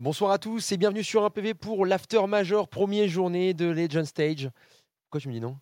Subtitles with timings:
[0.00, 4.06] Bonsoir à tous et bienvenue sur un PV pour l'After Major, première journée de Legend
[4.06, 4.48] Stage.
[5.04, 5.58] Pourquoi tu me dis non?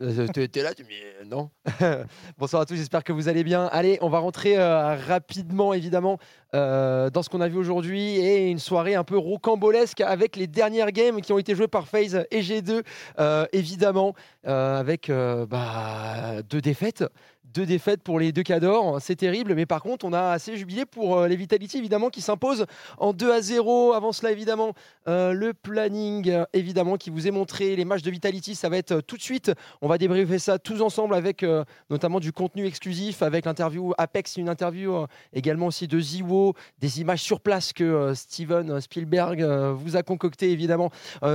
[0.00, 1.50] Euh, T'es t'es là, tu me dis euh, non.
[2.38, 3.66] Bonsoir à tous, j'espère que vous allez bien.
[3.72, 6.18] Allez, on va rentrer euh, rapidement, évidemment,
[6.54, 10.46] euh, dans ce qu'on a vu aujourd'hui et une soirée un peu rocambolesque avec les
[10.46, 12.84] dernières games qui ont été jouées par FaZe et G2,
[13.18, 14.14] euh, évidemment,
[14.46, 17.04] euh, avec euh, bah, deux défaites.
[17.52, 20.86] Deux défaites pour les deux cadors, c'est terrible, mais par contre, on a assez jubilé
[20.86, 22.64] pour euh, les Vitality, évidemment, qui s'imposent
[22.96, 23.92] en 2 à 0.
[23.92, 24.72] Avant cela, évidemment,
[25.08, 27.76] euh, le planning, euh, évidemment, qui vous est montré.
[27.76, 29.52] Les matchs de Vitality, ça va être tout de suite.
[29.82, 31.44] On va débriefer ça tous ensemble avec
[31.90, 37.20] notamment du contenu exclusif, avec l'interview Apex, une interview également aussi de Ziwo, des images
[37.20, 39.42] sur place que Steven Spielberg
[39.74, 40.90] vous a concocté, évidemment.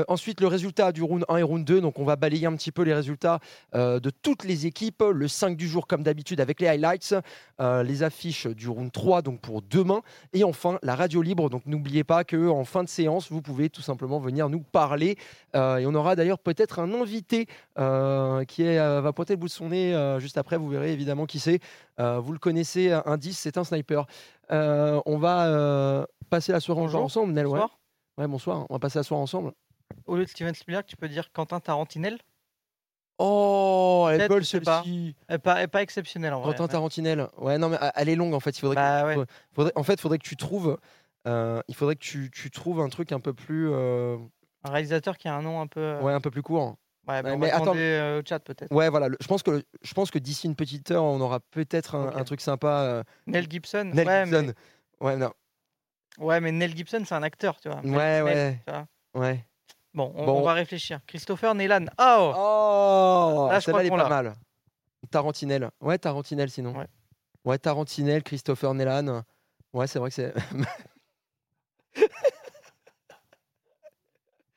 [0.07, 1.81] Ensuite, le résultat du round 1 et round 2.
[1.81, 3.39] Donc, on va balayer un petit peu les résultats
[3.73, 5.03] de toutes les équipes.
[5.13, 7.15] Le 5 du jour, comme d'habitude, avec les highlights,
[7.59, 10.01] euh, les affiches du round 3, donc pour demain.
[10.33, 11.49] Et enfin, la radio libre.
[11.49, 15.17] Donc, n'oubliez pas qu'en fin de séance, vous pouvez tout simplement venir nous parler.
[15.55, 19.47] Euh, et on aura d'ailleurs peut-être un invité euh, qui est, va pointer le bout
[19.47, 20.57] de son nez juste après.
[20.57, 21.59] Vous verrez évidemment qui c'est.
[21.97, 24.05] Vous le connaissez, indice, c'est un sniper.
[24.49, 27.03] On va passer la soirée Bonjour.
[27.03, 27.47] ensemble, Nel.
[27.47, 27.59] Ouais.
[27.59, 27.79] Bonsoir.
[28.17, 28.65] ouais, bonsoir.
[28.69, 29.51] On va passer la soirée ensemble.
[30.05, 32.19] Au lieu de Steven Spielberg, tu peux dire Quentin Tarantinel.
[33.21, 34.41] Oh, elle pas.
[34.43, 35.15] celle-ci.
[35.43, 36.51] Pas, pas exceptionnelle en vrai.
[36.53, 37.27] Quentin Tarantinel.
[37.37, 38.51] Ouais, non, mais euh, elle est longue en fait.
[38.57, 39.13] Il faudrait que- Bah ouais.
[39.15, 40.77] Faudrait- faudrait- en fait, il faudrait que tu trouves.
[41.27, 44.15] euh, il faudrait que tu, tu trouves un truc un peu plus, euh,
[44.63, 45.81] Un réalisateur qui a un nom un peu.
[45.81, 46.77] euh, ouais, un peu plus court.
[47.09, 47.65] ouais, bah, on mais va attends.
[47.65, 48.71] demander euh, au chat peut-être.
[48.73, 49.09] Ouais, voilà.
[49.09, 52.23] le- je pense que je pense que d'ici une petite heure, on aura peut-être un,
[52.23, 52.67] truc sympa.
[52.83, 53.91] euh, Nell Gibson.
[53.93, 54.53] Nel ouais, Gibson.
[55.01, 55.31] Ouais, non.
[56.17, 57.81] Mais, ouais, mais Nell Gibson, c'est un acteur, tu vois.
[57.83, 58.59] Nell- Ouais, Nell, ouais.
[58.65, 58.87] tu vois.
[59.21, 59.45] Ouais.
[59.93, 60.39] Bon, on, Bon.
[60.39, 60.99] on va réfléchir.
[61.07, 61.85] Christopher Nelan.
[61.97, 64.33] Oh, Oh, Là, je crois elle est pas mal.
[65.11, 65.71] Tarantinel.
[65.81, 66.75] Ouais, Tarantinel sinon.
[66.77, 66.87] Ouais.
[67.45, 69.23] Ouais, Tarantinel, Christopher Nelan.
[69.73, 70.33] Ouais, c'est vrai que c'est.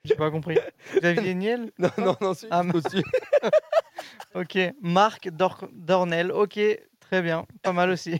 [0.04, 0.58] j'ai pas compris.
[0.96, 1.70] Xavier Niel.
[1.78, 2.62] non, non, non, c'est Ah.
[4.34, 4.58] Ok.
[4.80, 6.32] Marc Dor- Dornel.
[6.32, 6.58] Ok,
[7.00, 7.46] très bien.
[7.62, 8.18] Pas mal aussi.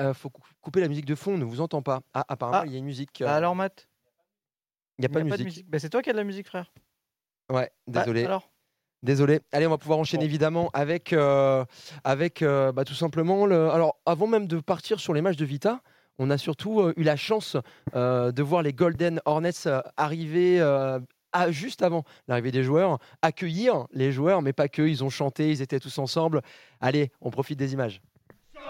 [0.00, 2.00] Euh, faut cou- couper la musique de fond, on ne vous entend pas.
[2.14, 2.66] Ah, apparemment, Ah.
[2.66, 3.18] il y a une musique.
[3.20, 3.87] Bah euh, alors, Matt.
[4.98, 5.68] Il n'y a pas y de a musique.
[5.70, 6.72] Bah, c'est toi qui as de la musique, frère.
[7.52, 8.24] Ouais, Ah, désolé.
[8.24, 8.50] alors.
[9.02, 9.40] Désolé.
[9.52, 10.28] Allez, on va pouvoir enchaîner Bon.
[10.28, 11.64] évidemment avec, euh,
[12.04, 13.46] avec euh, bah, tout simplement.
[13.46, 13.70] Le...
[13.70, 15.80] Alors, avant même de partir sur les matchs de Vita,
[16.18, 17.56] on a surtout euh, eu la chance
[17.94, 20.60] euh, de voir les Golden Hornets euh, arriver.
[20.60, 20.98] euh,
[21.32, 25.50] à- juste avant l'arrivée des joueurs, accueillir les joueurs, mais pas que, ils ont chanté,
[25.50, 26.40] ils étaient tous ensemble.
[26.80, 28.00] Allez, on profite des images.
[28.54, 28.64] Salut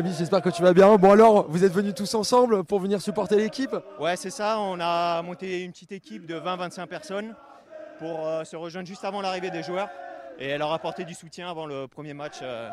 [0.00, 0.96] J'espère que tu vas bien.
[0.96, 4.58] Bon alors, vous êtes venus tous ensemble pour venir supporter l'équipe Ouais, c'est ça.
[4.58, 7.34] On a monté une petite équipe de 20-25 personnes
[7.98, 9.88] pour euh, se rejoindre juste avant l'arrivée des joueurs
[10.38, 12.70] et leur apporter du soutien avant le premier match euh,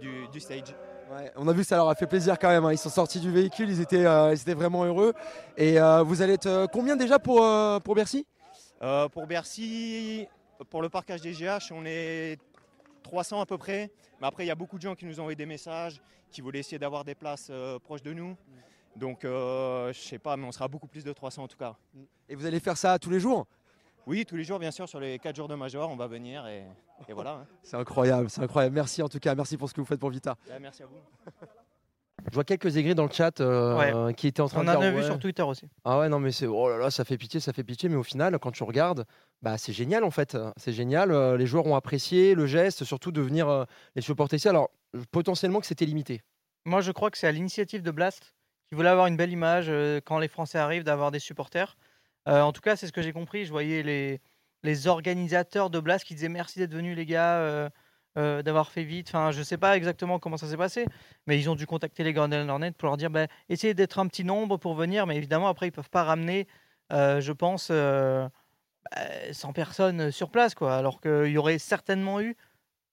[0.00, 0.74] du, du stage.
[1.16, 2.64] Ouais, on a vu que ça leur a fait plaisir quand même.
[2.64, 2.72] hein.
[2.72, 5.14] Ils sont sortis du véhicule, ils étaient, euh, ils étaient vraiment heureux.
[5.56, 7.46] Et vous allez être combien déjà pour,
[7.82, 8.26] pour Bercy?
[9.12, 10.26] Pour Bercy,
[10.70, 12.36] pour le parcage des GH, on est
[13.08, 13.90] 300 à peu près.
[14.20, 16.40] Mais après, il y a beaucoup de gens qui nous ont envoyé des messages, qui
[16.42, 18.36] voulaient essayer d'avoir des places euh, proches de nous.
[18.96, 21.74] Donc, euh, je sais pas, mais on sera beaucoup plus de 300 en tout cas.
[22.28, 23.46] Et vous allez faire ça tous les jours?
[24.06, 26.46] Oui, tous les jours, bien sûr, sur les 4 jours de major, on va venir
[26.46, 26.64] et,
[27.08, 27.32] et voilà.
[27.32, 27.46] hein.
[27.62, 28.74] C'est incroyable, c'est incroyable.
[28.74, 30.36] Merci en tout cas, merci pour ce que vous faites pour Vita.
[30.48, 30.96] Bah, merci à vous.
[32.30, 34.80] Je vois quelques aigris dans le chat euh, qui étaient en train On de en
[34.80, 35.04] dire a vu ouais.
[35.04, 35.66] sur Twitter aussi.
[35.84, 37.88] Ah ouais, non, mais c'est oh là là, ça fait pitié, ça fait pitié.
[37.88, 39.04] Mais au final, quand tu regardes,
[39.42, 40.36] bah c'est génial en fait.
[40.56, 41.10] C'est génial.
[41.10, 43.64] euh, les joueurs ont apprécié le geste, surtout de venir euh,
[43.96, 44.48] les supporter ici.
[44.48, 44.70] Alors
[45.10, 46.22] potentiellement que c'était limité.
[46.64, 48.34] Moi, je crois que c'est à l'initiative de Blast
[48.68, 49.70] qui voulait avoir une belle image
[50.04, 51.76] quand les Français arrivent d'avoir des supporters.
[52.26, 53.46] En tout cas, c'est ce que j'ai compris.
[53.46, 54.20] Je voyais les,
[54.62, 57.70] les organisateurs de Blast qui disaient merci d'être venus, les gars.
[58.16, 59.08] Euh, d'avoir fait vite.
[59.08, 60.86] Enfin, je sais pas exactement comment ça s'est passé,
[61.26, 64.06] mais ils ont dû contacter les Golden Hornets pour leur dire bah, essayez d'être un
[64.06, 66.46] petit nombre pour venir, mais évidemment, après, ils peuvent pas ramener,
[66.92, 68.28] euh, je pense, euh,
[68.90, 72.36] bah, 100 personnes sur place, quoi, alors qu'il y aurait certainement eu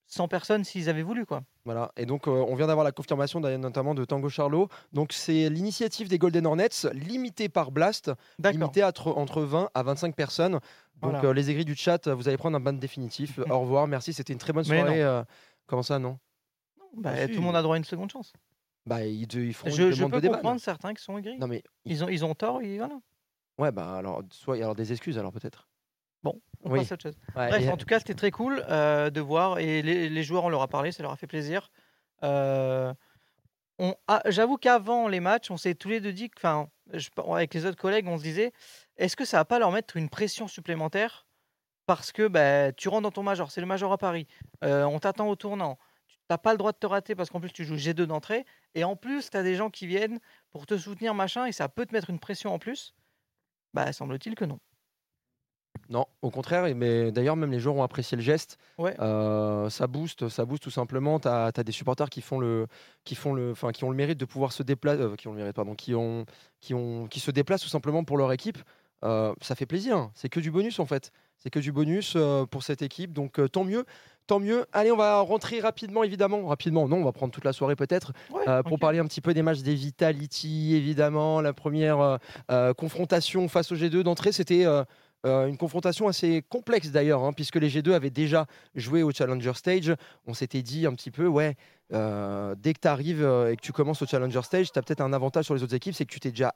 [0.07, 1.41] 100 personnes s'ils avaient voulu, quoi.
[1.65, 4.69] Voilà, et donc euh, on vient d'avoir la confirmation d'ailleurs, notamment de Tango Charlot.
[4.93, 8.11] Donc c'est l'initiative des Golden Hornets, limitée par Blast,
[8.51, 10.53] limitée à tr- entre 20 à 25 personnes.
[10.53, 11.23] Donc Voilà.
[11.25, 13.39] euh, les aigris du chat, vous allez prendre un ban définitif.
[13.49, 15.01] Au revoir, merci, c'était une très bonne soirée.
[15.03, 15.23] euh,
[15.65, 16.19] comment ça, non?
[16.97, 17.27] Bah, Ah.
[17.27, 18.31] Tout le monde a droit à une seconde chance.
[18.85, 20.35] Bah ils, ils font Je, je peux de débat.
[20.35, 21.39] comprendre certains qui sont aigris.
[21.39, 22.99] Non mais Ils ont, ils ont tort, et voilà.
[23.57, 25.67] ouais bah alors soit alors des excuses alors peut-être.
[26.25, 26.79] Bon, on Oui.
[26.79, 27.17] passe à autre chose.
[27.35, 29.59] Ouais, Bref, et- en tout cas, c'était très cool euh, de voir.
[29.59, 31.69] Et les, les joueurs, on leur a parlé, ça leur a fait plaisir.
[32.23, 32.93] Euh,
[33.77, 36.67] on- ah, J'avoue qu'avant les matchs, on s'est tous les deux dit, que- enfin,
[37.33, 38.51] avec les autres collègues, on se disait,
[38.97, 41.27] est-ce que ça va pas leur mettre une pression supplémentaire
[41.87, 44.25] parce que bah, tu rentres dans ton major, c'est le major à Paris,
[44.63, 45.77] euh, on t'attend au tournant,
[46.09, 48.43] tu n'as pas le droit de te rater parce qu'en plus tu joues G2 d'entrée,
[48.73, 50.19] et en plus tu as des gens qui viennent
[50.51, 52.95] pour te soutenir, machin, et ça peut te mettre une pression en plus.
[53.75, 54.57] Bah, semble-t-il que non.
[55.89, 58.57] Non, au contraire, mais d'ailleurs, même les joueurs ont apprécié le geste.
[58.77, 58.95] Ouais.
[58.99, 61.19] Euh, ça booste, ça booste tout simplement.
[61.19, 62.67] Tu as, des supporters qui font le,
[63.03, 65.37] qui font le, enfin, qui ont le mérite de pouvoir se déplacer, qui ont le
[65.37, 66.25] mérite, pardon, qui ont,
[66.59, 68.57] qui ont, qui se déplacent tout simplement pour leur équipe.
[69.03, 70.09] Euh, ça fait plaisir.
[70.15, 71.11] C'est que du bonus en fait.
[71.37, 73.13] C'est que du bonus euh, pour cette équipe.
[73.13, 73.85] Donc euh, tant mieux,
[74.27, 74.65] tant mieux.
[74.73, 76.87] Allez, on va rentrer rapidement, évidemment, rapidement.
[76.87, 78.13] Non, on va prendre toute la soirée peut-être.
[78.31, 81.41] Ouais, Euh, pour parler un petit peu des matchs des Vitality, évidemment.
[81.41, 82.17] La première euh,
[82.51, 84.65] euh, confrontation face au G2 d'entrée, c'était
[85.25, 88.45] euh, euh, une confrontation assez complexe d'ailleurs, hein, puisque les G2 avaient déjà
[88.75, 89.93] joué au Challenger Stage.
[90.27, 91.55] On s'était dit un petit peu, ouais,
[91.93, 95.01] euh, dès que tu arrives et que tu commences au Challenger Stage, tu as peut-être
[95.01, 96.53] un avantage sur les autres équipes, c'est que tu t'es déjà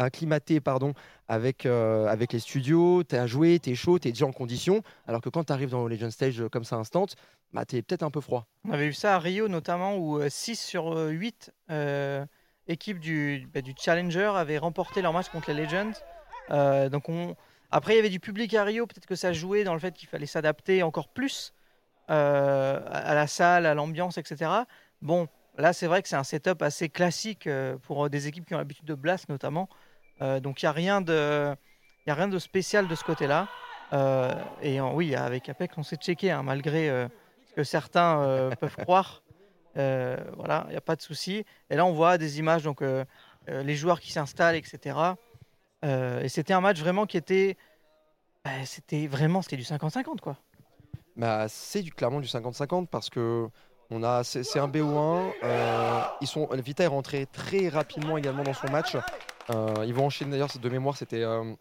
[0.00, 0.94] euh, acclimaté pardon,
[1.28, 4.32] avec, euh, avec les studios, tu as joué, tu es chaud, tu es déjà en
[4.32, 7.06] condition, alors que quand tu arrives dans le Legend Stage euh, comme ça instant,
[7.52, 8.46] bah, tu es peut-être un peu froid.
[8.64, 11.52] On avait vu ça à Rio notamment où 6 sur 8
[12.68, 12.98] équipes
[13.52, 15.92] bah, du Challenger avaient remporté leur match contre les Legends.
[16.52, 17.34] Euh, donc on...
[17.70, 19.94] Après il y avait du public à Rio, peut-être que ça jouait dans le fait
[19.94, 21.54] qu'il fallait s'adapter encore plus
[22.10, 24.50] euh, à la salle, à l'ambiance, etc.
[25.00, 28.54] Bon, là c'est vrai que c'est un setup assez classique euh, pour des équipes qui
[28.54, 29.68] ont l'habitude de blast notamment.
[30.40, 31.52] Donc il n'y a, rien de-
[32.06, 33.48] a rien de spécial de ce côté-là.
[34.62, 37.08] Et oui, avec Apex on s'est checké hein, malgré
[37.48, 39.24] ce que certains peuvent croire.
[39.74, 41.44] Voilà, il n'y a pas de souci.
[41.70, 42.84] Et là, on voit des images, donc
[43.48, 44.94] les joueurs qui s'installent, etc.
[45.84, 47.56] Euh, et c'était un match vraiment qui était.
[48.44, 50.36] bah, c'était vraiment c'était du 50-50, quoi.
[51.16, 53.48] Bah, c'est du, clairement du 50-50 parce que
[53.90, 55.32] on a, c'est, c'est un BO1.
[55.44, 58.96] euh, ils sont, Vita est rentré très rapidement également dans son match.
[59.50, 61.52] Euh, ils vont enchaîner d'ailleurs, de mémoire, c'était euh,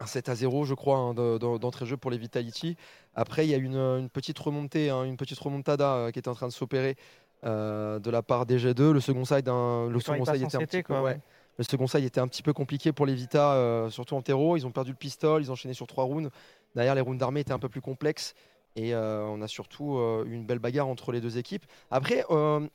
[0.00, 2.76] un 7 à 0, je crois, hein, de- de- d'entrée de jeu pour les Vitality.
[3.14, 6.34] Après, il y a une, une petite remontée, hein, une petite remontada qui était en
[6.34, 6.96] train de s'opérer
[7.44, 8.90] de la part des G2.
[8.92, 11.20] Le second side, hein, le second side était un petit peu, quoi, ouais.
[11.58, 14.56] Le second side était un petit peu compliqué pour les Vita, euh, surtout en terreau.
[14.56, 16.30] Ils ont perdu le pistol, ils ont enchaîné sur trois rounds.
[16.74, 18.34] Derrière, les rounds d'armée étaient un peu plus complexes.
[18.74, 21.66] Et euh, on a surtout eu une belle bagarre entre les deux équipes.
[21.90, 22.66] Après, euh,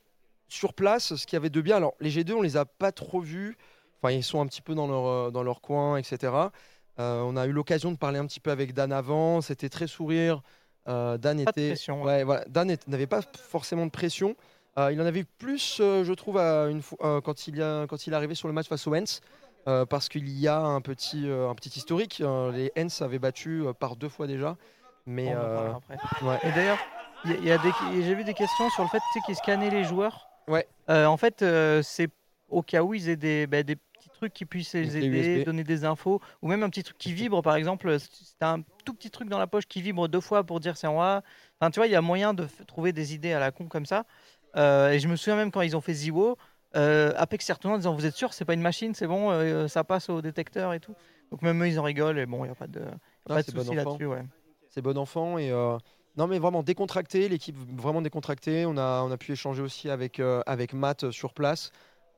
[0.48, 2.92] sur place, ce qu'il y avait de bien, alors les G2, on les a pas
[2.92, 3.56] trop vus.
[4.00, 6.32] Enfin, ils sont un petit peu dans leur, dans leur coin, etc.
[6.98, 9.40] On a eu l'occasion de parler un petit peu avec Dan avant.
[9.40, 10.40] C'était très sourire.
[10.86, 11.68] Dan Pas de était.
[11.70, 12.44] pression, ouais, voilà.
[12.48, 14.36] Dan est- n'avait pas forcément de pression.
[14.78, 17.60] Euh, il en avait eu plus, euh, je trouve, à une fois, euh, quand, il
[17.60, 19.20] a, quand il est arrivé sur le match face aux Hens.
[19.66, 22.22] euh, parce qu'il y a un petit, euh, un petit historique.
[22.22, 24.56] Euh, les Hens avaient battu euh, par deux fois déjà.
[25.04, 25.72] Mais euh,
[26.22, 26.38] ouais.
[26.44, 26.78] Et d'ailleurs,
[27.24, 29.36] il y a- il y a des- j'ai vu des questions sur le fait qu'ils
[29.36, 30.28] scannaient les joueurs.
[30.46, 30.66] Ouais.
[30.88, 32.08] Euh, en fait, euh, c'est
[32.48, 35.44] au cas où ils aient des, bah, des petits trucs qui puissent les aider, USB.
[35.44, 37.98] donner des infos, ou même un petit truc qui vibre, par exemple.
[38.00, 40.86] C'est un tout petit truc dans la poche qui vibre deux fois pour dire c'est
[40.86, 41.22] en A.
[41.60, 43.86] Enfin, tu vois, il y a moyen de trouver des idées à la con comme
[43.86, 44.04] ça.
[44.56, 46.36] Euh, et je me souviens même quand ils ont fait Ziwo,
[46.76, 49.30] euh, Apex s'est retourné en disant Vous êtes sûr, c'est pas une machine, c'est bon,
[49.30, 50.94] euh, ça passe au détecteur et tout?
[51.30, 52.94] Donc même eux, ils en rigolent, et bon, il n'y a pas de, Ah,
[53.28, 53.90] pas de c'est bon souci enfant.
[53.90, 54.06] là-dessus.
[54.06, 54.24] Ouais.
[54.70, 55.50] c'est bon enfant et
[56.16, 60.18] non mais vraiment décontracté l'équipe vraiment décontractée on a on a pu échanger aussi avec
[60.18, 61.70] euh, avec Matt sur place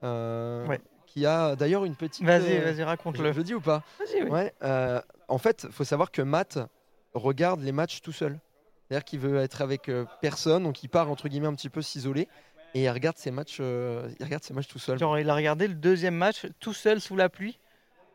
[0.02, 0.80] euh, Ouais.
[1.06, 3.32] qui a d'ailleurs une petite Vas-y, euh, vas-y, raconte-le.
[3.32, 3.82] je le dis ou pas?
[3.98, 4.30] Vas-y, oui.
[4.30, 4.54] ouais
[5.28, 6.58] en fait faut savoir que Matt
[7.14, 8.38] regarde les matchs tout seul
[8.90, 11.80] c'est-à-dire qu'il veut être avec euh, personne donc il part entre guillemets un petit peu
[11.80, 12.26] s'isoler
[12.74, 15.34] et il regarde ses matchs euh, il regarde ses matchs tout seul Genre, il a
[15.34, 17.58] regardé le deuxième match tout seul sous la pluie,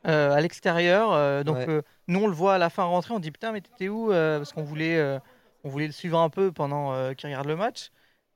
[0.08, 1.13] euh, à l'extérieur.
[1.13, 1.70] euh, donc, Ouais.
[1.70, 3.13] euh, nous, on le voit à la fin rentrer.
[3.13, 5.20] On dit Putain, mais t'étais où Parce qu'on voulait,
[5.63, 7.91] on voulait le suivre un peu pendant qu'il regarde le match.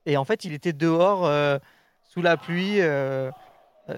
[0.06, 1.30] Et en fait, il était dehors,
[2.04, 2.80] sous la pluie.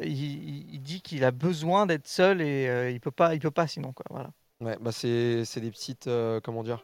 [0.01, 3.93] il, dit qu'il a besoin d'être seul et il peut pas, il peut pas sinon.
[3.93, 4.29] Quoi, voilà.
[4.60, 6.10] Ouais, bah c'est c'est des petites
[6.43, 6.83] comment dire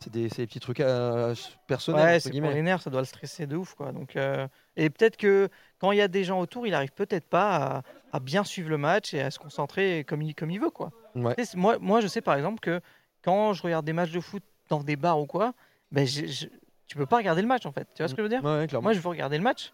[0.00, 1.34] c'est des, des petits trucs euh,
[1.66, 2.14] personnels.
[2.14, 3.92] Ouais, c'est pour les nerfs, ça doit le stresser de ouf, quoi.
[3.92, 7.26] Donc, euh, et peut-être que quand il y a des gens autour, il arrive peut-être
[7.26, 10.60] pas à, à bien suivre le match et à se concentrer comme il, comme il
[10.60, 10.92] veut, quoi.
[11.14, 11.34] Ouais.
[11.34, 12.80] Tu sais, c'est- Moi, moi, je sais par exemple que
[13.22, 15.54] quand je regarde des matchs de foot dans des bars ou quoi,
[15.90, 16.46] ben, je-
[16.86, 17.86] tu peux pas regarder le match, en fait.
[17.94, 18.42] Tu vois ce que je veux dire?
[18.44, 18.66] Ouais.
[18.80, 19.72] Moi, je veux regarder le match.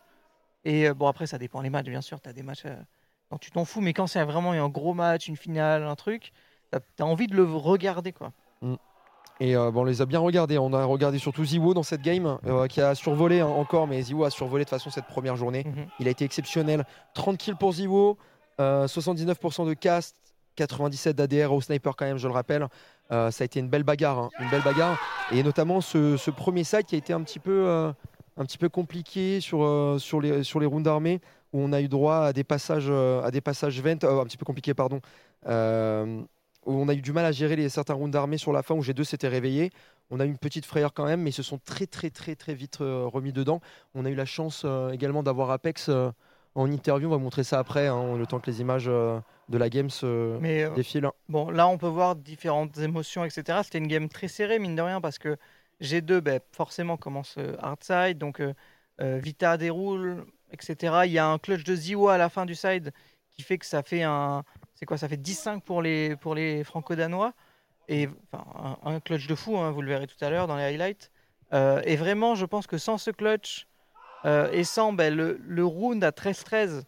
[0.64, 2.21] Et euh, bon, après, ça dépend les matchs, bien sûr.
[2.21, 2.64] Tu as des matchs
[3.31, 6.33] dont tu t'en fous, mais quand c'est vraiment un gros match, une finale, un truc,
[6.73, 8.33] tu as, envie de le regarder, quoi.
[9.41, 10.59] Et euh, bon, on les a bien regardés.
[10.59, 14.00] On a regardé surtout Ziwo dans cette game, euh, qui a survolé hein, encore, mais
[14.00, 15.64] Ziwo a survolé de toute façon cette première journée.
[15.64, 15.87] Mhm.
[16.00, 16.85] Il a été exceptionnel.
[17.14, 18.17] 30 kills pour Ziwo,
[18.61, 20.17] euh, 79% de cast,
[20.57, 22.69] 97 d'ADR au sniper quand même, je le rappelle.
[23.12, 24.99] Euh, ça a été une belle bagarre, hein, une belle bagarre.
[25.33, 27.93] Et notamment ce, ce premier side qui a été un petit peu, euh,
[28.37, 31.21] un petit peu compliqué sur, euh, sur, les, sur les rounds armés,
[31.53, 34.25] où on a eu droit à des passages, euh, à des passages vent, euh, un
[34.25, 35.00] petit peu compliqué, pardon.
[36.66, 38.75] Où on a eu du mal à gérer les, certains rounds armés sur la fin,
[38.75, 39.71] où G2 s'était réveillé.
[40.11, 42.35] On a eu une petite frayeur quand même, mais ils se sont très très très
[42.35, 43.61] très vite euh, remis dedans.
[43.94, 46.11] On a eu la chance euh, également d'avoir Apex euh,
[46.54, 47.09] en interview.
[47.09, 50.38] On va montrer ça après, hein, le temps que les images de la game se
[50.38, 51.11] Mais défilent.
[51.28, 53.61] bon, là, on peut voir différentes émotions, etc.
[53.64, 55.37] C'était une game très serrée, mine de rien, parce que
[55.80, 58.18] G2, ben, forcément, commence hard side.
[58.18, 58.40] Donc,
[59.00, 61.02] Vita déroule, etc.
[61.06, 62.92] Il y a un clutch de Ziwa à la fin du side
[63.30, 64.44] qui fait que ça fait un.
[64.75, 67.33] C'est quoi Ça fait 10-5 pour les, pour les franco-danois.
[67.88, 70.57] Et enfin, un, un clutch de fou, hein, vous le verrez tout à l'heure dans
[70.57, 71.11] les highlights.
[71.52, 73.66] Euh, et vraiment, je pense que sans ce clutch
[74.25, 76.83] euh, et sans ben, le, le round à 13-13,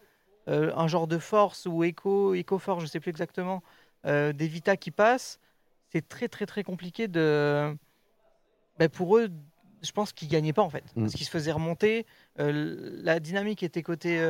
[0.49, 3.62] euh, un genre de force ou écho, écho force, je sais plus exactement,
[4.05, 5.40] des Vita qui passent,
[5.90, 7.76] c'est très très très compliqué de.
[8.78, 9.28] ben, pour eux,
[9.83, 10.85] je pense qu'ils gagnaient pas en fait.
[10.95, 11.02] Mm.
[11.02, 12.07] Parce qu'ils se faisaient remonter.
[12.37, 14.21] la dynamique était côté,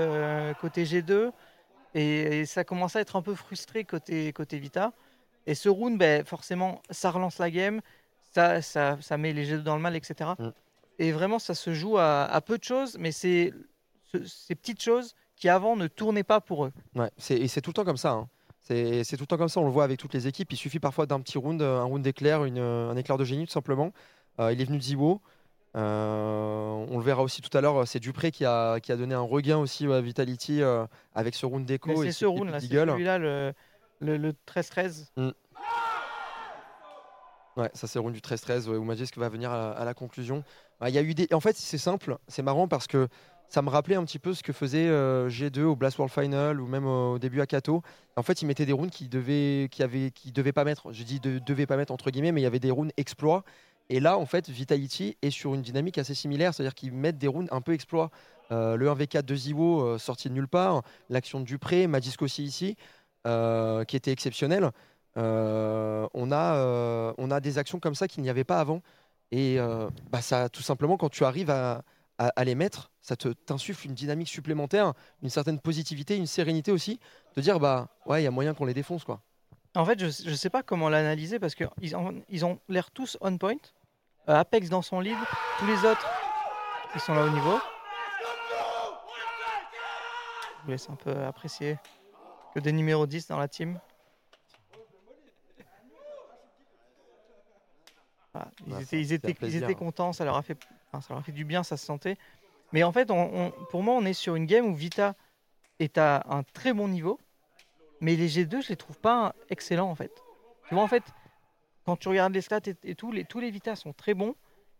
[0.62, 1.30] côté G2.
[1.96, 4.92] Et, et ça commençait à être un peu frustré côté, côté Vita.
[5.46, 7.80] Et ce round, ben, forcément, ça relance la game.
[8.34, 10.30] Ça, ça, ça met les G2 dans le mal, etc.
[10.38, 10.48] Mm.
[10.98, 12.96] Et vraiment, ça se joue à, à peu de choses.
[12.98, 13.52] Mais c'est
[14.12, 16.72] ce- ces petites choses qui avant ne tournaient pas pour eux.
[16.94, 18.10] Ouais, c'est, et c'est tout le temps comme ça.
[18.12, 18.28] hein.
[18.60, 20.52] C'est, c'est tout le temps comme ça, on le voit avec toutes les équipes.
[20.52, 23.46] Il suffit parfois d'un petit round, euh, un round d'éclair, une, un éclair de génie
[23.46, 23.92] tout simplement.
[24.40, 25.20] Euh, il est venu de Zibo.
[25.76, 29.14] Euh, on le verra aussi tout à l'heure, c'est Dupré qui a, qui a donné
[29.14, 32.02] un regain aussi à Vitality euh, avec ce round d'écho.
[32.02, 33.52] c'est ce round là, c'est celui-là, le,
[34.00, 35.08] le, le 13-13.
[37.56, 39.94] Ouais, ça c'est le round du 13-13 ouais, où Magisk va venir à, à la
[39.94, 40.44] conclusion.
[40.80, 41.26] Bah, y a eu des...
[41.32, 43.08] En fait, c'est simple, c'est marrant parce que
[43.48, 46.60] ça me rappelait un petit peu ce que faisait euh, G2 au Blast World Final
[46.60, 47.82] ou même au début à Kato.
[48.16, 50.92] En fait, ils mettaient des rounds qui devaient, qui avaient, qui devaient pas mettre.
[50.92, 53.44] Je dis de, devaient pas mettre entre guillemets, mais il y avait des rounds exploits.
[53.88, 57.28] Et là, en fait, Vitality est sur une dynamique assez similaire, c'est-à-dire qu'ils mettent des
[57.28, 58.10] rounds un peu exploits.
[58.52, 62.44] Euh, le 1v4 de Ziwo euh, sorti de nulle part, l'action de Dupré, Magisk aussi
[62.44, 62.76] ici,
[63.26, 64.70] euh, qui était exceptionnel.
[65.16, 68.82] Euh, on, a, on a des actions comme ça qu'il n'y avait pas avant.
[69.32, 69.58] Et
[70.10, 71.82] bah, ça, tout simplement, quand tu arrives à,
[72.44, 76.98] les mettre, ça te t'insuffle une dynamique supplémentaire, une certaine positivité, une sérénité aussi,
[77.36, 79.20] de dire bah ouais, il y a moyen qu'on les défonce quoi.
[79.74, 81.68] En fait, je ne sais pas comment l'analyser parce qu'ils
[82.28, 83.56] ils ont l'air tous on point.
[84.28, 85.16] Euh, Apex dans son lead,
[85.58, 86.06] tous les autres,
[86.94, 87.58] ils sont là au niveau.
[90.58, 91.78] Je vous laisse un peu apprécier
[92.54, 93.78] que des numéros 10 dans la team.
[98.34, 99.62] Voilà, Ils, Ouais, étaient, ils, fait étaient, ils plaisir.
[99.64, 100.58] étaient contents, ça leur, a fait,
[100.90, 102.16] enfin, ça leur a fait du bien, ça se sentait.
[102.72, 105.14] Mais en fait, on- on- pour moi, on est sur une game où Vita
[105.78, 107.20] est à un très bon niveau,
[108.00, 110.10] mais les G2, je les trouve pas excellents en fait.
[110.68, 111.04] Tu vois, en fait,
[111.86, 114.34] quand tu regardes les stats et, et tout, les, tous les Vita sont très bons,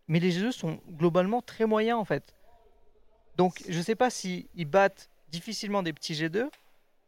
[0.07, 2.35] mais les G2 sont globalement très moyens en fait.
[3.37, 6.49] Donc, je sais pas si ils battent difficilement des petits G2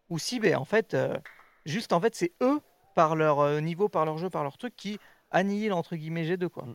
[0.10, 1.15] ou si, ben, en fait, euh,
[1.65, 2.60] juste en fait, c'est eux
[2.96, 5.00] par leur euh, niveau, par leur jeu, par leur truc qui
[5.32, 6.65] annihilent entre guillemets G2 quoi.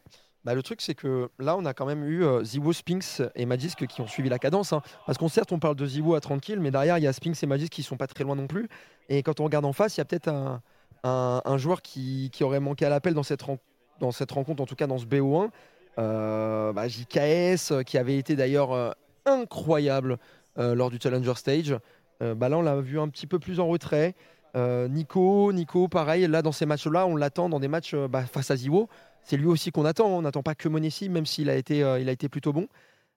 [0.45, 3.47] Bah, le truc c'est que là on a quand même eu euh, Ziwo, Spinks et
[3.47, 4.73] Magisk qui ont suivi la cadence.
[4.73, 4.83] hein.
[5.07, 7.13] Parce qu'on certes on parle de Ziwo à 30 kills, mais derrière il y a
[7.13, 8.69] Spinks et Magisk qui sont pas très loin non plus.
[9.09, 10.63] Et quand on regarde en face, il y a peut-être un,
[11.05, 13.59] un- un joueur qui, qui aurait manqué à l'appel dans cette, ren-
[14.01, 15.51] dans cette rencontre, en tout cas dans ce BO1.
[15.99, 18.91] Euh, bah, JKS euh, qui avait été d'ailleurs euh,
[19.27, 20.19] incroyable
[20.59, 21.77] euh, lors du Challenger Stage.
[22.21, 24.15] Bah là on l'a vu un petit peu plus en retrait.
[24.57, 28.57] Nico, Nico, pareil, là dans ces matchs-là, on l'attend dans des matchs bah, face à
[28.57, 28.89] Ziwo.
[29.25, 30.07] C'est lui aussi qu'on attend.
[30.07, 32.69] On n'attend pas que Monesi, même s'il a, été, il a été plutôt bon.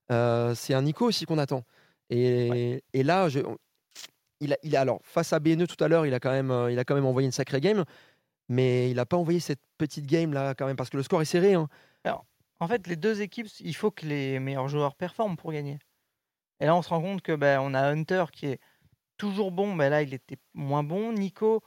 [0.09, 1.63] C'est un Nico aussi qu'on attend.
[2.09, 3.39] Et, et là, je-
[4.39, 6.51] il a, il a- alors face à BNE tout à l'heure, il a quand même,
[6.51, 7.83] euh, il a quand même envoyé une sacrée game,
[8.49, 11.21] mais il n'a pas envoyé cette petite game là quand même parce que le score
[11.21, 11.53] est serré.
[11.53, 11.67] hein.
[12.59, 15.77] En fait, les deux équipes, il faut que les meilleurs joueurs performent pour gagner.
[16.59, 18.59] Et là, on se rend compte que ben, on a Hunter qui est
[19.17, 21.11] toujours bon, mais là, il était moins bon.
[21.13, 21.61] Nico,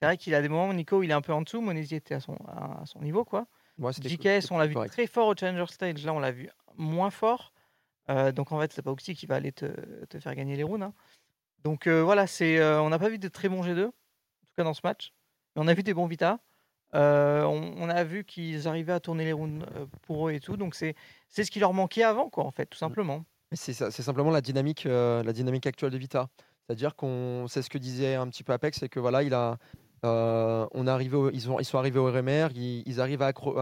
[0.00, 1.60] c'est vrai qu'il a des moments, où Nico, il est un peu en dessous.
[1.60, 3.46] Monesi était à son, à son niveau, quoi.
[3.78, 4.92] Ouais, JKS, on l'a vu correct.
[4.92, 6.04] très fort au Challenger Stage.
[6.04, 7.52] Là, on l'a vu moins fort.
[8.10, 10.64] Euh, donc, en fait, c'est pas Oxy qui va aller te, te faire gagner les
[10.64, 10.84] rounds.
[10.84, 10.94] hein.
[11.64, 14.54] Donc, euh, voilà, c'est, euh, on n'a pas vu de très bons G2, en tout
[14.56, 15.12] cas dans ce match.
[15.56, 16.38] Mais on a vu des bons Vita.
[16.94, 19.66] Euh, on, a vu qu'ils arrivaient à tourner les rounds
[20.02, 20.56] pour eux et tout.
[20.56, 20.94] Donc, c'est,
[21.28, 23.24] c'est ce qui leur manquait avant, quoi, en fait, tout simplement.
[23.50, 26.28] C'est c'est simplement la dynamique, la dynamique actuelle de Vita.
[26.66, 29.58] C'est-à-dire qu'on, c'est ce que disait un petit peu Apex, c'est que voilà, il a,
[30.04, 33.58] on au- ils, sont, arrivés au RMR, ils, arrivent à, accro-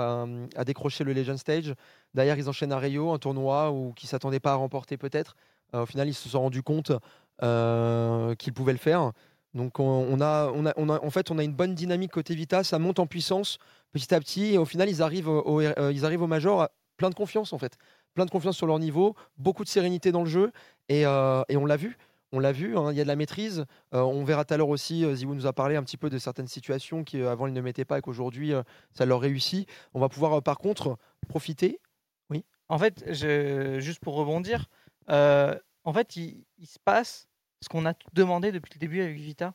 [0.54, 1.74] à, décrocher le Legend Stage.
[2.14, 5.36] Derrière, ils enchaînent à Rio, un tournoi où qui s'attendaient pas à remporter peut-être.
[5.74, 6.92] Euh, au final, ils se sont rendus compte
[7.42, 9.12] euh, qu'ils pouvaient le faire.
[9.54, 12.34] Donc, on, a, on a, on a- en fait, on a une bonne dynamique côté
[12.34, 12.64] Vita.
[12.64, 13.58] Ça monte en puissance
[13.92, 17.10] petit à petit, et au final, ils arrivent au, euh, ils arrivent au Major plein
[17.10, 17.76] de confiance en fait
[18.14, 20.52] plein de confiance sur leur niveau, beaucoup de sérénité dans le jeu,
[20.90, 21.96] et, et on l'a vu.
[22.30, 23.64] On l'a vu, hein, il y a de la maîtrise.
[23.92, 26.46] On verra tout à l'heure aussi, Ziwoo nous a parlé un petit peu de certaines
[26.46, 28.52] situations qui avant ils ne mettaient pas et qu'aujourd'hui
[28.92, 29.66] ça leur réussit.
[29.94, 31.80] On va pouvoir par contre profiter.
[32.68, 34.66] En fait, juste pour rebondir,
[35.10, 37.28] euh, en fait, il, il se passe
[37.60, 39.54] ce qu'on a demandé depuis le début avec Vita.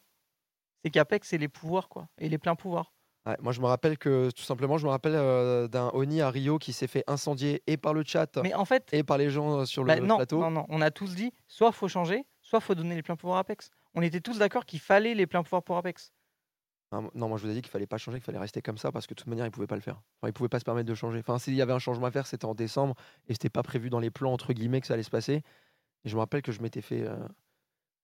[0.83, 2.93] C'est qu'Apex, c'est les pouvoirs, quoi, et les pleins pouvoirs.
[3.25, 6.29] Ouais, moi je me rappelle que tout simplement, je me rappelle euh, d'un Oni à
[6.29, 9.29] Rio qui s'est fait incendier et par le chat Mais en fait, et par les
[9.29, 10.39] gens euh, sur le bah, non, plateau.
[10.39, 13.37] non, non, on a tous dit, soit faut changer, soit faut donner les pleins pouvoirs
[13.37, 13.69] à Apex.
[13.95, 16.13] On était tous d'accord qu'il fallait les pleins pouvoirs pour Apex.
[16.93, 18.91] Non, moi je vous ai dit qu'il fallait pas changer, qu'il fallait rester comme ça
[18.93, 20.01] parce que de toute manière ils pouvaient pas le faire.
[20.21, 21.19] Enfin, ils pouvaient pas se permettre de changer.
[21.19, 22.95] Enfin, s'il y avait un changement à faire, c'était en décembre
[23.27, 25.41] et c'était pas prévu dans les plans entre guillemets que ça allait se passer.
[26.05, 27.17] Et je me rappelle que je m'étais fait, euh,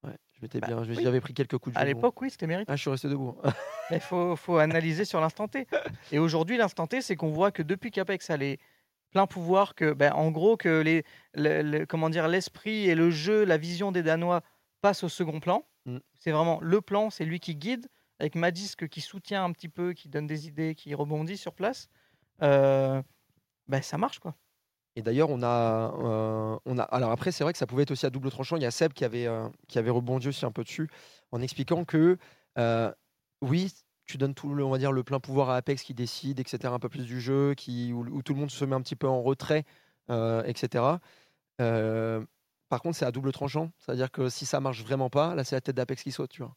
[0.03, 0.97] ouais, je m'étais Bah, bien, oui.
[1.01, 2.69] j'avais pris quelques coups de À l'époque, oui, c'était mérité.
[2.71, 3.37] Ah, je suis resté debout.
[3.91, 5.65] Il faut, faut analyser sur l'instant T.
[6.11, 8.59] Et aujourd'hui, l'instant T, c'est qu'on voit que depuis qu'Apex a les
[9.11, 13.11] pleins pouvoirs, que, ben, en gros, que les, le- le- comment dire, l'esprit et le
[13.11, 14.41] jeu, la vision des Danois
[14.81, 15.63] passent au second plan.
[15.85, 15.97] Mm.
[16.19, 17.87] C'est vraiment le plan, c'est lui qui guide,
[18.23, 21.89] avec Madisque qui soutient un petit peu, qui donne des idées, qui rebondit sur place.
[22.41, 23.01] Euh,
[23.67, 24.35] ben, ça marche, quoi.
[24.95, 26.83] Et d'ailleurs, on a, euh, on a.
[26.83, 28.55] Alors après, c'est vrai que ça pouvait être aussi à double tranchant.
[28.55, 30.87] Il y a Seb qui avait, euh, qui avait rebondi aussi un peu dessus
[31.31, 32.17] en expliquant que
[32.57, 32.93] euh,
[33.41, 33.73] oui,
[34.05, 36.73] tu donnes tout, le, on va dire, le plein pouvoir à Apex qui décide, etc.
[36.73, 39.07] Un peu plus du jeu, qui où, tout le monde se met un petit peu
[39.07, 39.65] en retrait,
[40.09, 40.97] etc.
[42.69, 43.71] Par contre, c'est à double tranchant.
[43.79, 46.43] C'est-à-dire que si ça marche vraiment pas, là, c'est la tête d'Apex qui saute, tu
[46.43, 46.55] vois.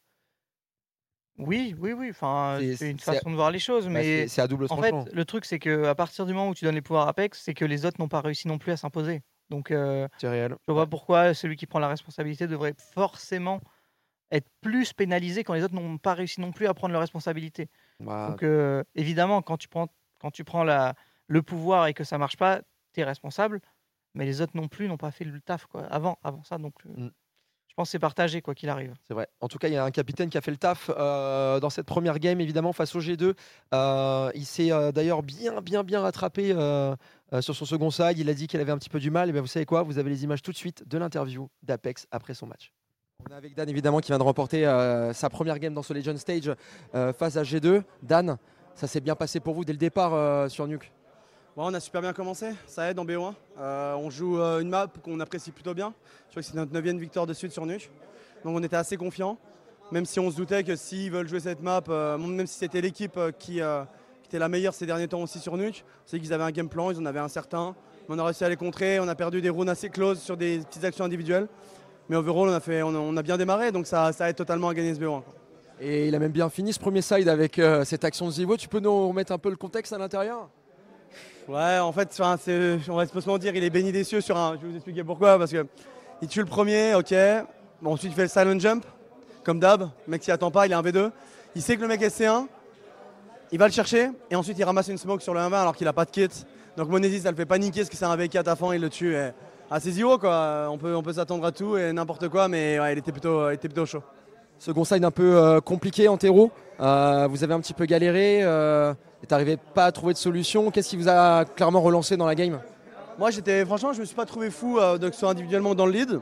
[1.37, 2.07] Oui, oui, oui.
[2.09, 4.81] Enfin, C'est- une façon de voir les choses, Bah, mais c'est- c'est à double En
[4.81, 7.11] fait, le truc, c'est que à partir du moment où tu donnes les pouvoirs à
[7.11, 9.21] Apex, c'est que les autres n'ont pas réussi non plus à s'imposer.
[9.49, 10.55] Donc, euh, c'est réel.
[10.67, 13.61] je vois pourquoi celui qui prend la responsabilité devrait forcément
[14.31, 17.69] être plus pénalisé quand les autres n'ont pas réussi non plus à prendre leurs responsabilités.
[17.99, 19.87] Bah, Donc, euh, évidemment, quand tu prends,
[20.19, 20.95] quand tu prends la,
[21.27, 22.61] le pouvoir et que ça marche pas,
[22.93, 23.61] tu es responsable.
[24.15, 25.85] Mais les autres non plus n'ont pas fait le taf quoi.
[25.85, 26.57] Avant, avant ça.
[26.57, 27.11] Donc, euh, Mm.
[27.77, 28.93] Pense que c'est partagé quoi qu'il arrive.
[29.07, 29.27] C'est vrai.
[29.39, 31.69] En tout cas, il y a un capitaine qui a fait le taf euh, dans
[31.69, 33.35] cette première game, évidemment, face au G2.
[33.73, 36.95] Euh, il s'est euh, d'ailleurs bien, bien, bien rattrapé euh,
[37.33, 38.17] euh, sur son second side.
[38.17, 39.29] Il a dit qu'il avait un petit peu du mal.
[39.29, 39.83] Et bien, vous savez quoi?
[39.83, 42.73] Vous avez les images tout de suite de l'interview d'Apex après son match.
[43.25, 45.93] On est avec Dan, évidemment, qui vient de remporter euh, sa première game dans ce
[45.93, 46.51] Legend Stage
[46.95, 47.83] euh, face à G2.
[48.01, 48.37] Dan,
[48.75, 50.91] ça s'est bien passé pour vous dès le départ euh, sur Nuke?
[51.59, 53.33] On a super bien commencé, ça aide en BO1.
[53.59, 55.91] Euh, on joue euh, une map qu'on apprécie plutôt bien.
[56.27, 57.89] Je crois que c'est notre 9 victoire de suite sur Nuke.
[58.45, 59.39] Donc on était assez confiants,
[59.91, 62.79] même si on se doutait que s'ils veulent jouer cette map, euh, même si c'était
[62.79, 66.51] l'équipe qui, était la meilleure ces derniers temps aussi sur Nuke, c'est qu'ils avaient un
[66.51, 67.75] game plan, ils en avaient un certain.
[68.07, 70.59] On a réussi à les contrer, on a perdu des rounds assez close sur des
[70.59, 71.47] petites actions individuelles.
[72.07, 74.99] Mais overall, on a, on a, bien démarré, donc ça, aide totalement à gagner ce
[74.99, 75.23] BO1.
[75.23, 75.33] quoi.
[75.81, 78.57] Et il a même bien fini ce premier side avec cette action de Zivo.
[78.57, 80.49] Tu peux nous remettre un peu le contexte à l'intérieur?
[81.47, 82.35] Ouais, en fait, enfin,
[82.89, 84.55] on va se se mentir, il est béni des cieux sur un.
[84.55, 85.37] Je vais vous expliquer pourquoi.
[85.37, 85.65] Parce que
[86.21, 87.13] il tue le premier, ok.
[87.85, 88.85] Ensuite, il fait le silent jump,
[89.43, 89.81] comme d'hab.
[89.81, 91.09] Le mec s'y attend pas, il est un V2.
[91.55, 92.47] Il sait que le mec est C1.
[93.51, 95.87] Il va le chercher et ensuite il ramasse une smoke sur le 1-20 alors qu'il
[95.87, 96.27] a pas de kit.
[96.75, 98.89] Donc Monesi, ça le fait paniquer parce que c'est un V4 à fond, il le
[98.89, 99.15] tue.
[99.15, 99.29] Et...
[99.71, 100.67] Ah, c'est quoi.
[100.69, 103.49] On peut, on peut s'attendre à tout et n'importe quoi, mais ouais, il, était plutôt,
[103.49, 104.03] il était plutôt chaud.
[104.59, 106.51] Second side un peu euh, compliqué en terreau.
[106.79, 108.39] Euh, vous avez un petit peu galéré.
[108.41, 108.93] Euh,
[109.23, 110.71] et t'arrivais pas à trouver de solution.
[110.71, 112.59] Qu'est-ce qui vous a clairement relancé dans la game?
[113.17, 115.87] Moi, j'étais, franchement, je me suis pas trouvé fou euh, que ce soit individuellement dans
[115.87, 116.19] le lead.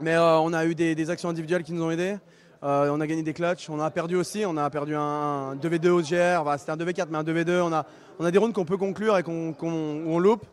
[0.00, 2.16] Mais euh, on a eu des, actions individuelles qui nous ont aidés.
[2.62, 3.68] Euh, on a gagné des clutches.
[3.70, 4.44] On a perdu aussi.
[4.46, 6.58] On a perdu un, un 2v2 au GR.
[6.58, 7.60] C'était un 2v4, mais un 2v2.
[7.60, 10.44] On a, des rounds qu'on peut conclure et qu'on, loupe.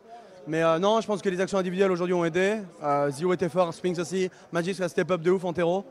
[0.46, 2.58] Mais euh, non, je pense que les actions individuelles aujourd'hui ont aidé.
[2.82, 4.30] Euh, Zio était fort, Spinks aussi.
[4.52, 5.84] Magic a step up de ouf en terreau.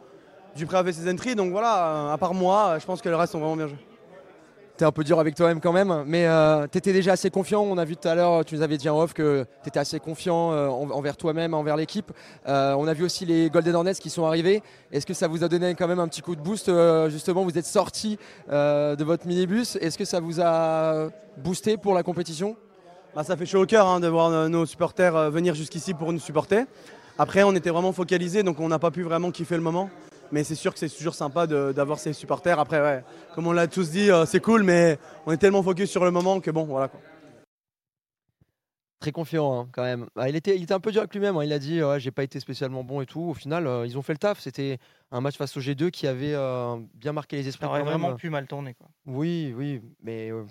[0.56, 1.36] Dupré a fait ses entries.
[1.36, 3.68] Donc voilà, euh, à part moi, euh, je pense que le reste sont vraiment bien
[3.68, 3.78] joués.
[4.82, 7.62] un peu dur avec toi-même quand même, mais euh, tu étais déjà assez confiant.
[7.62, 9.80] On a vu tout à l'heure, tu nous avais dit en off que tu étais
[9.80, 12.12] assez confiant euh, en- envers toi-même, envers l'équipe.
[12.50, 14.62] Euh, on a vu aussi les Golden Hornets qui sont arrivés.
[14.92, 16.70] Est-ce que ça vous a donné quand même un petit coup de boost
[17.10, 18.18] Justement, vous êtes sorti
[18.50, 19.78] de votre minibus.
[19.78, 22.58] Est-ce que ça vous a boosté pour la compétition?
[23.16, 26.20] Bah, ça fait chaud au cœur hein, de voir nos supporters venir jusqu'ici pour nous
[26.20, 26.66] supporter.
[27.18, 29.90] Après, on était vraiment focalisés, donc on n'a pas pu vraiment kiffer le moment.
[30.34, 32.60] Mais c'est sûr que c'est toujours sympa de- d'avoir ces supporters.
[32.60, 33.04] Après, ouais,
[33.36, 36.10] comme on l'a tous dit, euh, c'est cool, mais on est tellement focus sur le
[36.10, 36.88] moment que bon, voilà.
[36.88, 37.00] Quoi.
[39.00, 40.08] Très confiant hein, quand même.
[40.16, 41.36] Ah, il, était, il était un peu dur avec lui-même.
[41.38, 41.44] hein.
[41.44, 43.22] Il a dit ouais, j'ai pas été spécialement bon et tout.
[43.22, 44.40] Au final, euh, ils ont fait le taf.
[44.40, 44.80] C'était
[45.12, 47.66] un match face au G2 qui avait euh, bien marqué les esprits.
[47.66, 48.74] Ça aurait vraiment pu mal tourner.
[48.74, 48.88] Quoi.
[49.06, 50.46] Oui, oui, mais euh,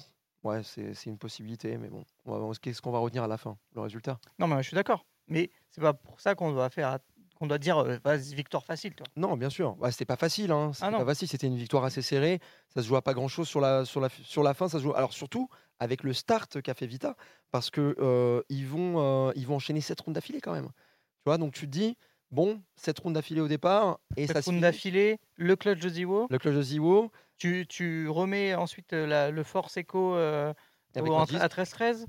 [0.45, 1.77] ouais, c'est une possibilité.
[1.79, 4.19] Mais bon, on va voir qu'est-ce qu'on va retenir à la fin, le résultat?
[4.39, 5.07] Non, mais je suis d'accord.
[5.29, 6.99] Mais c'est pas pour ça qu'on doit faire,
[7.43, 8.95] qu'on doit dire euh, victoire facile.
[8.95, 9.05] Toi.
[9.17, 9.77] Non, bien sûr.
[9.81, 10.53] Ouais, c'était pas facile.
[10.53, 10.71] Hein.
[10.73, 11.27] C'était Ah pas facile.
[11.27, 12.39] C'était une victoire assez serrée.
[12.73, 14.69] Ça se joue à pas grand-chose sur la, sur, la, sur la fin.
[14.69, 14.95] Ça se joue.
[14.95, 15.49] Alors surtout
[15.81, 17.17] avec le start qu'a fait Vita,
[17.51, 20.67] parce que euh, ils vont euh, ils vont enchaîner sept rounds d'affilée quand même.
[20.69, 21.97] Tu vois, donc tu te dis
[22.31, 25.81] bon, sept rounds d'affilée au départ et ça Cette se round finit- d'affilée, le clutch
[25.81, 26.29] de Ziwo.
[26.31, 30.55] Le clutch de Ziwo Tu, tu remets ensuite la- le force echo euh,
[30.95, 32.07] à 13-13.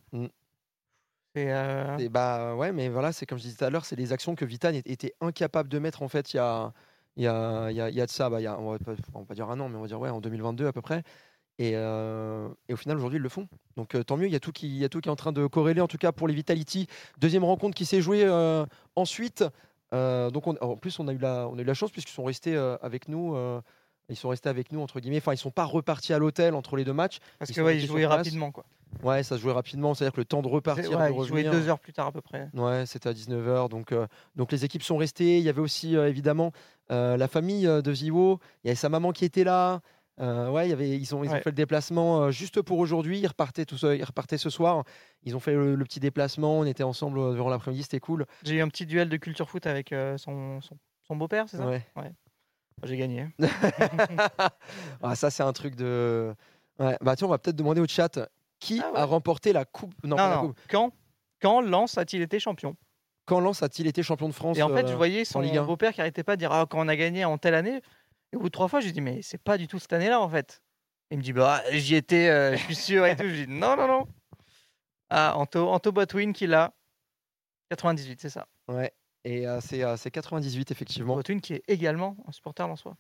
[1.37, 4.11] Euh, Et bah ouais, mais voilà, c'est comme je disais tout à l'heure, c'est des
[4.13, 6.71] actions que Vita n'était- était incapable de mettre en fait il y a,
[7.17, 8.59] il y a, il y a, il y a de ça, bah, il y a,
[8.59, 10.21] on, va pas, on va pas dire un an, mais on va dire ouais, en
[10.21, 11.03] 2022 à peu près.
[11.59, 13.47] Et, euh, et au final, aujourd'hui, ils le font.
[13.77, 15.11] Donc euh, tant mieux, il y, a tout qui, il y a tout qui est
[15.11, 16.87] en train de corréler, en tout cas pour les Vitality.
[17.19, 18.27] Deuxième rencontre qui s'est jouée
[18.95, 19.43] ensuite.
[19.91, 22.23] Donc on- en plus, on a eu la, on a eu la chance puisqu'ils sont
[22.23, 23.35] restés avec nous.
[24.09, 25.17] ils sont restés avec nous entre guillemets.
[25.17, 27.19] Enfin, ils sont pas repartis à l'hôtel entre les deux matchs.
[27.39, 28.51] parce ils que ouais, ils jouaient rapidement.
[28.51, 28.65] Quoi.
[29.01, 29.93] Ouais, ça se jouait rapidement.
[29.93, 31.51] C'est-à-dire que le temps de repartir, Ouais, de revenir.
[31.51, 32.49] deux heures plus tard à peu près.
[32.53, 33.69] Ouais, c'était à 19h.
[33.69, 35.39] Donc, euh, donc les équipes sont restées.
[35.39, 36.51] Il y avait aussi euh, évidemment
[36.91, 38.39] euh, la famille de Ziwo.
[38.63, 39.81] Il y avait sa maman qui était là.
[40.19, 43.19] Ouais, il y avait, ils, ont, ils ont fait le déplacement juste pour aujourd'hui.
[43.19, 44.83] Ils repartaient, tout ils repartaient ce soir.
[45.23, 46.59] Ils ont fait le, le petit déplacement.
[46.59, 47.81] On était ensemble durant l'après-midi.
[47.83, 48.25] C'était cool.
[48.43, 51.65] J'ai eu un petit duel de culture foot avec son, son, son beau-père, c'est ça?
[51.67, 51.83] Ouais.
[52.83, 53.27] J'ai gagné.
[55.01, 56.33] Ah, ça, c'est un truc de.
[56.79, 56.97] Ouais.
[57.01, 58.19] Bah, tiens, on va peut-être demander au chat
[58.63, 58.99] qui Ah ouais.
[58.99, 59.93] a remporté la coupe.
[60.03, 60.47] Non, Non, pas la non.
[60.47, 60.59] coupe.
[60.69, 60.91] Quand,
[61.41, 62.75] quand Lens a-t-il été champion?
[63.25, 65.93] Quand Lens a-t-il été champion de France Et en fait, je euh, voyais son beau-père
[65.93, 67.81] qui arrêtait pas de dire ah, quand on a gagné en telle année.
[68.31, 69.93] Et au bout de trois fois, je lui dis mais c'est pas du tout cette
[69.93, 70.61] année-là en fait.
[71.11, 73.23] Il me dit bah j'y étais, euh, je suis sûr et tout.
[73.27, 74.07] Je dis non non non.
[75.09, 76.73] Ah Anto Anto Botwin qui l'a.
[77.69, 78.47] 98, c'est ça.
[78.67, 78.91] Ouais.
[79.23, 81.15] Et euh, c'est euh, c'est 98, effectivement.
[81.15, 82.95] Botwin qui est également un supporter en soi.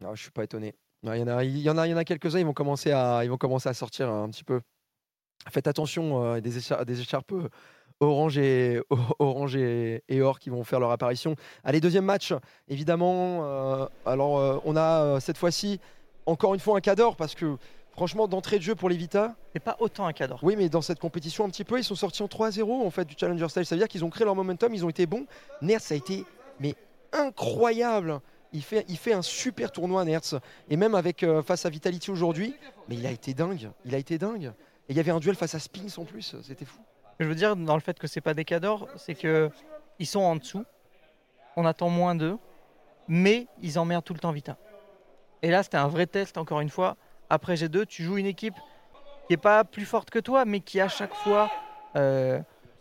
[0.00, 0.74] Non, je suis pas étonné.
[1.02, 2.38] Il y en a, il y en a, il y en a quelques-uns.
[2.38, 4.60] Ils vont commencer à, ils vont commencer à sortir un petit peu.
[5.50, 7.48] Faites attention, euh, des, échar- des écharpes euh,
[8.00, 8.80] orange et
[9.18, 11.36] orange et, et or qui vont faire leur apparition.
[11.64, 12.32] Allez, deuxième match,
[12.68, 13.40] évidemment.
[13.44, 15.80] euh, alors, euh, on a euh, cette fois-ci
[16.26, 17.56] encore une fois un cador parce que
[17.92, 20.38] franchement, d'entrée de jeu pour les Vita, C'est pas autant un cadre.
[20.42, 23.04] oui, mais dans cette compétition un petit peu, ils sont sortis en 3-0 en fait
[23.06, 23.64] du Challenger Style.
[23.64, 25.24] Ça veut dire qu'ils ont créé leur momentum, ils ont été bons.
[25.62, 26.24] Nertz a été
[26.60, 26.74] mais
[27.12, 28.20] incroyable.
[28.52, 30.34] Il fait, il fait un super tournoi Nertz.
[30.68, 32.54] Et même avec face à Vitality aujourd'hui,
[32.88, 33.70] mais il a été dingue.
[33.84, 34.52] Il a été dingue.
[34.88, 36.80] Et il y avait un duel face à Spinks en plus, c'était fou.
[37.18, 39.50] Je veux dire dans le fait que c'est pas des cadors, c'est que
[39.98, 40.64] ils sont en dessous.
[41.56, 42.36] On attend moins d'eux,
[43.08, 44.56] mais ils emmerdent tout le temps Vita.
[45.42, 46.96] Et là, c'était un vrai test encore une fois.
[47.30, 48.54] Après G2, tu joues une équipe
[49.26, 51.50] qui est pas plus forte que toi, mais qui à chaque fois
[51.96, 52.38] euh,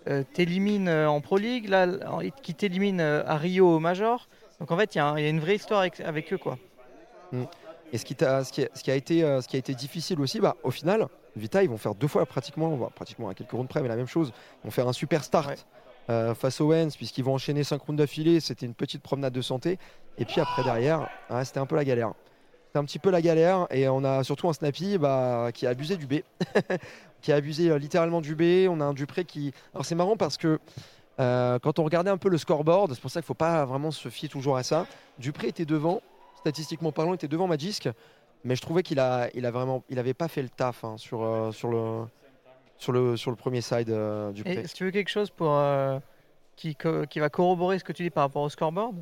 [0.07, 1.87] euh, t'élimine euh, en Pro League, là,
[2.43, 4.27] qui t'élimine à Rio au Major.
[4.59, 6.57] Donc en fait, il y, a y une vraie histoire avec, avec eux, quoi.
[7.91, 9.73] Et ce qui, t'a- ce qui, a, ce qui a été, ce qui a été
[9.73, 13.51] difficile aussi, bah, au final, Vita, ils vont faire deux fois pratiquement, pratiquement à quelques
[13.51, 14.31] rounds près, mais la même chose.
[14.63, 15.55] Ils vont faire un super start Ouais.
[16.09, 18.39] euh, face aux Wens, puisqu'ils vont enchaîner 5 rounds d'affilée.
[18.39, 19.77] C'était une petite promenade de santé.
[20.17, 22.13] Et puis après, derrière, ah, c'était un peu la galère.
[22.67, 23.67] C'était un petit peu la galère.
[23.71, 26.15] Et on a surtout un Snappy bah, qui a abusé du B.
[27.21, 28.67] qui a abusé euh, littéralement du B.
[28.69, 29.51] On a un Dupré qui.
[29.73, 30.59] Alors c'est marrant parce que.
[31.19, 33.65] euh, quand on regardait un peu le scoreboard, c'est pour ça qu'il ne faut pas
[33.65, 34.85] vraiment se fier toujours à ça.
[35.19, 36.01] Dupré était devant,
[36.39, 37.89] statistiquement parlant, il était devant Magisk,
[38.45, 40.95] mais je trouvais qu'il a, il a vraiment, il avait pas fait le taf hein,
[40.97, 42.05] sur, euh, sur, le,
[42.77, 45.51] sur, le, sur le premier side euh, du Et si tu veux quelque chose pour,
[45.51, 45.99] euh,
[46.55, 46.77] qui,
[47.09, 48.95] qui va corroborer ce que tu dis par rapport au scoreboard,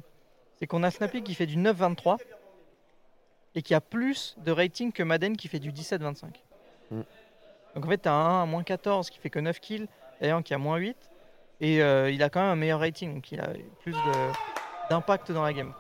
[0.58, 2.18] c'est qu'on a Snappy qui fait du 9-23
[3.56, 6.26] et qui a plus de rating que Madden qui fait du 17-25.
[6.92, 7.02] Mm.
[7.76, 9.88] Donc en fait, tu as un à moins 14 qui fait que 9 kills
[10.22, 10.96] et un qui a moins 8.
[11.60, 13.50] Et euh, il a quand même un meilleur rating, donc il a
[13.82, 13.94] plus
[14.90, 15.74] d'impact dans la game.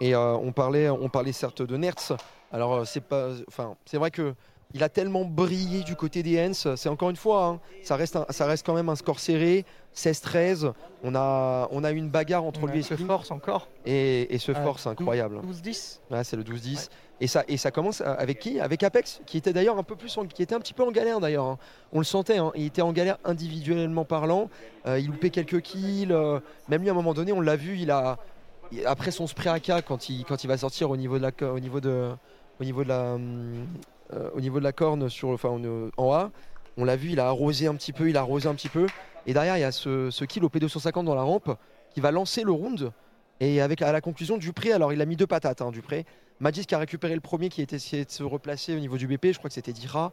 [0.00, 2.12] Et euh, on parlait, on parlait certes de Nertz.
[2.52, 4.34] Alors euh, c'est pas, enfin c'est vrai que
[4.72, 6.68] il a tellement brillé du côté des Hens.
[6.76, 9.64] C'est encore une fois, hein, ça reste, un- ça reste quand même un score serré,
[9.96, 10.72] 16-13.
[11.02, 13.68] On a, on a eu une bagarre entre lui et ce force encore.
[13.84, 15.40] et, et ce Ah, force incroyable.
[15.40, 15.98] 12-10.
[16.12, 16.88] Ouais, c'est le 12-10.
[17.20, 18.60] Et ça, et ça commence euh, avec qui?
[18.60, 20.92] Avec Apex, qui était d'ailleurs un peu plus, en- qui était un petit peu en
[20.92, 21.46] galère d'ailleurs.
[21.46, 21.58] hein.
[21.92, 22.52] On le sentait, hein.
[22.54, 24.48] il était en galère individuellement parlant.
[24.86, 26.12] Euh, il loupait quelques kills.
[26.12, 28.18] euh, même lui, à un moment donné, on l'a vu, il a
[28.86, 31.48] après son spray AK quand il quand il va sortir au niveau de la co-
[31.48, 32.10] au niveau de
[32.60, 33.66] au niveau de la hum,
[34.12, 36.30] euh, au niveau de la corne sur en, A.
[36.76, 38.86] On l'a vu, il a arrosé un petit peu, il a arrosé un petit peu.
[39.26, 41.56] Et derrière, il y a ce, ce kill au P250 dans la rampe
[41.92, 42.92] qui va lancer le round.
[43.40, 46.04] Et avec à la conclusion, Dupré, alors il a mis deux patates, hein, Dupré.
[46.40, 49.06] Magis qui a récupéré le premier qui était essayé de se replacer au niveau du
[49.06, 50.12] BP, je crois que c'était Dira.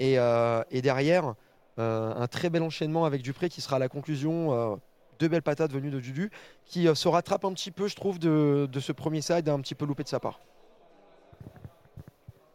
[0.00, 1.34] Et, euh, derrière,
[1.78, 4.52] euh, un très bel enchaînement avec Dupré qui sera à la conclusion.
[4.52, 4.76] euh,
[5.22, 6.30] deux belles patates venues de Dudu
[6.66, 9.60] qui euh, se rattrape un petit peu, je trouve, de, de ce premier side un
[9.60, 10.40] petit peu loupé de sa part.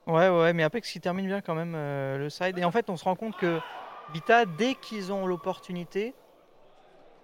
[0.08, 2.58] Ouais, ouais, mais Apex qui termine bien quand même euh, le side.
[2.58, 3.60] Et en fait, on se rend compte que
[4.14, 6.14] Vita, dès qu'ils ont l'opportunité,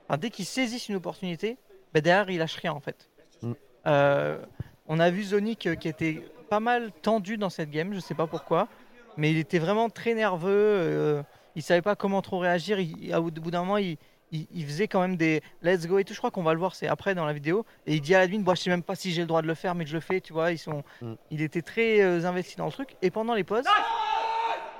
[0.07, 1.57] enfin, dès qu'ils saisissent une opportunité,
[1.93, 3.09] bah, derrière, ils lâchent rien en fait.
[3.41, 3.51] Mm.
[3.87, 4.45] Euh,
[4.87, 8.15] on a vu Zonic euh, qui était pas mal tendu dans cette game, je sais
[8.15, 8.67] pas pourquoi,
[9.15, 10.49] mais il était vraiment très nerveux.
[10.51, 11.23] euh,
[11.55, 12.79] il savait pas comment trop réagir.
[12.79, 13.97] Il- au bout d'un moment, il,
[14.33, 16.13] il- il faisait quand même des let's go et tout.
[16.13, 17.65] Je crois qu'on va le voir, c'est après dans la vidéo.
[17.87, 19.47] Et il dit à l'admin, bon, je sais même pas si j'ai le droit de
[19.47, 20.19] le faire, mais je le fais.
[20.19, 21.13] Tu vois, ils sont, Mm.
[21.31, 22.95] il était très euh, investi dans le truc.
[23.01, 23.63] Et pendant les pauses,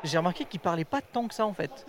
[0.03, 1.85] j'ai remarqué qu'il parlait pas tant que ça en fait.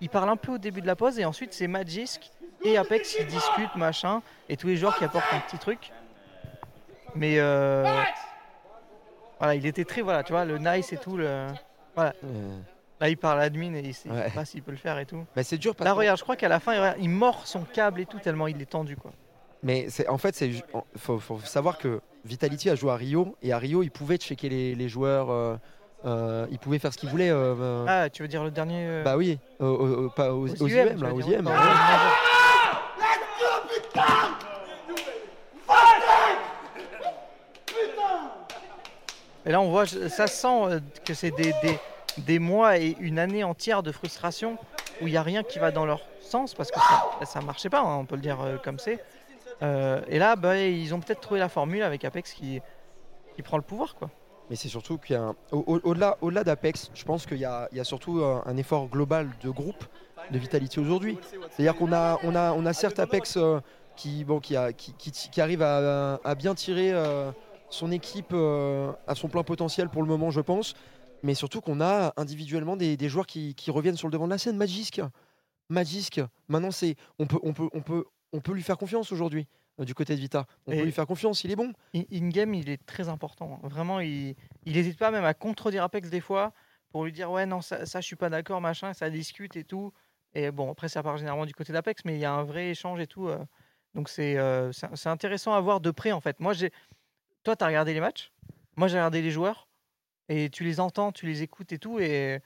[0.00, 2.30] Il parle un peu au début de la pause et ensuite c'est Magisk
[2.64, 5.92] et Apex qui discutent machin et tous les joueurs qui apportent un petit truc.
[7.14, 7.84] Mais euh,
[9.38, 11.16] voilà, il était très voilà, tu vois, le nice et tout.
[11.16, 11.46] Le...
[11.98, 12.58] Euh,
[13.02, 14.30] Là, il parle à l'admin et il sait Ouais.
[14.30, 15.24] pas s'il peut le faire et tout.
[15.34, 17.62] mais c'est dur parce Là, que- regarde, je crois qu'à la fin, il mord son
[17.62, 19.10] câble et tout tellement il est tendu quoi.
[19.64, 20.52] Mais c'est en fait, c'est
[20.96, 24.48] faut, faut savoir que Vitality a joué à Rio et à Rio, il pouvait checker
[24.48, 25.56] les, les joueurs, euh,
[26.04, 27.30] euh, il pouvait faire ce qu'il voulait.
[27.30, 29.64] euh, Ah, tu veux dire le dernier euh, bah oui, pas
[30.32, 31.38] aux, aux tu là, aux ouais.
[31.38, 31.42] ouais.
[39.44, 41.78] Et là, on voit, ça sent que c'est des, des,
[42.18, 44.58] des mois et une année entière de frustration
[45.00, 47.70] où il n'y a rien qui va dans leur sens parce que ça, ça marchait
[47.70, 48.98] pas, hein, on peut le dire euh, comme c'est.
[49.62, 52.60] Euh, et là, bah, ils ont peut-être trouvé la formule avec Apex qui,
[53.34, 53.94] qui prend le pouvoir.
[53.94, 54.10] quoi.
[54.50, 54.98] Mais c'est surtout
[55.52, 57.44] au- au- au-delà, au-delà d'Apex, je pense qu'il y y
[57.80, 59.84] a surtout un, effort global de groupe
[60.30, 61.18] de Vitality aujourd'hui.
[61.50, 63.60] C'est-à-dire qu'on a, on a, on a certes Apex euh,
[63.96, 66.92] qui, bon, qui, qui, arrive à, bien tirer
[67.70, 68.34] son équipe
[69.06, 70.74] à son plein potentiel pour le moment, je pense.
[71.22, 74.30] Mais surtout qu'on a individuellement des, des joueurs qui, qui reviennent sur le devant de
[74.32, 74.56] la scène.
[74.56, 75.00] Magisk,
[75.68, 76.20] Magisk.
[76.48, 79.46] Maintenant, c'est, on peut, on peut, on peut, on peut lui faire confiance aujourd'hui
[79.80, 80.46] euh, du côté de Vita.
[80.66, 81.44] On Et- peut lui faire confiance.
[81.44, 81.72] Il est bon.
[81.94, 83.60] In- In-game, il est très important.
[83.62, 84.34] Vraiment, il
[84.66, 86.52] n'hésite pas même à contredire Apex des fois
[86.90, 89.64] pour lui dire Ouais, non, ça, ça je suis pas d'accord, machin, ça discute et
[89.64, 89.92] tout.
[90.34, 92.70] Et bon, après, ça part généralement du côté d'Apex, mais il y a un vrai
[92.70, 93.28] échange et tout.
[93.28, 93.38] euh.
[93.94, 96.40] Donc, c'est euh, c'est c'est intéressant à voir de près, en fait.
[96.40, 96.70] Moi, j'ai.
[97.44, 98.32] Toi, tu as regardé les matchs?
[98.76, 99.68] Moi, j'ai regardé les joueurs.
[100.28, 101.98] Et tu les entends, tu les écoutes et tout.
[101.98, 102.40] Et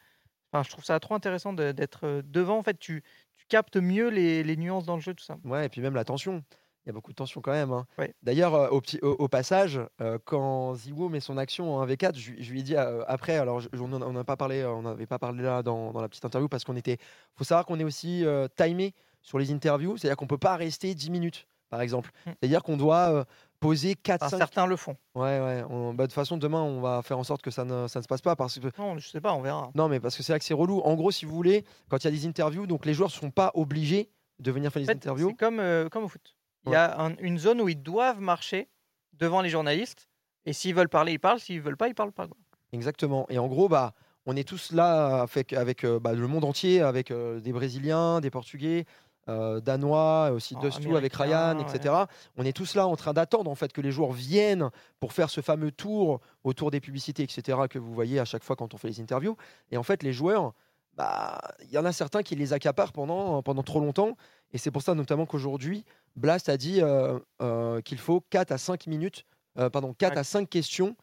[0.52, 2.58] enfin, je trouve ça trop intéressant de- d'être devant.
[2.58, 3.02] En fait, tu,
[3.36, 5.36] tu captes mieux les, les nuances dans le jeu, tout ça.
[5.44, 6.42] Ouais, et puis même la tension.
[6.84, 7.72] Il y a beaucoup de tension quand même.
[7.72, 7.84] hein.
[7.98, 8.14] Ouais.
[8.22, 12.16] D'ailleurs, euh, au, petit- au, au passage, euh, quand Ziwo met son action en 1v4,
[12.16, 14.60] je, lui- je lui ai dit euh, après, alors je- on n'en a pas parlé,
[14.60, 16.98] euh, on n'avait pas parlé là dans, dans la petite interview parce qu'on était.
[17.34, 20.94] faut savoir qu'on est aussi euh, timé sur les interviews, c'est-à-dire qu'on peut pas rester
[20.94, 22.12] 10 minutes, par exemple.
[22.24, 22.30] Mm.
[22.40, 23.24] C'est-à-dire qu'on doit euh,
[23.60, 24.96] poser 4 Enfin, 5 certains le font.
[25.14, 25.64] Ouais, ouais.
[25.70, 27.98] on- bah, de toute façon, demain, on va faire en sorte que ça ne, ça
[28.00, 29.70] ne se passe pas parce que Non, je sais pas, on verra.
[29.74, 30.80] non, mais parce que c'est vrai que c'est relou.
[30.80, 33.14] En gros, si vous voulez, quand il y a des interviews, donc les joueurs ne
[33.14, 35.30] sont pas obligés de venir faire En fait, interviews.
[35.30, 36.36] C'est comme, euh, comme au foot.
[36.66, 38.68] Il y a un- une zone où ils doivent marcher
[39.12, 40.08] devant les journalistes.
[40.44, 41.40] Et s'ils veulent parler, ils parlent.
[41.40, 42.26] S'ils veulent pas, ils parlent pas.
[42.26, 42.36] quoi.
[42.72, 43.26] Exactement.
[43.30, 43.94] Et en gros, bah,
[44.26, 48.20] on est tous là avec, avec euh, bah, le monde entier, avec euh, des Brésiliens,
[48.20, 48.84] des Portugais,
[49.28, 51.94] euh, Danois, aussi Oh, avec Ryan, etc.
[52.36, 55.30] On est tous là en train d'attendre en fait que les joueurs viennent pour faire
[55.30, 57.58] ce fameux tour autour des publicités, etc.
[57.68, 59.36] que vous voyez à chaque fois quand on fait les interviews.
[59.70, 60.52] Et en fait, les joueurs,
[60.94, 64.16] bah, il y en a certains qui les accaparent pendant, pendant trop longtemps.
[64.52, 65.84] Et c'est pour ça notamment qu'aujourd'hui,
[66.16, 70.28] Blast a dit euh, euh, qu'il faut 4 à 5 minutes, pardon, 4 à Max.
[70.28, 70.96] 5 questions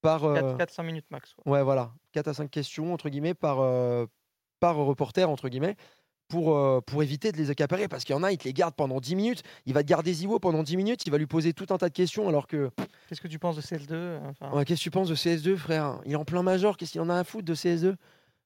[0.00, 1.34] par, euh, 4-5 minutes max.
[1.46, 1.92] Ouais, voilà.
[2.12, 3.58] 4 à 5 questions, entre guillemets, par,
[4.60, 5.76] par reporter, entre guillemets,
[6.28, 7.88] pour, euh, pour éviter de les accaparer.
[7.88, 9.42] Parce qu'il y en a, il te les garde pendant 10 minutes.
[9.66, 11.06] Il va te garder Ziwo pendant 10 minutes.
[11.06, 12.28] Il va lui poser tout un tas de questions.
[12.28, 12.70] Alors que,
[13.08, 16.00] Qu'est-ce que tu penses de CS2 enfin, ouais, qu'est-ce que tu penses de CS2, frère?
[16.04, 16.76] Il est en plein major.
[16.76, 17.96] Qu'est-ce qu'il en a à foutre de CS2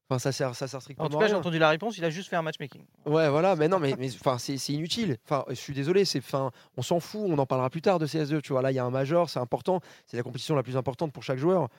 [0.09, 1.97] Enfin, ça sert, ça sert strictement En tout cas, j'ai entendu la réponse.
[1.97, 2.83] Il a juste fait un matchmaking.
[3.05, 5.15] Ouais, voilà, mais non, mais, mais enfin, c'est c'est inutile.
[5.23, 8.05] Enfin, je suis désolé, c'est, enfin, on s'en fout, on en parlera plus tard de
[8.05, 8.41] CS2.
[8.41, 10.75] Tu vois, là, il y a un major, c'est important, c'est la compétition la plus
[10.75, 11.69] importante pour chaque joueur.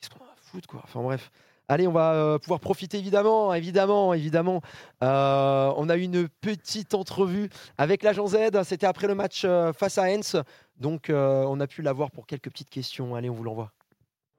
[0.00, 0.82] Qu'est-ce qu'on a à foutre, quoi?
[0.84, 1.32] Enfin, bref.
[1.70, 4.60] Allez, on va euh, pouvoir profiter évidemment, évidemment, évidemment.
[5.04, 8.36] Euh, on a eu une petite entrevue avec l'agent Z.
[8.64, 10.34] C'était après le match euh, face à Hens,
[10.80, 13.14] donc euh, on a pu l'avoir pour quelques petites questions.
[13.14, 13.70] Allez, on vous l'envoie.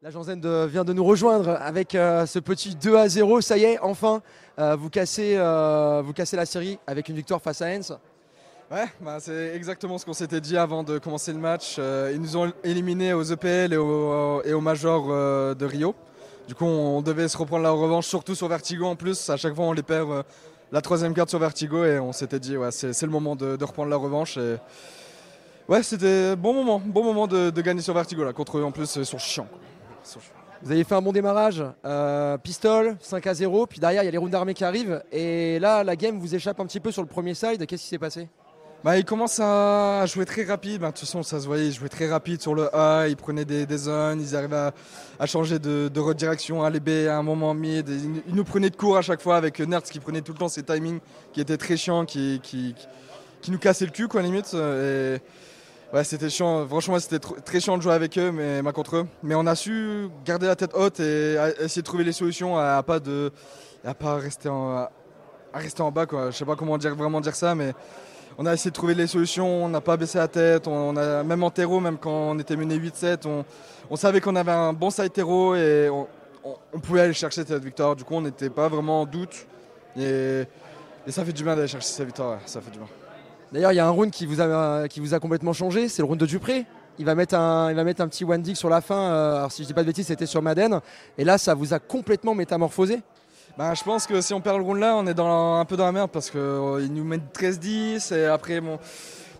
[0.01, 3.39] La Janssen de- vient de nous rejoindre avec euh, ce petit 2 à 0.
[3.39, 4.21] Ça y est, enfin,
[4.59, 7.93] euh, vous, cassez, euh, vous cassez la série avec une victoire face à Hens.
[8.69, 11.77] Ouais, bah, c'est exactement ce qu'on s'était dit avant de commencer le match.
[11.79, 15.95] Euh, ils nous ont éliminés aux EPL et aux, et aux Majors euh, de Rio.
[16.47, 19.29] Du coup, on devait se reprendre la revanche, surtout sur Vertigo en plus.
[19.29, 20.23] À chaque fois, on les perd euh,
[20.71, 23.89] la troisième carte sur Vertigo et on s'était dit, ouais, c'est le moment de, reprendre
[23.89, 24.37] la revanche.
[24.37, 24.57] Et...
[25.67, 28.33] Ouais, c'était bon moment, bon moment de, gagner sur Vertigo là.
[28.33, 29.47] Contre eux, en plus, ils sont chiants.
[29.49, 29.59] quoi.
[30.63, 34.09] Vous avez fait un bon démarrage, euh, pistol, 5 à 0, puis derrière il y
[34.09, 36.91] a les rounds d'armée qui arrivent, et là la game vous échappe un petit peu
[36.91, 38.29] sur le premier side, qu'est-ce qui s'est passé?
[38.83, 40.81] Bah, il commence à jouer très rapide.
[40.81, 43.07] Bah, de toute façon, ça se voyait, il jouait très rapide sur le A.
[43.07, 44.71] Il prenait des, zones, ils arrivaient
[45.19, 47.87] à, changer de, redirection, à les B à un moment mid.
[47.87, 50.39] Ils, ils nous prenaient de court à chaque fois avec Nerds qui prenait tout le
[50.39, 50.99] temps ses timings
[51.31, 52.41] qui étaient très chiants, qui,
[53.49, 54.51] nous cassaient le cul, quoi, limite.
[54.55, 55.17] Et
[55.93, 56.67] ouais, c'était chiant.
[56.67, 59.07] Franchement, c'était tr- très chiant de jouer avec eux, mais contre eux.
[59.21, 62.77] Mais on a su garder la tête haute et essayer de trouver les solutions à,
[62.77, 63.31] à pas de,
[63.85, 64.89] à pas rester en, à
[65.53, 66.31] rester en bas, quoi.
[66.31, 67.75] Je sais pas comment dire, vraiment dire ça, mais
[68.37, 71.23] on a essayé de trouver les solutions, on n'a pas baissé la tête, on, a,
[71.23, 73.27] même en terreau, même quand on était mené 8-7,
[73.89, 76.07] on, savait qu'on avait un bon side terreau et on,
[76.79, 77.95] pouvait aller chercher cette victoire.
[77.95, 79.47] Du coup, on n'était pas vraiment en doute
[79.97, 80.43] et,
[81.07, 82.87] ça fait du bien d'aller chercher cette victoire, ça fait du bien.
[83.51, 86.25] D'ailleurs il y a un round qui vous a, complètement changé, c'est le round de
[86.25, 86.65] Dupré.
[86.99, 89.37] Il va mettre un, il va mettre un petit one dig sur la fin, euh,
[89.37, 90.81] alors si je dis pas de bêtises c'était sur Madden,
[91.17, 93.01] et là ça vous a complètement métamorphosé.
[93.57, 95.75] Bah, je pense que si on perd le round là, on est dans, un peu
[95.75, 96.39] dans la merde parce qu'ils
[96.93, 98.83] nous mettent 13-10 et après, bon, tu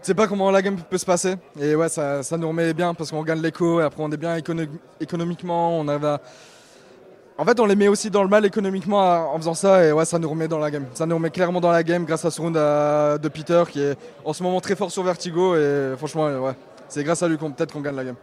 [0.01, 1.35] sais pas comment la game peut se passer.
[1.59, 4.17] Et ouais, ça, ça nous remet bien parce qu'on gagne l'écho et après on est
[4.17, 4.67] bien écono-
[4.99, 5.79] économiquement.
[5.79, 9.91] On En fait, on les met aussi dans le mal économiquement en faisant ça et
[9.91, 10.85] ouais, ça nous remet dans la game.
[10.93, 13.95] Ça nous remet clairement dans la game grâce à ce round de Peter qui est
[14.25, 16.53] en ce moment très fort sur Vertigo et franchement, ouais,
[16.89, 18.15] c'est grâce à lui qu'on peut-être qu'on gagne la game.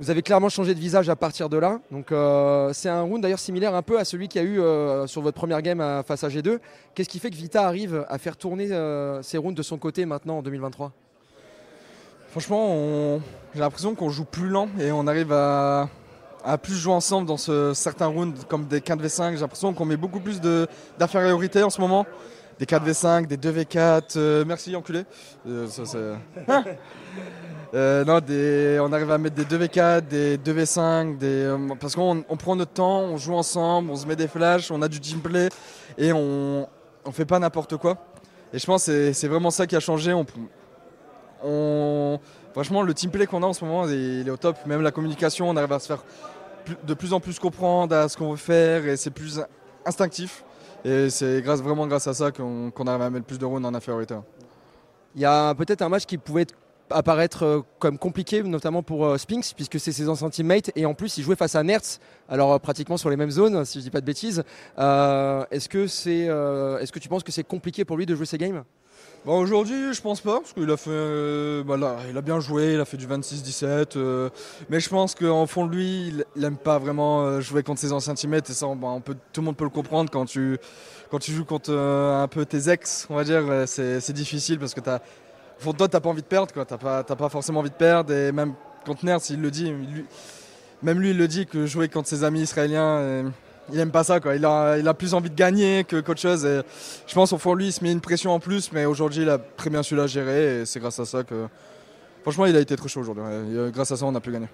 [0.00, 1.78] Vous avez clairement changé de visage à partir de là.
[1.90, 4.58] Donc euh, c'est un round d'ailleurs similaire un peu à celui qu'il y a eu
[4.60, 6.58] euh, sur votre première game à- face à G2.
[6.94, 10.06] Qu'est-ce qui fait que Vita arrive à faire tourner euh, ces rounds de son côté
[10.06, 10.92] maintenant en 2023
[12.30, 13.20] Franchement, on-
[13.54, 15.88] j'ai l'impression qu'on joue plus lent et on arrive à,
[16.44, 19.34] à plus jouer ensemble dans ce, certains rounds comme des 4v5.
[19.34, 20.66] J'ai l'impression qu'on met beaucoup plus de-
[20.98, 22.06] d'infériorité en ce moment.
[22.58, 24.16] Des 4v5, des 2v4.
[24.16, 25.04] euh, merci, enculé.
[25.46, 26.14] Euh, ça, c'est-
[27.72, 32.24] Euh, non, des, on arrive à mettre des 2v4, des 2v5, des, euh, parce qu'on
[32.28, 34.98] on prend notre temps, on joue ensemble, on se met des flashs, on a du
[34.98, 35.48] teamplay
[35.96, 36.68] et on,
[37.04, 37.96] on fait pas n'importe quoi.
[38.52, 40.12] Et je pense que c'est- vraiment ça qui a changé.
[40.12, 40.26] On,
[41.44, 42.18] on-
[42.52, 44.56] franchement, le teamplay qu'on a en ce moment, il est au top.
[44.66, 46.02] Même la communication, on arrive à se faire
[46.84, 49.40] de plus en plus comprendre à ce qu'on veut faire et c'est plus
[49.86, 50.44] instinctif.
[50.84, 53.64] Et c'est grâce, vraiment grâce à ça qu'on qu'on arrive à mettre plus de rounds
[53.66, 54.16] en infériorité.
[55.14, 56.54] Il y a peut-être un match qui pouvait être-
[56.90, 60.94] apparaître euh, comme compliqué, notamment pour euh, Spinks, puisque c'est ses anciens teammates, et en
[60.94, 63.84] plus il jouait face à Nertz, alors euh, pratiquement sur les mêmes zones, si je
[63.84, 64.42] dis pas de bêtises.
[64.78, 68.64] Est-ce que est-ce que tu penses que c'est compliqué pour lui de jouer ces games?
[69.26, 70.76] Bon, Aujourd'hui, je pense pas, parce qu'il a
[71.62, 74.30] bah il a bien joué, il a fait du 26-17, euh,
[74.70, 77.92] mais je pense qu'en fond de lui, il, il aime pas vraiment jouer contre ses
[77.92, 80.56] anciens teammates, et ça, bah, peut, tout le monde peut le comprendre quand tu,
[81.10, 84.80] quand tu joues contre un peu tes ex, on va dire, c'est difficile parce que
[84.80, 85.00] t'as,
[85.60, 87.70] fond de toi, t'as pas envie de perdre, quoi, t'as pas, t'as pas forcément envie
[87.70, 90.06] de perdre, et même contre Nerds, il le dit, lui-
[90.82, 93.28] même lui, il le dit que jouer contre ses amis israéliens, euh,
[93.72, 96.20] il aime pas ça, quoi, il a, il a plus envie de gagner que qu'autre
[96.20, 96.62] chose, et
[97.06, 99.28] je pense au fond lui, il se met une pression en plus, mais aujourd'hui, il
[99.30, 101.46] a très bien su la gérer et c'est grâce à ça que.
[102.22, 103.22] Franchement, il a été très chaud aujourd'hui.
[103.26, 104.48] euh, grâce à ça, on a pu gagner.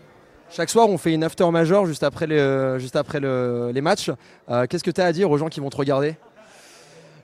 [0.50, 4.10] Chaque soir, on fait une after major juste après, le- juste après le- les matchs.
[4.48, 6.16] Euh, qu'est-ce que tu as à dire aux gens qui vont te regarder?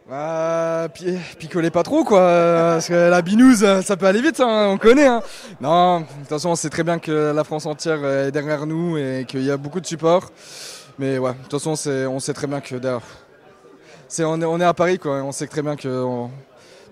[0.09, 2.19] Bah, pi- picolez pas trop, quoi.
[2.21, 5.07] Parce que la binouse, ça peut aller vite, hein, on connaît.
[5.07, 5.23] hein.
[5.61, 8.99] Non, de toute façon, on sait très bien que la France entière est derrière nous
[8.99, 10.31] et qu'il y a beaucoup de support.
[10.99, 11.71] Mais ouais, de toute façon,
[12.11, 13.01] on sait très bien que derrière.
[14.09, 15.19] c'est- on, est, on est à Paris, quoi.
[15.19, 16.31] et On sait très bien que on-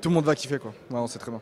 [0.00, 0.72] tout le monde va kiffer, quoi.
[0.90, 1.40] Ouais, on sait très bien.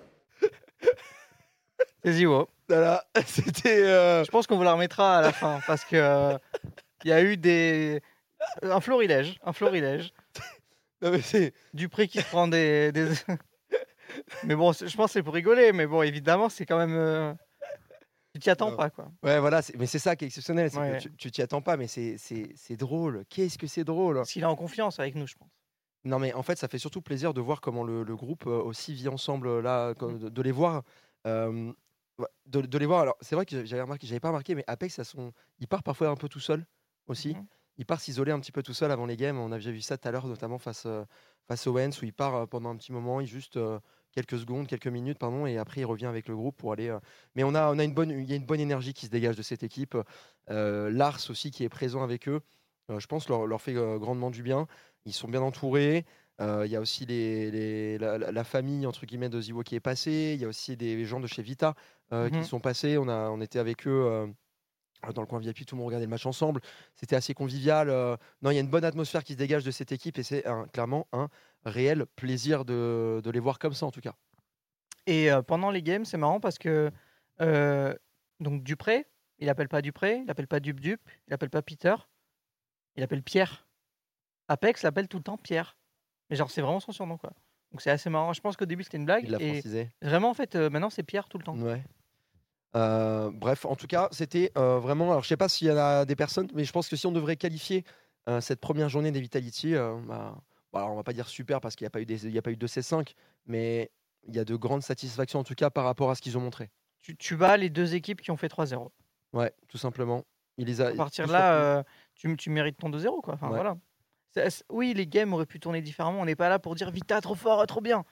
[2.04, 2.48] C'est Ziwo.
[2.68, 3.82] Voilà, c'était.
[3.84, 6.38] euh, Je pense qu'on vous la remettra à la fin parce que euh,
[7.04, 8.00] il y a eu des
[8.62, 10.12] un florilège, un florilège.
[11.02, 13.08] non, mais c'est- Dupré qui se prend des, des-
[14.44, 17.32] mais bon, je pense que c'est pour rigoler, mais bon, évidemment, c'est quand même euh,
[18.34, 18.76] tu t'y attends Non.
[18.76, 19.10] pas quoi.
[19.22, 20.98] Ouais, voilà, mais c'est ça qui est exceptionnel, c'est Ouais.
[21.02, 23.24] que tu- t'y attends pas, mais c'est- c'est c'est drôle.
[23.28, 24.22] Qu'est-ce que c'est drôle?
[24.22, 25.48] Qu'il est en confiance avec nous, je pense.
[26.04, 28.62] Non, mais en fait, ça fait surtout plaisir de voir comment le, le groupe euh,
[28.62, 30.82] aussi vit ensemble là, comme de, de les voir.
[31.26, 31.72] euh,
[32.46, 33.00] de, de les voir.
[33.00, 35.82] Alors, c'est vrai que j'avais remarqué, j'avais pas remarqué, mais Apex, ça son, il part
[35.84, 36.66] parfois un peu tout seul
[37.06, 37.34] aussi.
[37.34, 37.46] Mhm.
[37.78, 39.38] Il part s'isoler un petit peu tout seul avant les games.
[39.38, 41.04] On a déjà vu ça tout à l'heure, notamment face, euh,
[41.46, 43.78] face au Wens, où il part euh, pendant un petit moment, il juste euh,
[44.12, 46.96] quelques secondes, quelques minutes, pardon, et après il revient avec le groupe pour aller.
[47.36, 49.10] Mais on a, on a une bonne, il y a une bonne énergie qui se
[49.10, 49.96] dégage de cette équipe.
[50.50, 52.40] Euh, Lars aussi qui est présent avec eux,
[52.90, 54.66] euh, je pense leur, leur fait grandement du bien.
[55.04, 56.04] Ils sont bien entourés.
[56.40, 59.80] Euh, Il y a aussi les, les- la, famille entre guillemets de Ziwo qui est
[59.80, 60.32] passée.
[60.34, 61.74] Il y a aussi des gens de chez Vita
[62.10, 62.44] qui Mhm.
[62.44, 62.96] sont passés.
[62.98, 64.32] On a, on était avec eux.
[65.06, 66.60] Euh, dans le coin VIP, tout le monde regardait le match ensemble.
[66.94, 67.88] C'était assez convivial.
[67.90, 70.22] euh, Non, il y a une bonne atmosphère qui se dégage de cette équipe et
[70.22, 71.28] c'est clairement un
[71.64, 74.14] réel plaisir de, de les voir comme ça en tout cas.
[75.06, 76.90] Et euh, pendant les games, c'est marrant parce que
[77.40, 77.94] euh,
[78.40, 79.06] donc Dupré,
[79.38, 81.94] il appelle pas Dupré, il appelle pas Dup Dup, il appelle pas Peter,
[82.96, 83.66] il appelle Pierre.
[84.48, 85.76] Apex l'appelle tout le temps Pierre.
[86.30, 87.32] Mais genre c'est vraiment son surnom quoi.
[87.72, 88.32] Donc c'est assez marrant.
[88.32, 89.90] Je pense qu'au début c'était une blague Il l'a et francisé.
[90.02, 91.56] vraiment en fait euh, maintenant c'est Pierre tout le temps.
[91.58, 91.82] Ouais.
[92.76, 95.10] Euh, bref, en tout cas, c'était euh, vraiment.
[95.10, 97.06] Alors, je sais pas s'il y en a des personnes, mais je pense que si
[97.06, 97.84] on devrait qualifier
[98.28, 100.36] euh, cette première journée des Vitality, bah,
[100.74, 102.38] alors, on va pas dire super parce qu'il n'y a pas eu des, il y
[102.38, 103.14] a pas eu de C5,
[103.46, 103.90] mais
[104.26, 106.42] il y a de grandes satisfactions en tout cas par rapport à ce qu'ils ont
[106.42, 106.70] montré.
[107.00, 108.88] Tu, tu bats les deux équipes qui ont fait 3-0.
[109.32, 110.24] Ouais, tout simplement.
[110.58, 110.88] Il les a.
[110.88, 113.34] À partir de là, tu, tu mérites ton 2-0 quoi.
[113.34, 113.54] Enfin, Ouais.
[113.56, 113.76] voilà.
[114.70, 116.20] Oui, les games auraient pu tourner différemment.
[116.20, 118.04] On n'est pas là pour dire Vita trop fort, trop bien.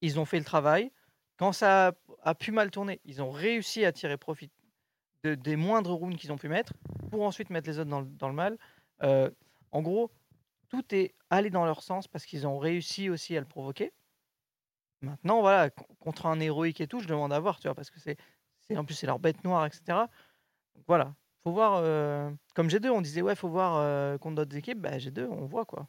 [0.00, 0.90] Ils ont fait le travail.
[1.38, 1.92] Quand ça
[2.24, 4.50] a, pu mal tourner, ils ont réussi à tirer profit
[5.24, 6.72] de- des moindres rounds qu'ils ont pu mettre
[7.10, 8.58] pour ensuite mettre les autres dans le, mal.
[9.02, 9.30] Euh,
[9.72, 10.10] en gros,
[10.68, 13.92] tout est allé dans leur sens parce qu'ils ont réussi aussi à le provoquer.
[15.00, 17.90] Maintenant, voilà, co- contre un héroïque et tout, je demande à voir, tu vois, parce
[17.90, 18.16] que c'est,
[18.76, 20.08] en plus c'est leur bête noire, etc.
[20.88, 21.14] Voilà,
[21.44, 21.76] faut voir.
[21.84, 24.80] euh, comme G2, on disait ouais, faut voir euh, contre d'autres équipes.
[24.80, 25.88] Bah, G2, on voit quoi.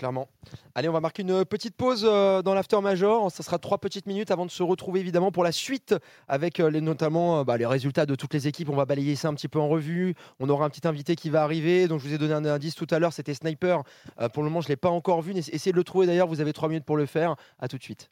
[0.00, 0.28] Clairement.
[0.74, 3.30] Allez, on va marquer une petite pause euh, dans l'after major.
[3.30, 5.94] Ça sera trois petites minutes avant de se retrouver évidemment pour la suite
[6.26, 8.70] avec euh, les, notamment euh, bah, les résultats de toutes les équipes.
[8.70, 10.14] On va balayer ça un petit peu en revue.
[10.38, 11.86] On aura un petit invité qui va arriver.
[11.86, 13.82] Donc je vous ai donné un indice tout à l'heure, c'était Sniper.
[14.22, 15.34] Euh, pour le moment, je ne l'ai pas encore vu.
[15.34, 16.28] Essa- Essayez de le trouver d'ailleurs.
[16.28, 17.36] Vous avez trois minutes pour le faire.
[17.58, 18.10] À tout de suite.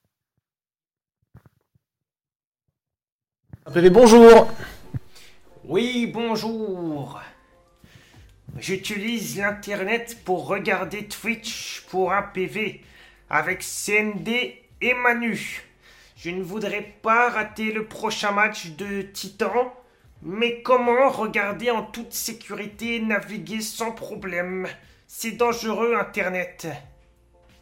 [3.72, 4.46] PV, bonjour
[5.64, 7.18] Oui, bonjour.
[8.56, 12.82] J'utilise l'internet pour regarder Twitch pour un PV
[13.30, 15.62] avec CND et Manu.
[16.16, 19.72] Je ne voudrais pas rater le prochain match de Titan,
[20.22, 24.66] mais comment regarder en toute sécurité et naviguer sans problème?
[25.06, 26.66] C'est dangereux Internet.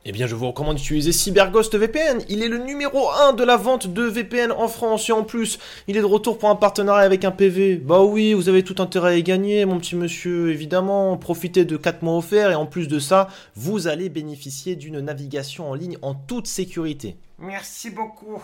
[0.08, 2.22] Eh bien, je vous recommande d'utiliser CyberGhost VPN.
[2.28, 5.58] Il est le numéro 1 de la vente de VPN en France et en plus,
[5.88, 7.74] il est de retour pour un partenariat avec un PV.
[7.74, 11.16] Bah oui, vous avez tout intérêt à y gagner, mon petit monsieur, évidemment.
[11.16, 13.26] Profitez de 4 mois offerts et en plus de ça,
[13.56, 17.16] vous allez bénéficier d'une navigation en ligne en toute sécurité.
[17.40, 18.40] Merci beaucoup.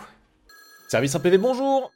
[0.89, 1.93] Service 1 PV, bonjour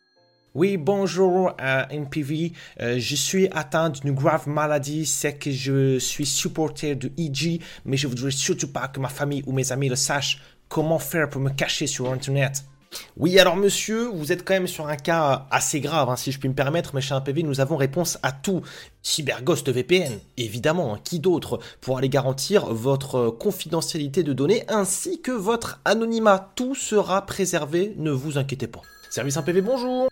[0.56, 2.54] Oui, bonjour euh, NPV.
[2.80, 5.06] Euh, je suis atteint d'une grave maladie.
[5.06, 9.44] C'est que je suis supporter de EG, mais je voudrais surtout pas que ma famille
[9.46, 10.42] ou mes amis le sachent.
[10.68, 12.64] Comment faire pour me cacher sur Internet?
[13.18, 16.40] Oui, alors monsieur, vous êtes quand même sur un cas assez grave, hein, si je
[16.40, 18.62] puis me permettre, mais chez un PV, nous avons réponse à tout.
[19.04, 25.32] CyberGhost VPN, évidemment, hein, qui d'autre pour aller garantir votre confidentialité de données ainsi que
[25.32, 26.52] votre anonymat?
[26.56, 28.82] Tout sera préservé, ne vous inquiétez pas.
[29.12, 30.08] Service 1 PV, bonjour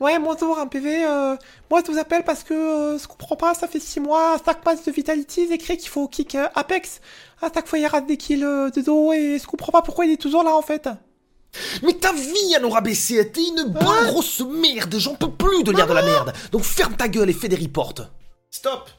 [0.00, 1.04] Ouais, bonjour, un PV.
[1.04, 1.36] euh,
[1.70, 3.54] moi, je vous appelle parce que euh, je comprends pas.
[3.54, 7.00] Ça fait 6 mois, chaque match de Vitality, il écrit qu'il faut kick euh, Apex.
[7.42, 10.04] À chaque fois, il rate des kills euh, de dos et je comprends pas pourquoi
[10.06, 10.88] il est toujours là en fait.
[11.82, 15.72] Mais ta vie, elle aura baissé, t'es une bonne grosse merde, j'en peux plus de
[15.72, 16.32] lire de la merde.
[16.52, 17.94] Donc ferme ta gueule et fais des reports.
[18.50, 18.90] Stop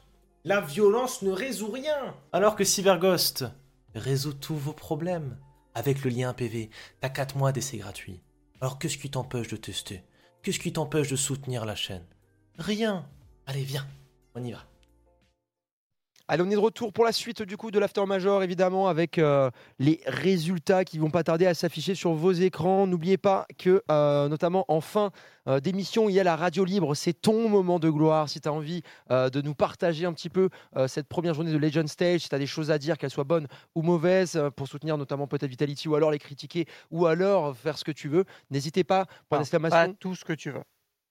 [0.43, 2.15] La violence ne résout rien.
[2.33, 3.45] Alors que CyberGhost
[3.95, 5.37] résout tous vos problèmes.
[5.75, 8.21] Avec le lien PV, t'as 4 mois d'essai gratuit.
[8.59, 10.03] Alors qu'est-ce qui t'empêche de tester
[10.41, 12.05] Qu'est-ce qui t'empêche de soutenir la chaîne?
[12.57, 13.05] Rien.
[13.45, 13.85] Allez, viens,
[14.35, 14.65] on y va.
[16.31, 19.17] Allez, on est de retour pour la suite du coup de l'after major, évidemment, avec
[19.17, 19.49] euh,
[19.79, 22.85] les résultats qui vont pas tarder à s'afficher sur vos écrans.
[22.85, 25.09] N'oubliez pas que, euh, notamment en fin
[25.47, 26.93] euh, d'émission, il y a la radio libre.
[26.93, 28.29] C'est ton moment de gloire.
[28.29, 30.49] Si tu as envie de nous partager un petit peu
[30.85, 33.23] cette première journée de Legend Stage, si tu as des choses à dire, qu'elles soient
[33.23, 37.79] bonnes ou mauvaises, pour soutenir notamment peut-être Vitality ou alors les critiquer ou alors faire
[37.79, 39.07] ce que tu veux, n'hésitez pas.
[39.29, 39.95] Point d'exclamation.
[39.99, 40.61] tout ce que tu veux.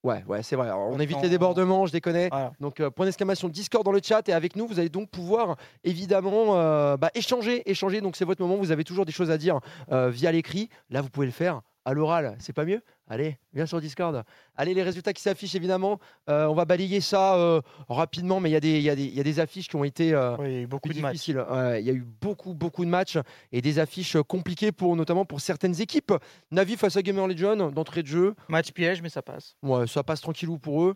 [0.08, 0.68] Ouais, ouais, c'est vrai.
[0.68, 2.28] Alors, on évite les débordements, je déconne.
[2.30, 2.52] Voilà.
[2.60, 5.56] Donc, euh, point d'exclamation Discord dans le chat et avec nous, vous allez donc pouvoir
[5.84, 8.00] évidemment euh, bah, échanger, échanger.
[8.00, 8.56] Donc, c'est votre moment.
[8.56, 9.60] Vous avez toujours des choses à dire
[9.92, 10.70] euh, via l'écrit.
[10.88, 12.36] Là, vous pouvez le faire à l'oral.
[12.38, 14.22] C'est pas mieux Allez, viens sur Discord.
[14.54, 15.98] Allez, les résultats qui s'affichent évidemment.
[16.28, 19.42] Euh, on va balayer ça euh, rapidement, mais il y, a des- y, y a
[19.42, 21.42] affiches qui ont été euh, Oui, beaucoup plus de difficiles.
[21.78, 23.16] Il y a eu beaucoup, beaucoup de matchs
[23.52, 26.12] et des affiches compliquées pour notamment pour certaines équipes.
[26.50, 28.34] Navi face à Gamer Legion d'entrée de jeu.
[28.48, 29.56] Match piège, mais ça passe.
[29.62, 30.94] Ouais, ça passe tranquillou pour eux.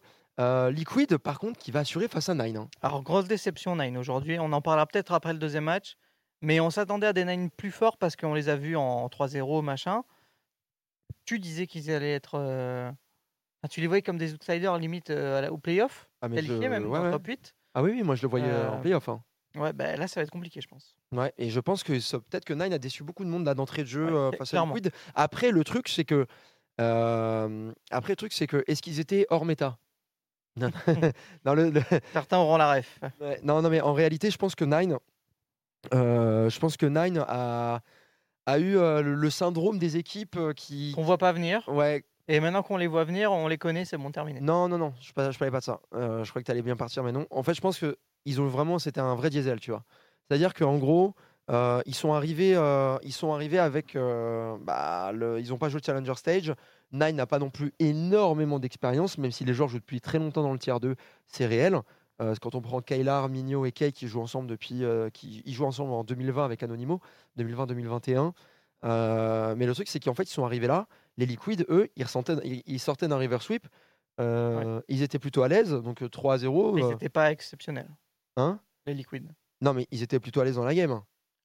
[0.70, 2.56] Liquid, par contre, qui va assurer face à Nine.
[2.56, 2.68] hein.
[2.82, 4.38] Alors, grosse déception, Nine, aujourd'hui.
[4.40, 5.94] On en parlera peut-être après le deuxième match.
[6.44, 9.62] Mais on s'attendait à des Nine plus forts parce qu'on les a vus en 3-0,
[9.62, 10.02] machin.
[11.24, 12.34] Tu disais qu'ils allaient être.
[12.38, 12.90] euh,
[13.70, 17.10] tu les voyais comme des outsiders limite euh, au playoff, Ah, je- qualifiés même, ouais,
[17.10, 17.54] top 8.
[17.74, 19.08] Ah oui, oui, moi je le voyais euh, en playoff.
[19.08, 19.22] hein.
[19.54, 20.96] Ouais, bah, là, ça va être compliqué, je pense.
[21.12, 23.54] Ouais, et je pense que ça- peut-être que Nine a déçu beaucoup de monde là,
[23.54, 24.72] d'entrée de jeu Ouais, euh, face clairement.
[24.72, 24.92] à Liquid.
[25.14, 26.26] Après, le truc, c'est que.
[26.80, 28.64] euh, après, le truc, c'est que.
[28.66, 29.78] Est-ce qu'ils étaient hors méta?
[30.56, 30.70] Non.
[31.46, 32.98] Non, le- le- Certains auront la ref.
[33.20, 34.98] ouais, non, non, mais en réalité, je pense que Nine.
[35.94, 37.80] euh, je pense que Nine a,
[38.46, 40.92] a eu euh, le le syndrome des équipes euh, qui.
[40.94, 41.62] Qu'on voit pas venir.
[41.68, 44.40] Ouais, Et maintenant qu'on les voit venir, on les connaît, c'est bon, terminé.
[44.40, 45.80] non, non, non, je, par- je parlais pas de ça.
[45.94, 47.26] Euh, je croyais que tu allais bien partir, mais non.
[47.30, 48.78] En fait, je pense que ils ont vraiment.
[48.78, 49.84] C'était un vrai diesel, tu vois.
[50.28, 51.14] C'est-à-dire qu'en gros.
[51.50, 55.68] euh, ils sont arrivés, euh, ils sont arrivés avec, euh, bah, le- ils n'ont pas
[55.68, 56.54] joué le Challenger Stage.
[56.92, 60.42] Nine n'a pas non plus énormément d'expérience, même si les joueurs jouent depuis très longtemps
[60.42, 60.94] dans le tiers 2,
[61.26, 61.80] c'est réel.
[62.20, 65.54] Euh, quand on prend Kailar, Migno et Kay qui jouent ensemble depuis, euh, qui ils
[65.54, 67.00] jouent ensemble en 2020 avec Anonymo,
[67.38, 68.32] 2020-2021.
[68.84, 70.86] Euh, mais le truc c'est qu'en fait ils sont arrivés là,
[71.16, 73.66] les Liquids, eux, ils, ressentaient- ils, ils sortaient d'un river sweep,
[74.18, 76.72] ils étaient plutôt à l'aise, donc euh, 3 à 0.
[76.72, 77.90] Mais ils n'étaient pas exceptionnels,
[78.36, 78.60] hein?
[78.86, 79.32] les Liquid.
[79.60, 81.00] non mais ils étaient plutôt à l'aise dans la game.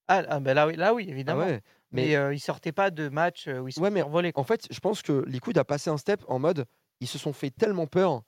[0.09, 1.41] Ah, ah, bah là, oui, là, oui, Ah évidemment.
[1.41, 1.61] ouais.
[1.91, 4.67] Mais, Mais euh, ils sortaient pas de match où ils se Ouais, mais en fait,
[4.71, 6.65] je pense que Liquid a passé un step en mode
[6.99, 8.23] ils se sont fait tellement peur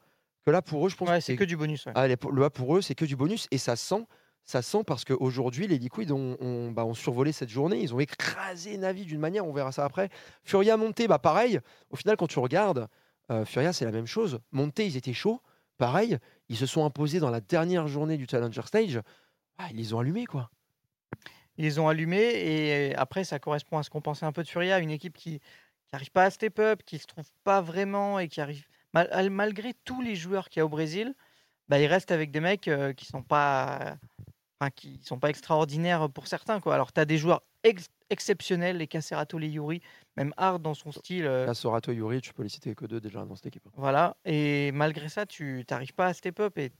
[0.45, 1.85] que là pour eux, je pense Ouais, que c'est que du bonus.
[1.85, 1.91] ouais.
[1.95, 4.05] Ah, les- pour- là pour eux, c'est que du bonus et ça sent,
[4.45, 7.99] ça sent parce qu'aujourd'hui les Liquids ont, ont, bah, ont survolé cette journée, ils ont
[7.99, 10.09] écrasé Navi d'une manière, on verra ça après.
[10.43, 11.59] Furia monté, bah pareil.
[11.91, 12.87] Au final, quand tu regardes,
[13.31, 14.39] euh, Furia c'est la même chose.
[14.51, 15.41] Monté, ils étaient chauds,
[15.77, 16.17] pareil.
[16.47, 18.99] Ils se sont imposés dans la dernière journée du Challenger Stage.
[19.59, 20.49] Ah, ils les ont allumés quoi.
[21.57, 22.31] Ils les ont allumés
[22.89, 25.41] et après, ça correspond à ce qu'on pensait un peu de Furia, une équipe qui
[25.91, 28.65] n'arrive pas à step up, qui se trouve pas vraiment et qui arrive.
[28.93, 31.13] Mal- al- malgré tous les joueurs qu'il y a au Brésil,
[31.67, 33.97] bah, ils restent avec des mecs euh, qui sont pas.
[34.61, 36.59] Enfin, qui sont pas extraordinaires pour certains.
[36.59, 36.73] Quoi.
[36.75, 39.81] Alors, tu as des joueurs ex- exceptionnels, les Cacerato, les Yuri,
[40.17, 41.25] même Hard dans son style.
[41.25, 43.63] euh, Là, Sorato Yuri, tu peux les citer que deux déjà dans cette équipe.
[43.77, 44.17] Voilà.
[44.25, 46.75] Et malgré ça, tu n'arrives pas à step up et tu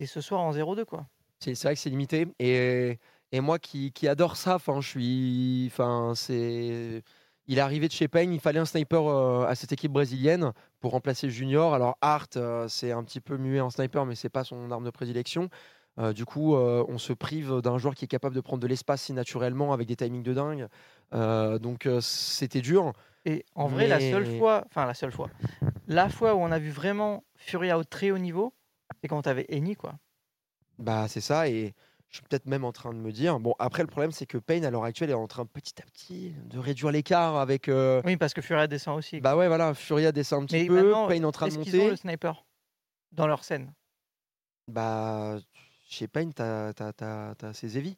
[0.00, 0.84] es ce soir en 0-2.
[0.84, 1.06] quoi.
[1.38, 2.26] C'est c'est vrai que c'est limité.
[2.38, 2.98] Et,
[3.32, 5.64] et moi qui, qui adore ça, enfin, je suis.
[5.72, 7.02] Enfin, c'est.
[7.48, 10.52] Il est arrivé de chez Payne, il fallait un sniper euh, à cette équipe brésilienne
[10.80, 11.74] pour remplacer Junior.
[11.74, 14.84] Alors Hart, euh, c'est un petit peu muet en sniper, mais c'est pas son arme
[14.84, 15.48] de prédilection.
[15.98, 19.02] Euh, du coup, on se prive d'un joueur qui est capable de prendre de l'espace
[19.02, 20.68] si naturellement avec des timings de dingue.
[21.60, 22.92] Donc c'était dur.
[23.24, 25.28] Et en vrai, la seule fois, enfin la seule fois,
[25.86, 28.54] la fois où on a vu vraiment Furia au très haut niveau,
[29.00, 29.94] c'est quand t'avais Eni, quoi.
[30.78, 31.48] Bah c'est ça.
[31.48, 31.74] Et
[32.12, 33.40] je suis peut-être même en train de me dire.
[33.40, 35.84] Bon, après le problème, c'est que Payne à l'heure actuelle est en train petit à
[35.86, 37.68] petit de réduire l'écart avec.
[37.68, 39.20] euh, Oui, parce que Furia descend aussi.
[39.20, 41.74] Bah ouais, voilà, Furia descend un petit Mais peu, Payne en train de Est-ce qu'ils
[41.74, 41.90] ont monter.
[41.90, 42.44] le sniper
[43.12, 43.72] dans leur scène?
[44.68, 45.38] Bah,
[45.88, 47.96] chez Payne, t'as, t'as c'est Zevi.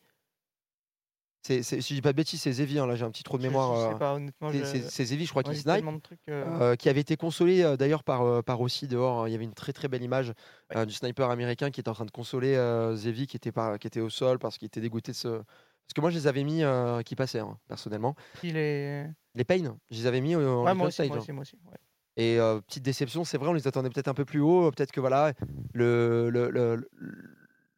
[1.46, 3.22] C'est, c'est- si je dis pas de bêtises, c'est Zevi, hein, là j'ai un petit
[3.22, 3.74] trou de Je- mémoire.
[3.76, 4.50] Je, euh, sais pas, honnêtement.
[4.50, 6.02] c'est, je- Zevi, je crois, moi, qui j'ai snipe.
[6.02, 9.24] trucs, euh, euh, qui avait été consolé euh, d'ailleurs par, euh, par aussi dehors.
[9.24, 9.28] hein.
[9.28, 10.32] Il y avait une très très belle image
[10.74, 13.76] euh, du sniper américain qui était en train de consoler euh, Zevi qui était, pas,
[13.78, 15.28] qui était au sol parce qu'il était dégoûté de ce.
[15.28, 18.14] Parce que moi je les avais mis euh, qui passaient, hein, personnellement.
[18.42, 19.06] il est...
[19.34, 21.42] Les Payne, je les avais mis euh, en Ouais, moi aussi, stage, moi aussi, moi
[21.42, 21.56] aussi.
[21.70, 21.76] ouais.
[22.16, 24.70] Et euh, petite déception, c'est vrai, on les attendait peut-être un peu plus haut.
[24.70, 25.34] Peut-être que voilà,
[25.74, 26.88] le, le- le- le-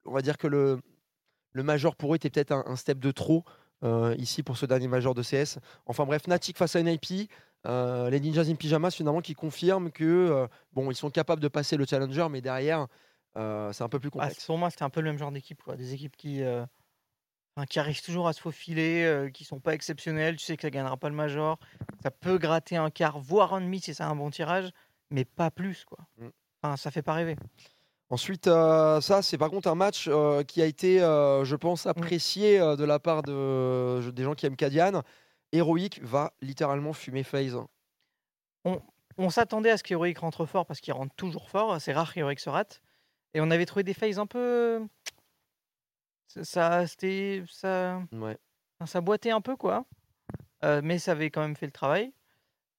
[0.05, 0.79] on va dire que le,
[1.57, 3.45] le major pour eux était peut-être un, un step de trop
[3.83, 5.59] euh, ici pour ce dernier major de CS.
[5.87, 7.31] Enfin bref, Fnatic face à NIP,
[7.67, 11.49] euh, les Ninjas in Pyjamas finalement qui confirment que euh, bon, ils sont capables de
[11.49, 12.87] passer le challenger, mais derrière,
[13.37, 14.47] euh, c'est un peu plus Ah, complexe.
[14.47, 15.63] pour moi, c'était un peu le même genre d'équipe.
[15.77, 16.43] Des équipes qui,
[17.77, 20.37] arrivent toujours à se faufiler, qui sont pas exceptionnelles.
[20.37, 21.59] Tu sais que ça gagnera pas le major.
[22.03, 24.71] Ça peut gratter un quart, voire un demi si c'est un bon tirage,
[25.11, 25.99] mais pas plus, quoi.
[26.19, 26.29] Mm.
[26.63, 27.37] Enfin, ça fait pas rêver.
[28.09, 31.87] Ensuite, euh, ça, c'est par contre un match euh, qui a été, euh, je pense,
[31.87, 35.03] apprécié euh, de la part de, des gens qui aiment Kadian.
[35.53, 37.59] Heroic va littéralement fumer FaZe.
[39.19, 41.81] On s'attendait à ce qu'Heroic rentre fort parce qu'il rentre toujours fort.
[41.81, 42.81] C'est rare qu'Heroic se rate.
[43.35, 44.87] Et on avait trouvé des phases un peu.
[46.43, 47.43] Ça, c'était.
[47.49, 48.37] Ça, Ouais.
[48.85, 49.85] ça boitait un peu, quoi.
[50.83, 52.13] Mais ça avait quand même fait le travail.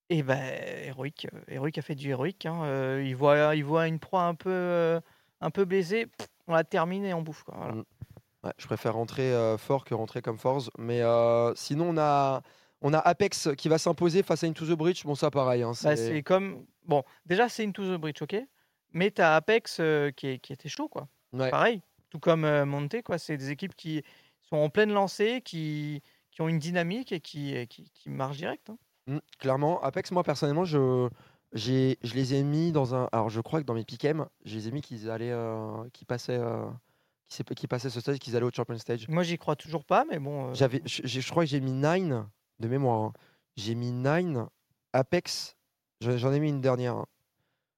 [0.10, 0.38] Et ben,
[0.86, 2.46] Heroic, Heroic a fait du Heroic.
[2.46, 3.00] hein.
[3.00, 5.00] Il, voit, il voit une proie un peu,
[5.42, 5.66] un peu
[6.08, 7.56] pff, on la termine et on bouffe, quoi.
[7.58, 7.74] Voilà.
[7.74, 7.84] Mm.
[8.44, 10.70] Ouais, je préfère rentrer euh, fort que rentrer comme Force.
[10.78, 12.42] Mais euh, sinon, on a,
[12.82, 15.06] on a Apex qui va s'imposer face à Into the Breach.
[15.06, 15.64] Bon, ça, pareil.
[15.64, 16.66] hein, Bah, c'est- comme.
[16.86, 18.36] Bon, déjà, c'est Into the Breach, ok
[18.94, 21.08] Mais t'as Apex euh, qui, est- qui était chaud, quoi.
[21.34, 21.50] Ouais.
[21.50, 23.18] Pareil, tout comme Monte, quoi.
[23.18, 24.04] C'est des équipes qui
[24.50, 28.70] sont en pleine lancée, qui, qui ont une dynamique et qui, qui, qui marchent direct.
[28.70, 28.78] hein.
[29.08, 31.10] Mm, clairement, Apex, moi personnellement, je,
[31.58, 33.10] j'ai, je les ai mis dans un.
[33.12, 36.08] Alors, je crois que dans mes pick'em, je les ai mis qu'ils allaient, euh, qu'ils
[36.08, 36.66] passaient, euh,
[37.28, 39.08] qui, s'est- qui passaient ce stage, qu'ils allaient au Champion Stage.
[39.10, 40.49] Moi, j'y crois toujours pas, mais bon.
[40.49, 42.26] euh, J'avais, je, je- je crois que j'ai mis 9
[42.60, 43.01] de mémoire.
[43.03, 43.14] hein.
[43.58, 44.47] J'ai mis 9,
[44.93, 45.55] Apex
[46.01, 46.95] Je- J'en ai mis une dernière.
[46.95, 47.05] hein.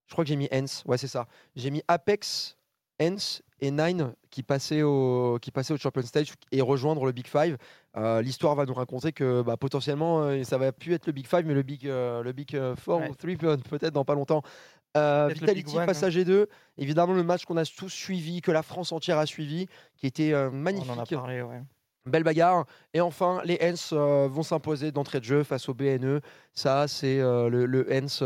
[0.08, 0.84] Je crois que j'ai mis Hens.
[0.86, 1.28] Ouais, c'est ça.
[1.56, 2.58] J'ai mis Apex,
[3.02, 7.28] Hens et Nine qui passaient au, qui passaient au Champion Stage et rejoindre le Big
[7.28, 7.58] Five.
[7.98, 11.26] Euh, L'histoire va nous raconter que bah, potentiellement, euh, ça va plus être le Big
[11.28, 13.10] Five, mais le Big, euh, le big euh, Four Ouais.
[13.10, 14.44] ou Three peut- peut-être dans pas longtemps.
[14.98, 16.08] Euh, Vitality One, passe hein.
[16.08, 16.46] à G2.
[16.78, 19.68] Évidemment, le match qu'on a tous suivi, que la France entière a suivi,
[19.98, 20.90] qui était magnifique.
[20.92, 21.62] On en a parlé, ouais.
[22.06, 22.66] Belle bagarre.
[22.94, 26.22] Et enfin, les Hens vont s'imposer d'entrée de jeu face au BNE.
[26.54, 28.24] Ça, c'est le, le Hens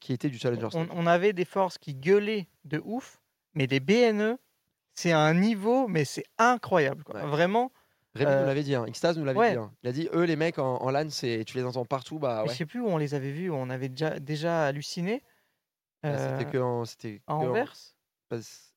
[0.00, 3.20] qui était du Challenger On, on avait des forces qui gueulaient de ouf,
[3.54, 4.38] mais les BNE,
[4.94, 7.04] c'est un niveau, mais c'est incroyable.
[7.04, 7.16] quoi.
[7.20, 7.26] Ouais.
[7.26, 7.70] Vraiment,
[8.18, 8.84] Rémi euh, nous l'avait dit, hein.
[8.88, 9.52] Xtase nous l'avait ouais.
[9.52, 9.58] dit.
[9.58, 9.72] hein.
[9.82, 12.18] Il a dit, eux, les mecs en, en LAN, c'est- tu les entends partout.
[12.18, 12.54] Bah, je ouais.
[12.56, 15.22] sais plus où on les avait vus, où on avait déjà, déjà halluciné.
[16.02, 17.72] Bah, Euh, C'était que en- c'était à en- Anvers?
[18.30, 18.72] Bah, c-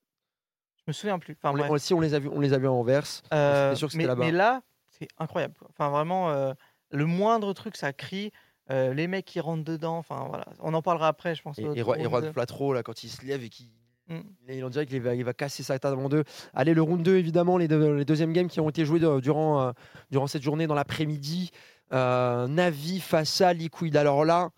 [0.78, 1.36] Je me souviens plus.
[1.40, 3.04] Enfin, on les- si on les a vus, on les a vus à Anvers.
[3.32, 4.24] Euh, sûr que mais, là-bas.
[4.24, 5.54] mais là, c'est incroyable.
[5.70, 6.52] Enfin, vraiment, euh,
[6.90, 8.32] le moindre truc, ça crie.
[8.70, 9.98] euh, les mecs qui rentrent dedans.
[9.98, 10.44] Enfin, voilà.
[10.60, 11.58] On en parlera après, je pense.
[11.58, 12.30] Et, et Roi, et Roi de.
[12.30, 13.68] Flatro, là, quand il se lève et qu'il
[14.08, 14.20] Mm.
[14.48, 16.24] il en dirait qu'il va, il va casser sa table en deux.
[16.54, 19.20] Allez, le round 2, évidemment, les, deux, les deuxièmes games qui ont été joués de-
[19.20, 19.72] durant, euh,
[20.10, 21.50] durant cette journée dans l'après-midi.
[21.92, 23.96] Euh, Navi face à Liquid.
[23.96, 24.50] Alors là,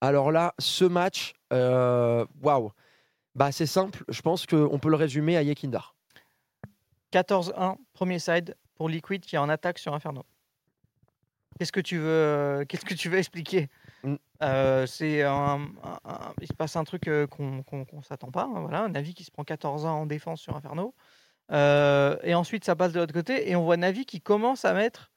[0.00, 2.70] alors là ce match, euh, waouh.
[3.34, 5.94] Bah, c'est simple, je pense qu'on peut le résumer à Yekindar.
[7.12, 10.24] 14-1, premier side pour Liquid qui est en attaque sur Inferno.
[11.58, 13.68] Qu'est-ce que tu veux, euh, qu'est-ce que tu veux expliquer?
[14.04, 14.14] Mm.
[14.42, 18.44] Euh, C'est un, un- un- il se passe un truc euh, qu'on qu'on s'attend pas.
[18.44, 20.94] hein, voilà, Navi qui se prend 14 ans en défense sur Inferno.
[21.50, 24.74] Euh, et ensuite, ça passe de l'autre côté et on voit Navi qui commence à
[24.74, 25.12] mettre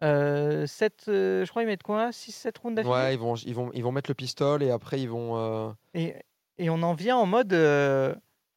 [0.00, 2.10] 7, je crois, ils mettent quoi?
[2.12, 2.94] 6-7 rounds d'affilée?
[2.94, 5.36] Ouais, ils vont, ils, vont, ils vont mettre le pistolet et après ils vont.
[5.36, 6.14] euh, Et,
[6.58, 8.14] et on en vient en mode euh,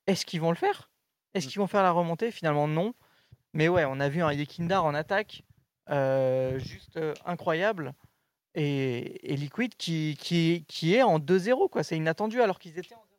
[0.07, 0.89] est-ce qu'ils vont le faire?
[0.89, 1.37] Mm.
[1.37, 2.31] Est-ce qu'ils vont faire la remontée?
[2.31, 2.93] Finalement, non.
[3.53, 5.54] Mais ouais, on a vu un Yekindar en attaque euh,
[6.59, 7.93] juste euh, incroyable.
[8.57, 11.83] Et, et Liquid qui, qui, qui est en 2-0, quoi.
[11.83, 13.09] C'est inattendu alors qu'ils étaient en 0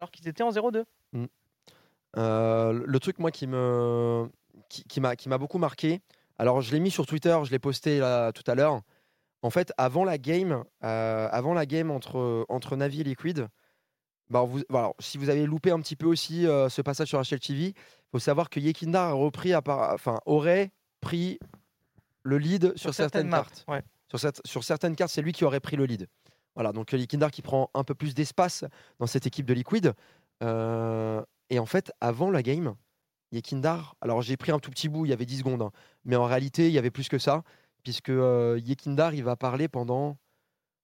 [0.00, 0.84] alors qu'ils étaient en 0-2.
[2.16, 4.28] Euh, le truc, moi, qui me
[4.68, 6.00] qui, qui m'a beaucoup marqué.
[6.38, 7.98] Alors, je l'ai mis sur Twitter, je l'ai posté
[8.34, 8.80] tout à l'heure.
[9.42, 13.48] En fait, avant la game, euh, avant la game entre entre Navi et Liquid,
[14.30, 17.20] bah, vous, voilà, si vous avez loupé un petit peu aussi euh, ce passage sur
[17.20, 17.74] HLTV, il
[18.10, 21.38] faut savoir que Yekindar a repris, à part- enfin, aurait pris
[22.24, 23.64] le lead sur, certaines, cartes.
[23.68, 23.82] ouais.
[24.08, 26.08] Sur, cette- sur certaines cartes, c'est lui qui aurait pris le lead.
[26.56, 28.64] Voilà, donc Yekindar qui prend un peu plus d'espace
[28.98, 29.92] dans cette équipe de Liquid.
[30.42, 32.74] Euh, et en fait, avant la game,
[33.32, 35.70] Yekindar, alors j'ai pris un tout petit bout, il y avait 10 secondes, hein,
[36.04, 37.42] mais en réalité, il y avait plus que ça,
[37.82, 40.16] puisque euh, Yekindar, il va parler pendant.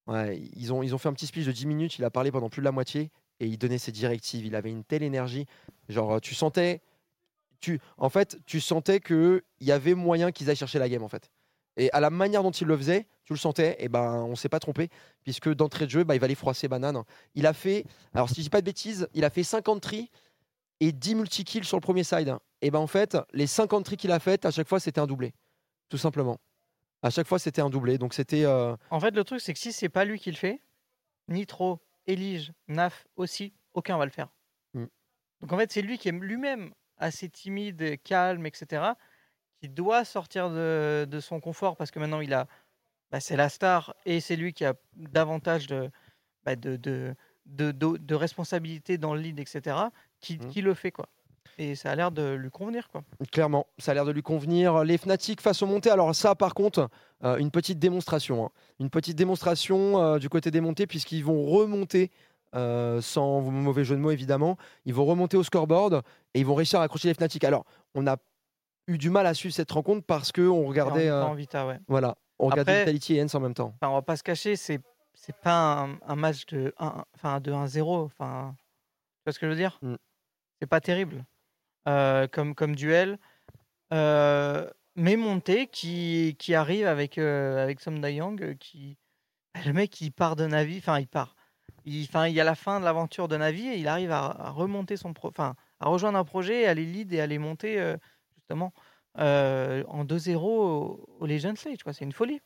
[0.07, 2.33] Ouais, ils, ont, ils ont fait un petit speech de 10 minutes, il a parlé
[2.33, 4.45] pendant plus de la moitié, et il donnait ses directives.
[4.45, 5.47] Il avait une telle énergie.
[5.89, 6.81] Genre, tu sentais.
[7.61, 11.09] Tu, en fait, tu sentais qu'il y avait moyen qu'ils aillent chercher la game, en
[11.09, 11.31] fait.
[11.77, 14.49] Et à la manière dont il le faisait, tu le sentais, et ben on s'est
[14.49, 14.89] pas trompé,
[15.23, 17.03] puisque d'entrée de jeu, bah, il va aller froisser banane.
[17.35, 20.11] Il a fait, alors si je dis pas de bêtises, il a fait 50 tri
[20.81, 22.35] et 10 multi-kills sur le premier side.
[22.61, 25.07] Et ben en fait, les 50 tri qu'il a fait, à chaque fois, c'était un
[25.07, 25.33] doublé.
[25.89, 26.39] Tout simplement.
[27.03, 27.99] À chaque fois, c'était un doublé.
[27.99, 28.45] Donc c'était.
[28.45, 30.61] euh, En fait, le truc, c'est que si c'est pas lui qui le fait,
[31.29, 34.29] Nitro, Elige, Naf aussi, aucun va le faire.
[34.75, 34.85] Mm.
[35.43, 38.83] Donc en fait, c'est lui qui est lui-même assez timide, calme, etc.,
[39.61, 42.47] qui doit sortir de, de son confort parce que maintenant il a,
[43.11, 45.91] bah, c'est la star et c'est lui qui a davantage de,
[46.45, 47.15] bah, de, de,
[47.47, 49.77] de, de- de responsabilité dans le lead, etc.,
[50.21, 50.47] qui, Mm.
[50.49, 51.09] qui le fait quoi.
[51.59, 53.03] Et ça a l'air de lui convenir quoi.
[53.33, 54.83] Clairement, ça a l'air de lui convenir.
[54.85, 56.89] Les Fnatic face aux montées, alors ça par contre,
[57.25, 58.47] euh, une petite démonstration.
[58.47, 58.51] hein.
[58.79, 62.11] Une petite démonstration euh, du côté des montées, puisqu'ils vont remonter,
[62.55, 66.03] euh, sans mauvais jeu de mots évidemment, ils vont remonter au scoreboard
[66.35, 67.45] et ils vont réussir à accrocher les Fnatic.
[67.45, 68.17] Alors, on a
[68.89, 71.79] eu du mal à suivre cette rencontre parce qu'on regardait, En- euh, en Vita, ouais.
[71.89, 73.75] voilà, on regardait Vitality et Hens en même temps.
[73.83, 74.81] On va pas se cacher, c'est
[75.15, 78.65] c'est pas un, un match de 1 enfin de 1-0, enfin tu
[79.27, 79.79] vois ce que je veux dire?
[79.83, 79.95] Mm.
[80.61, 81.25] C'est pas terrible
[81.89, 83.19] euh, comme comme duel.
[84.97, 88.97] Mais Monté qui, qui arrive avec avec Som Dayang euh, qui
[89.65, 91.35] le mec il part de Navi, enfin il part.
[91.87, 94.27] Il, enfin, il y a la fin de l'aventure de Navi et il arrive à,
[94.27, 97.39] à remonter son pro, enfin à rejoindre un projet, à aller lead et à aller
[97.39, 97.97] monter euh,
[98.37, 98.73] justement
[99.19, 101.79] euh, en 2-0 au, au Legend Stage.
[101.93, 102.41] C'est une folie.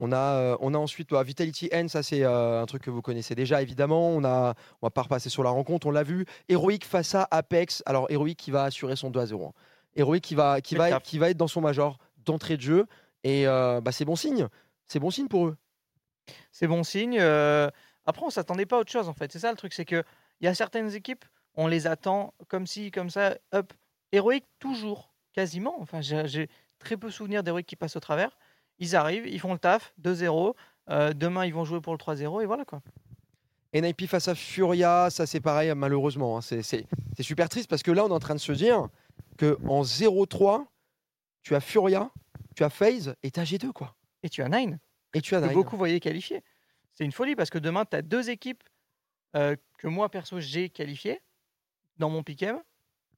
[0.00, 2.90] On a, euh, on a ensuite bah, Vitality N, ça c'est euh, un truc que
[2.90, 4.10] vous connaissez déjà évidemment.
[4.10, 6.24] On a, on va pas repasser sur la rencontre, on l'a vu.
[6.48, 7.82] Heroic face à Apex.
[7.84, 9.46] Alors Heroic qui va assurer son 2 à 0.
[9.46, 9.52] hein.
[9.96, 12.86] Heroic qui va, qui va, qui va être dans son major d'entrée de jeu
[13.24, 14.46] et bah, c'est bon signe.
[14.86, 15.56] C'est bon signe pour eux.
[16.52, 17.18] c'est bon signe.
[18.08, 19.30] Après, on s'attendait pas à autre chose en fait.
[19.30, 20.02] C'est ça le truc, c'est que
[20.40, 21.24] il y a certaines équipes,
[21.56, 23.72] on les attend comme si, comme ça, hop,
[24.12, 25.76] héroïque toujours, quasiment.
[25.80, 26.48] Enfin, j'ai
[26.78, 28.38] très peu souvenir d'héroïque qui passent au travers.
[28.78, 30.54] Ils arrivent, ils font le taf, 2-0.
[30.90, 32.80] euh, demain, ils vont jouer pour le 3-0 et voilà quoi.
[33.74, 36.38] NIP face à Furia, ça c'est pareil, malheureusement.
[36.38, 36.40] hein.
[36.40, 36.86] C'est-
[37.20, 38.88] super triste parce que là, on est en train de se dire
[39.36, 40.66] que en 0-3,
[41.42, 42.10] tu as Furia,
[42.56, 43.94] tu as FaZe et tu as G2, quoi.
[44.22, 44.78] Et tu as Nine,
[45.12, 45.52] Et tu as Nine.
[45.52, 46.42] beaucoup voyaient qualifier.
[46.98, 48.64] C'est une folie parce que demain, tu as deux équipes
[49.36, 51.20] euh, que moi, perso, j'ai qualifiées
[51.96, 52.58] dans mon pick'em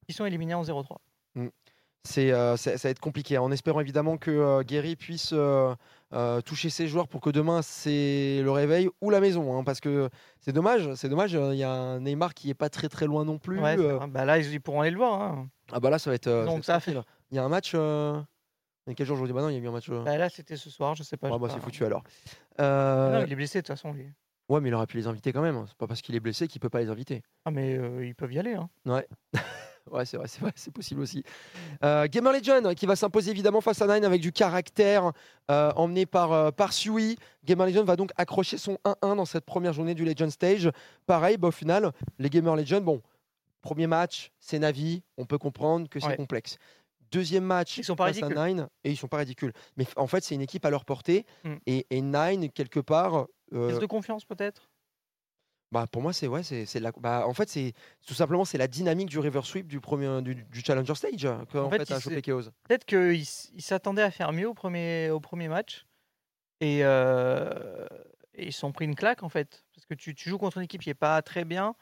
[0.05, 0.97] qui sont éliminées en 0-3.
[2.03, 5.33] C'est, euh, ça va être compliqué, en espérant évidemment que euh, Guéry puisse
[6.45, 10.11] toucher ses joueurs pour que demain c'est le réveil ou la maison, hein, parce que
[10.41, 11.33] c'est dommage, c'est dommage.
[11.33, 13.59] Il y a un Neymar qui est pas très très loin non plus.
[13.59, 13.77] Ouais,
[14.09, 15.21] bah là, ils, pourront aller le voir.
[15.23, 15.49] hein.
[15.71, 16.29] ah bah là ça va être.
[16.45, 17.03] Donc ça va ça être tranquille.
[17.31, 17.71] Il y a un match.
[17.73, 18.21] euh,
[18.87, 19.89] Il y a quel jour aujourd'hui Bah non, il y a eu un match.
[19.89, 21.27] euh, Bah là, c'était ce soir, je sais pas.
[21.29, 22.03] ah j'ai bah pas- c'est foutu alors.
[22.57, 24.07] Ah Euh, il est blessé de toute façon, lui.
[24.49, 25.63] Ouais, mais il aurait pu les inviter quand même.
[25.67, 27.21] C'est pas parce qu'il est blessé qu'il peut pas les inviter.
[27.45, 28.53] Ah, mais euh, ils peuvent y aller.
[28.55, 28.69] Hein.
[29.89, 31.23] Ouais, c'est vrai, c'est vrai, c'est possible aussi.
[31.83, 35.11] Euh, Gamer Legend qui va s'imposer évidemment face à Nine avec du caractère
[35.49, 37.17] euh, emmené par, euh, par Sui.
[37.43, 40.69] Gamer Legend va donc accrocher son 1-1 dans cette première journée du Legend Stage.
[41.07, 43.01] Pareil, bah, au final, les Gamer Legend, bon,
[43.63, 46.15] premier match, c'est Navi, on peut comprendre que c'est Ouais.
[46.15, 46.57] complexe.
[47.11, 48.45] Deuxième match, Ils sont pas face à ridicules.
[48.45, 49.53] Nine, et ils sont pas ridicules.
[49.77, 51.25] Mais en fait, c'est une équipe à leur portée.
[51.43, 51.55] Mm.
[51.65, 54.69] Et, et Nine, quelque part, euh, Prise de confiance, peut-être?
[55.71, 56.91] Bah, pour moi, c'est ouais, c'est la.
[56.91, 57.73] Bah, en fait, c'est
[58.05, 61.45] tout simplement c'est la dynamique du river sweep du premier du, du challenger stage euh,
[61.49, 62.43] qu'en En fait, fait, a chopé Chaos.
[62.67, 65.85] Peut-être qu'ils s'attendaient à faire mieux au premier, au premier match.
[66.59, 67.87] Et, euh,
[68.33, 69.63] et ils se sont pris une claque, en fait.
[69.73, 71.75] Parce que tu, tu joues contre une équipe qui n'est pas très bien,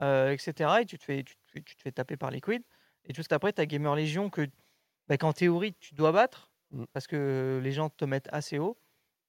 [0.00, 0.70] euh, etc.
[0.80, 2.62] Et tu te, fais, tu, te fais, tu te fais taper par Liquid.
[3.04, 4.48] Et juste après, tu as Gamer Legion que,
[5.08, 6.50] bah, qu'en théorie, tu dois battre.
[6.72, 6.84] Mm.
[6.92, 8.76] Parce que les gens te mettent assez haut.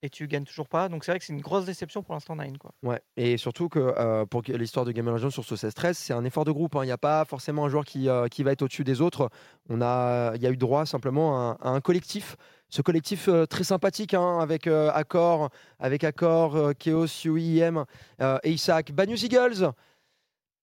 [0.03, 0.89] Et tu gagnes toujours pas.
[0.89, 2.59] Donc c'est vrai que c'est une grosse déception pour l'instant, Nine.
[2.59, 2.71] Quoi.
[2.84, 3.01] Ouais.
[3.15, 6.51] Et surtout que euh, pour l'histoire de Legends sur ce 16-13, c'est un effort de
[6.51, 6.75] groupe.
[6.75, 6.84] hein.
[6.84, 9.32] Il n'y a pas forcément un joueur qui, euh, qui va être au-dessus des autres.
[9.69, 12.36] On a, il y a eu droit simplement à, un- à un collectif.
[12.69, 15.49] Ce collectif euh, très sympathique hein, avec Accor,
[15.80, 17.84] avec Accor, Chaos, Yui, IM
[18.21, 18.91] euh, et Isaac.
[18.91, 19.71] Bad News Eagles.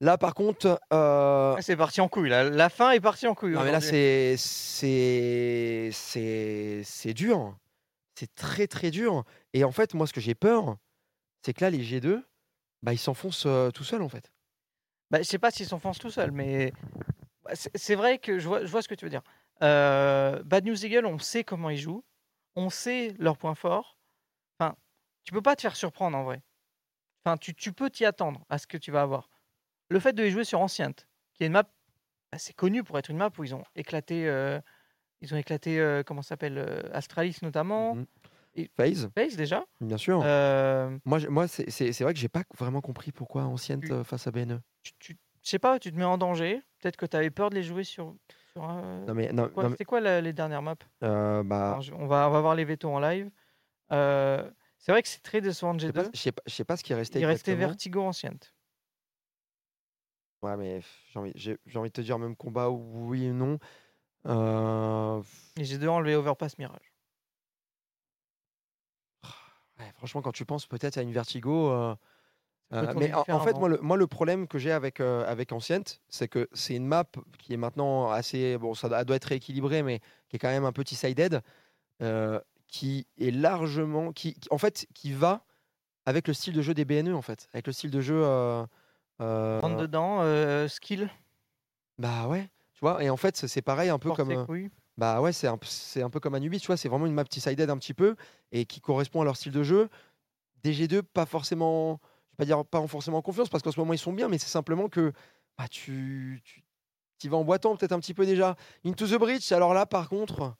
[0.04, 2.28] Là, par contre, euh, Ah, c'est parti en couille.
[2.28, 2.44] Là.
[2.50, 3.54] La fin est partie en couille.
[3.54, 7.56] Non, mais là, c'est c'est c'est dur.
[8.14, 9.24] C'est très très dur.
[9.54, 10.76] Et en fait, moi, ce que j'ai peur,
[11.42, 12.22] c'est que là, les G2,
[12.82, 14.30] bah, ils s'enfoncent euh, tout seuls en fait.
[15.10, 16.74] Bah, je sais pas s'ils s'enfoncent tout seuls, mais
[17.42, 19.22] bah, c'est c'est vrai que je vois, je vois ce que tu veux dire.
[19.62, 22.04] Euh, Bad News Eagle, on sait comment ils jouent,
[22.56, 23.96] on sait leurs points forts.
[24.60, 24.76] Enfin,
[25.24, 26.42] tu peux pas te faire surprendre en vrai.
[27.24, 29.30] Enfin, tu, tu peux t'y attendre à ce que tu vas avoir.
[29.90, 30.92] Le fait de les jouer sur Ancient,
[31.34, 31.64] qui est une map
[32.32, 34.60] assez connue pour être une map où ils ont éclaté, euh,
[35.20, 37.96] ils ont éclaté, euh, comment ça s'appelle, euh, Astralis notamment,
[38.54, 39.64] et- FaZe, Face déjà.
[39.80, 40.22] bien sûr.
[40.24, 43.50] Euh, Moi, moi c'est vrai que j'ai pas vraiment compris pourquoi
[43.82, 44.60] Tu- euh, face à BNE.
[44.82, 46.62] tu, tu- je sais pas, tu te mets en danger.
[46.80, 48.14] Peut-être que tu avais peur de les jouer sur.
[48.52, 50.76] sur Non mais, non, Quoi, non, mais, C'est quoi la- les dernières maps?
[51.00, 53.30] Bah, Alors, je- on, va, on va voir les vétos en live.
[53.90, 56.10] C'est vrai que c'est très décevant de je sais pas, G2.
[56.14, 57.18] je sais pas, je sais pas ce qui est resté.
[57.20, 57.54] Il restait.
[57.54, 58.52] Vertigo Ancient.
[60.44, 63.58] Ouais, mais j'ai envie, j'ai j'ai envie de te dire même combat, oui et non.
[64.26, 65.22] Euh,
[65.56, 66.92] Et G2 enlevé Overpass Mirage.
[69.80, 71.70] Ouais, franchement, quand tu penses peut-être à une Vertigo.
[71.70, 71.96] euh,
[72.74, 75.98] euh, mais en, fait, moi le, moi, le problème que j'ai avec, euh, avec Ancient,
[76.10, 77.06] c'est que c'est une map
[77.38, 78.58] qui est maintenant assez.
[78.58, 81.40] Bon, ça doit être rééquilibrée, mais qui est quand même un petit sided,
[82.02, 82.38] euh,
[82.68, 84.12] qui est largement.
[84.12, 85.46] Qui, qui- en fait, qui va
[86.04, 87.48] avec le style de jeu des BNE, en fait.
[87.54, 88.66] Avec le style de jeu.
[89.20, 91.10] Euh, Rentre dedans, euh, skill,
[91.98, 93.02] bah ouais, tu vois.
[93.02, 94.30] Et en fait, c'est pareil, un peu comme.
[94.32, 94.44] euh,
[94.96, 95.58] bah ouais, c'est un,
[95.96, 98.16] un peu comme Anubis, tu vois, c'est vraiment une map sided un petit peu
[98.52, 99.88] et qui correspond à leur style de jeu.
[100.64, 103.92] DG2, pas forcément, je vais pas dire pas forcément en confiance parce qu'en ce moment
[103.92, 105.12] ils sont bien, mais c'est simplement que
[105.58, 106.64] bah, tu, tu
[107.22, 108.56] y vas en boitant peut-être un petit peu déjà.
[108.84, 110.54] Into the Breach, alors là par contre,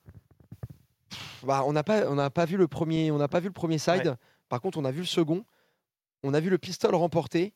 [1.43, 3.79] bah, on n'a pas, on pas vu le premier, on n'a pas vu le premier
[3.79, 4.17] side.
[4.49, 5.45] Par contre, on a vu le second,
[6.23, 7.55] on a vu le pistol remporté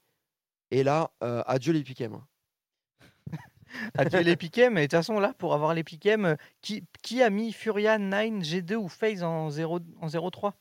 [0.70, 2.08] et là, euh, adieu les piquets.
[3.94, 7.22] Adieu les piquets, mais de toute façon, là, pour avoir les piquets, euh, qui, qui
[7.22, 10.52] a mis Furia, 9, G2 ou FaZe en 0 en 0-3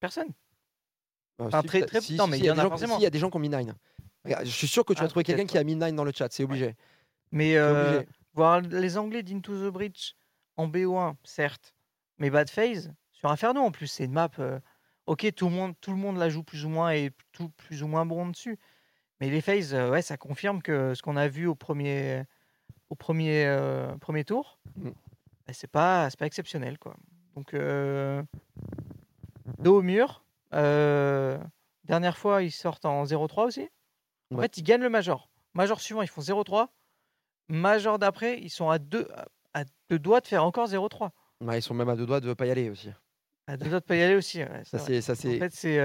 [0.00, 0.28] Personne.
[1.38, 2.94] Enfin, très- très- non, mais il y en a gens- forcément.
[2.96, 3.66] si, il y a des gens qui ont mis 9.
[4.24, 6.04] Regarde, Je suis sûr que tu Ah, vas trouver quelqu'un qui a mis 9 dans
[6.04, 6.74] le chat, c'est obligé.
[7.30, 8.08] Mais euh, obligé.
[8.32, 10.16] voir les Anglais d'Into the Breach
[10.56, 11.74] en BO1, certes,
[12.18, 14.30] mais Bad Phase sur Inferno en plus, c'est une map.
[14.38, 14.58] euh,
[15.06, 17.82] ok, tout le, monde, tout le monde la joue plus ou moins et tout plus
[17.82, 18.58] ou moins bon dessus.
[19.20, 22.22] Mais les phases, euh, ouais, ça confirme que ce qu'on a vu au premier,
[22.90, 24.90] au premier, euh, premier tour, Mm.
[25.46, 26.78] bah, c'est pas, c'est pas exceptionnel.
[26.78, 26.94] Quoi.
[27.34, 28.22] Donc, euh,
[29.58, 30.24] dos au mur.
[30.54, 31.38] euh,
[31.84, 33.68] dernière fois, ils sortent en 0-3 aussi.
[34.32, 34.42] En Ouais.
[34.42, 35.28] fait, ils gagnent le Major.
[35.54, 36.68] Major suivant, ils font 0-3.
[37.48, 39.08] Major d'après, ils sont à deux,
[39.54, 41.10] à deux doigts de faire encore 0-3.
[41.40, 42.90] Ouais, ils sont même à deux doigts de pas y aller aussi.
[43.46, 44.38] À deux doigts de pas y aller aussi.
[44.42, 45.78] ouais, Ça, c'est, ça, En fait, c'est,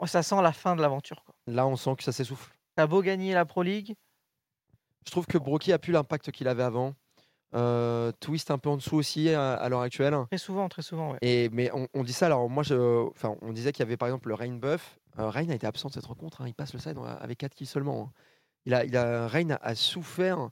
[0.00, 1.24] on- ça sent la fin de l'aventure.
[1.46, 2.54] Là, on sent que ça s'essouffle.
[2.76, 3.94] T'as beau gagner la Pro League,
[5.06, 6.94] Je trouve que Brocky a plus l'impact qu'il avait avant.
[7.54, 10.16] Euh, Twist un peu en dessous aussi à, à l'heure actuelle.
[10.28, 11.18] très souvent, très souvent, ouais.
[11.22, 13.96] Et, mais on, on dit ça, alors moi, je, enfin, on disait qu'il y avait
[13.96, 14.98] par exemple le Rain Buff.
[15.20, 17.54] Euh, Rain a été absent de cette rencontre, hein, il passe le side avec 4
[17.54, 18.02] kills seulement.
[18.08, 18.12] hein.
[18.66, 20.48] Il a, il a, Rain a, a souffert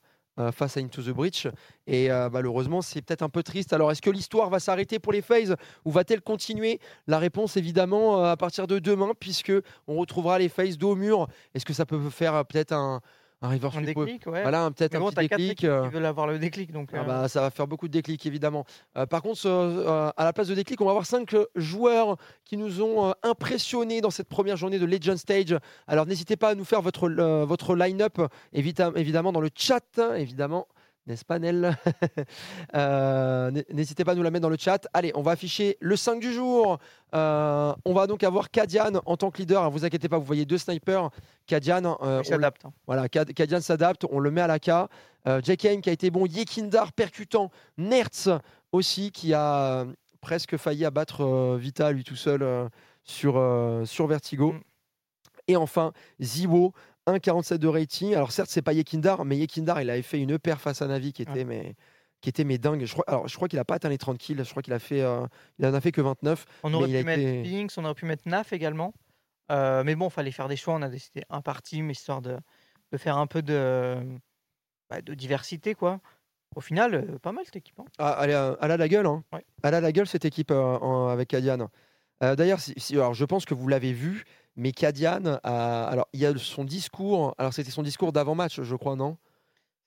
[0.53, 1.47] face à Into the Breach
[1.87, 3.73] et euh, malheureusement, c'est peut-être un peu triste.
[3.73, 6.81] Alors, est-ce que l'histoire va s'arrêter pour les FaZe ou va-t-elle continuer?
[7.07, 9.53] La réponse, évidemment, euh, à partir de demain, puisque
[9.89, 11.29] on retrouvera les FaZe dos au mur.
[11.55, 13.01] Est-ce que ça peut faire euh, peut-être un,
[13.43, 14.43] un reverse Un déclic, ouais.
[14.43, 15.65] Voilà, peut-être un bon, petit quatre déclic.
[15.65, 16.91] euh, qui veulent avoir le déclic, donc.
[16.93, 18.65] ah euh, bah, ça va faire beaucoup de déclics, évidemment.
[18.97, 19.47] Euh, par contre,
[20.17, 24.11] à la place de déclic, on va avoir cinq joueurs qui nous ont impressionnés dans
[24.11, 25.57] cette première journée de Legend Stage.
[25.89, 27.09] Alors, n'hésitez pas à nous faire votre,
[27.45, 28.21] votre line-up,
[28.53, 30.69] évidemment, dans le chat, hein, évidemment.
[31.07, 31.77] N'est-ce pas, Nel?
[32.75, 34.87] Euh, N'hésitez pas à nous la mettre dans le chat.
[34.95, 36.79] Allez, on va afficher le 5 du jour.
[37.15, 39.65] Euh, on va donc avoir Kadian en tant que leader.
[39.65, 41.11] Ne vous inquiétez pas, vous voyez deux snipers.
[41.47, 42.65] Kadian, euh, s'adapte.
[42.65, 42.73] hein.
[42.87, 44.71] voilà, Kad- Kadian s'adapte, on le met à la K.
[45.43, 48.29] Jack Hain qui a été bon, Yekindar percutant, Nertz
[48.73, 49.85] aussi qui a
[50.21, 52.45] presque failli abattre Vita lui tout seul
[53.05, 53.41] sur,
[53.85, 54.53] sur Vertigo.
[54.53, 54.61] Mm.
[55.49, 56.73] Et enfin, Ziwo,
[57.07, 58.15] 1,47 de rating.
[58.15, 61.13] Alors certes, c'est pas Yekindar, mais Yekindar, il avait fait une paire face à Navi
[61.13, 61.45] qui était, Ouais.
[61.45, 61.75] mais,
[62.21, 62.85] qui était mais dingue.
[62.85, 64.73] Je crois, alors, je crois qu'il a pas atteint les 30 kills, je crois qu'il
[64.73, 65.27] a fait, euh,
[65.59, 66.45] il en a fait que 29.
[66.63, 68.95] On aurait pu mettre Binks, on aurait pu mettre Naf également.
[69.51, 70.75] Euh, mais bon, fallait faire des choix.
[70.75, 72.39] On a décidé un parti, mais histoire de,
[72.93, 73.97] de faire un peu de,
[74.89, 76.01] bah, de diversité, quoi.
[76.55, 77.79] Au final, euh, pas mal cette équipe.
[77.81, 77.85] hein.
[77.99, 79.25] Ah, elle, a, elle a la gueule, hein.
[79.33, 79.45] Ouais.
[79.63, 81.69] Elle a la gueule cette équipe en- avec Kadian.
[82.23, 84.25] Euh, D'ailleurs, si- si- alors je pense que vous l'avez vu,
[84.57, 87.35] mais Kadian, a, alors il y a son discours.
[87.39, 89.17] Alors c'était son discours d'avant-match, je crois, non?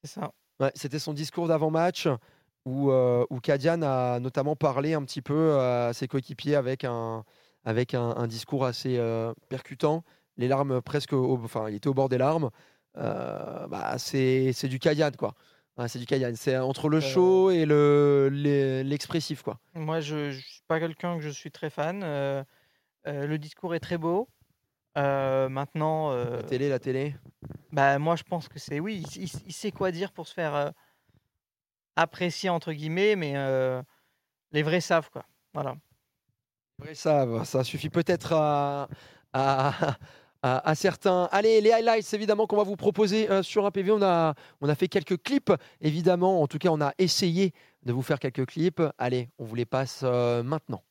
[0.03, 0.31] C'est ça.
[0.59, 2.07] Ouais, C'était son discours d'avant-match
[2.65, 7.23] où, euh, où Kadian a notamment parlé un petit peu à ses coéquipiers avec un,
[7.63, 10.03] avec un, un discours assez euh, percutant.
[10.37, 12.49] Les larmes presque, au- enfin, il était au bord des larmes.
[12.97, 15.33] Euh, bah, c'est c'est du Kadian, quoi.
[15.77, 16.31] Ouais, c'est du Kadian.
[16.35, 17.01] C'est entre le Euh.
[17.01, 19.59] show et le les- l'expressif, quoi.
[19.75, 22.01] Moi, je ne suis pas quelqu'un que je suis très fan.
[22.03, 22.43] euh,
[23.07, 24.27] euh, le discours est très beau.
[24.97, 27.15] Euh, maintenant, euh, La télé, la télé.
[27.71, 29.03] bah, moi, je pense que c'est oui.
[29.15, 30.69] Il, il- il sait quoi dire pour se faire euh,
[31.95, 33.33] apprécier, entre guillemets, mais
[34.51, 35.25] les vrais savent, quoi.
[35.53, 35.75] Voilà.
[36.79, 38.87] Après, ça, va, ça suffit peut-être à,
[39.33, 39.95] à,
[40.41, 41.27] à- à certains.
[41.31, 43.91] Allez, les highlights, évidemment, qu'on va vous proposer sur un PV.
[43.91, 46.41] On a, on a fait quelques clips, évidemment.
[46.41, 48.81] En tout cas, on a essayé de vous faire quelques clips.
[48.97, 50.83] Allez, on vous les passe maintenant.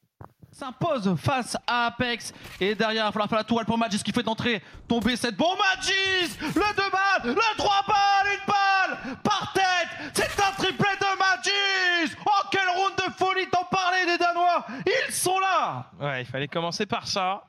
[0.54, 2.32] S'impose face à Apex.
[2.60, 5.36] Et derrière, il va falloir faire la tourelle pour Magis qui fait entrer, tomber cette
[5.36, 5.58] bombe.
[5.58, 10.12] Magis Le 2 balles, le 3 balles, une balle par tête.
[10.14, 14.66] C'est un triplé de Magis Oh, quel round de folie T'en parlais des Danois
[15.08, 17.44] Ils sont là Ouais, il fallait commencer par ça.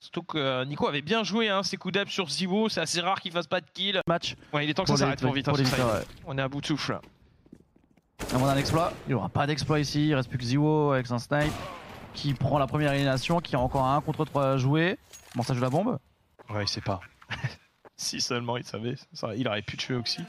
[0.00, 3.00] Surtout que euh, Nico avait bien joué hein, ses coups d'âme sur Zivo, c'est assez
[3.00, 4.00] rare qu'il fasse pas de kill.
[4.06, 4.36] Match.
[4.52, 5.46] Ouais, il est temps que ça s'arrête pour vite.
[5.46, 6.00] pour hein.
[6.24, 6.92] On est à bout de souffle.
[6.92, 7.00] là.
[8.34, 8.92] On a un exploit.
[9.06, 10.08] Il n'y aura pas d'exploit ici.
[10.08, 11.52] Il reste plus que Ziwo avec son snipe
[12.14, 14.98] qui prend la première élimination, qui a encore un contre 3 à jouer.
[15.32, 15.98] Comment ça joue la bombe.
[16.50, 17.00] Ouais, il sait pas.
[17.96, 20.22] si seulement il savait, ça, il aurait pu tuer Oxy.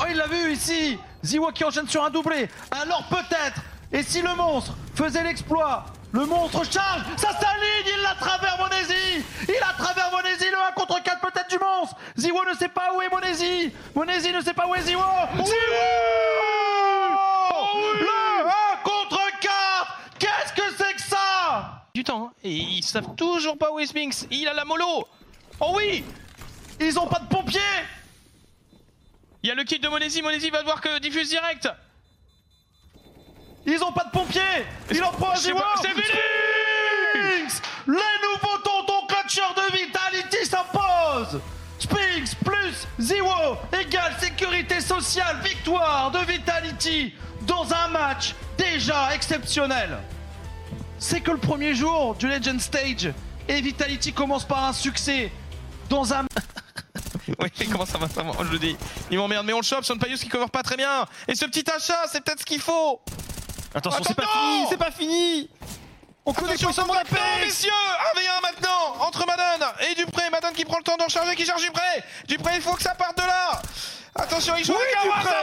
[0.00, 0.98] Oh, il l'a vu ici!
[1.24, 2.48] Ziwa qui enchaîne sur un doublé.
[2.70, 3.62] Alors peut-être
[3.92, 5.86] Et si le monstre faisait l'exploit?
[6.12, 7.02] Le monstre charge!
[7.16, 9.24] Ça s'aligne Il la travers Monesi!
[9.48, 11.96] Il a travers Monesi Le 1 contre 4 peut-être du monstre!
[12.18, 13.72] Ziwa ne sait pas où est Monesi!
[13.94, 15.28] Monesi ne sait pas où est Ziwa!
[15.36, 15.44] Ziwa!
[18.00, 18.33] Le 1
[22.04, 24.26] Du temps, hein, et ils savent toujours pas où est Sphinx.
[24.30, 25.08] Il a la mollo.
[25.58, 26.04] Oh oui
[26.78, 27.60] Ils ont pas de pompiers
[29.42, 31.66] Il y a le kit de Monesi, Monesi va devoir que diffuse direct.
[33.64, 35.54] Ils ont pas de pompiers Il en prend un C'est Les
[37.86, 41.40] nouveaux tontons clutcheurs de Vitality s'imposent
[41.78, 47.14] Spinks plus Ziwo égale sécurité sociale, victoire de Vitality
[47.46, 50.00] dans un match déjà exceptionnel.
[50.98, 53.12] C'est que le premier jour du Legend Stage
[53.48, 55.30] et Vitality commence par un succès
[55.88, 56.24] dans un
[57.40, 58.76] Oui, comment ça va, ça va, je le dis.
[59.10, 61.06] Il m'emmerde, mais on le chope, Sean Payus qui cover pas très bien.
[61.28, 63.00] Et ce petit achat, c'est peut-être ce qu'il faut.
[63.74, 65.50] Attention, c'est pas fini, c'est pas fini
[66.24, 67.70] On connaît Attention, pas non, messieurs
[68.14, 70.30] 1v1 maintenant Entre Madden et Dupré.
[70.30, 71.82] Madden qui prend le temps de recharger, qui charge Dupré.
[72.28, 73.60] Dupré, il faut que ça parte de là.
[74.14, 75.34] Attention, il joue Oui, avec Dupré.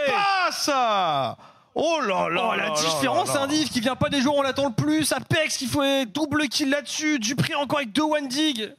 [0.52, 1.46] ça passe
[1.76, 4.44] Oh là là Oh, la différence, un div qui vient pas des joueurs où on
[4.44, 5.12] l'attend le plus.
[5.12, 7.20] Apex qui fait double kill là-dessus.
[7.20, 8.74] Dupré encore avec deux one dig.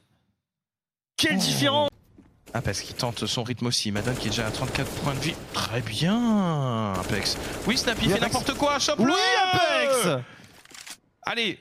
[1.17, 1.89] Quelle différence
[2.53, 3.91] Ah, parce qu'il tente son rythme aussi.
[3.91, 5.35] Madden qui est déjà à 34 points de vie.
[5.53, 7.37] Très bien, Apex.
[7.65, 8.77] Oui, Snappy fait n'importe quoi.
[8.79, 9.19] Chope-le Oui,
[9.53, 10.21] Apex
[11.23, 11.59] Allez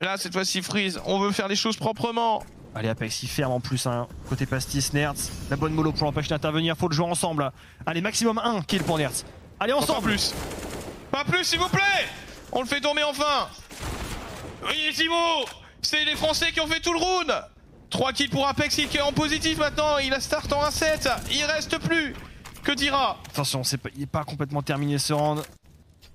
[0.00, 2.42] Là, cette fois-ci, Freeze, on veut faire les choses proprement.
[2.74, 3.86] Allez, Apex, il ferme en plus.
[3.86, 4.06] Hein.
[4.28, 5.30] Côté pastis, Nertz.
[5.50, 6.76] La bonne mollo pour l'empêcher d'intervenir.
[6.76, 7.50] Faut le jouer ensemble.
[7.84, 9.24] Allez, maximum 1 kill pour Nertz.
[9.60, 10.02] Allez, Pas ensemble.
[10.08, 10.32] plus.
[11.10, 12.08] Pas plus, s'il vous plaît.
[12.52, 13.48] On le fait tourner enfin.
[14.66, 15.44] Oui, Zimo.
[15.82, 17.32] C'est les Français qui ont fait tout le round.
[17.90, 19.98] 3 kills pour Apex, il est en positif maintenant.
[19.98, 21.08] Il a start en 1-7.
[21.32, 22.14] Il reste plus.
[22.62, 23.18] Que dira?
[23.28, 25.42] Attention, pas- il est pas complètement terminé ce round.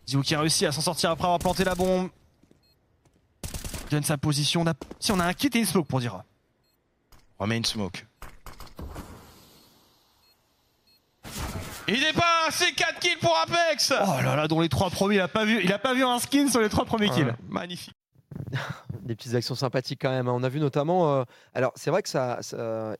[0.08, 2.10] Zio qui a réussi à s'en sortir après avoir planté la bombe.
[3.86, 4.62] Il Donne sa position.
[4.62, 4.74] On a...
[5.00, 6.22] Si on a un kit et une smoke pour dire.
[7.40, 8.06] Remets une smoke.
[11.88, 15.20] Il dépasse, c'est 4 kills pour Apex Oh là là, dont les trois premiers, il
[15.22, 17.26] a pas vu, il a pas vu un skin sur les trois premiers kills.
[17.26, 17.36] Ouais.
[17.48, 17.94] Magnifique.
[19.02, 20.28] Des petites actions sympathiques quand même.
[20.28, 20.34] hein.
[20.36, 21.16] On a vu notamment.
[21.20, 21.24] euh,
[21.54, 22.40] alors, c'est vrai que ça,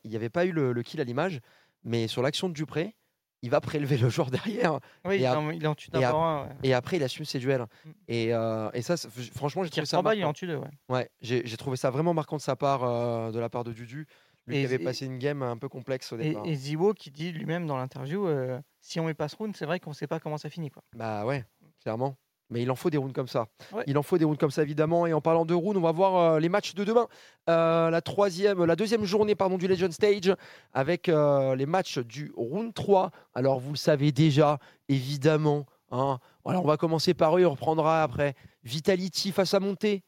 [0.04, 1.40] il n'y avait pas eu le, le kill à l'image,
[1.84, 2.94] mais sur l'action de Dupré,
[3.42, 4.78] il va prélever le joueur derrière.
[5.04, 6.42] Oui, Et il, est ap- en, il est en tue et un.
[6.42, 6.48] Ouais.
[6.62, 7.62] Et après, il assume ses duels.
[7.84, 7.90] Mm.
[8.08, 8.94] Et, euh, et ça,
[9.34, 10.00] franchement, j'ai trouvé ça.
[10.00, 10.56] balles, il en tue deux.
[10.56, 10.68] Ouais.
[10.88, 13.72] Ouais, j'ai j'ai trouvé ça vraiment marquant de sa part, euh, de la part de
[13.72, 14.06] Dudu.
[14.46, 16.46] Lui Et- qui avait et- passé une game un peu complexe au Et, départ.
[16.46, 19.66] et Ziwo qui dit lui-même dans l'interview euh, si on met pas ce round, c'est
[19.66, 20.70] vrai qu'on sait pas comment ça finit.
[20.70, 20.82] Quoi.
[20.94, 21.44] Bah ouais,
[21.82, 22.16] clairement.
[22.48, 23.48] Mais il en faut des rounds comme ça.
[23.72, 23.82] Ouais.
[23.88, 25.04] Il en faut des rounds comme ça évidemment.
[25.04, 27.08] Et en parlant de rounds, on va voir euh, les matchs de demain.
[27.50, 30.32] Euh, la troisième, la deuxième journée pardon du Legend Stage
[30.72, 33.10] avec euh, les matchs du round 3.
[33.34, 35.66] Alors vous le savez déjà, évidemment.
[35.90, 36.20] hein.
[36.44, 38.34] Voilà, on va commencer par eux, on reprendra après.
[38.62, 40.04] Vitality face à Monté.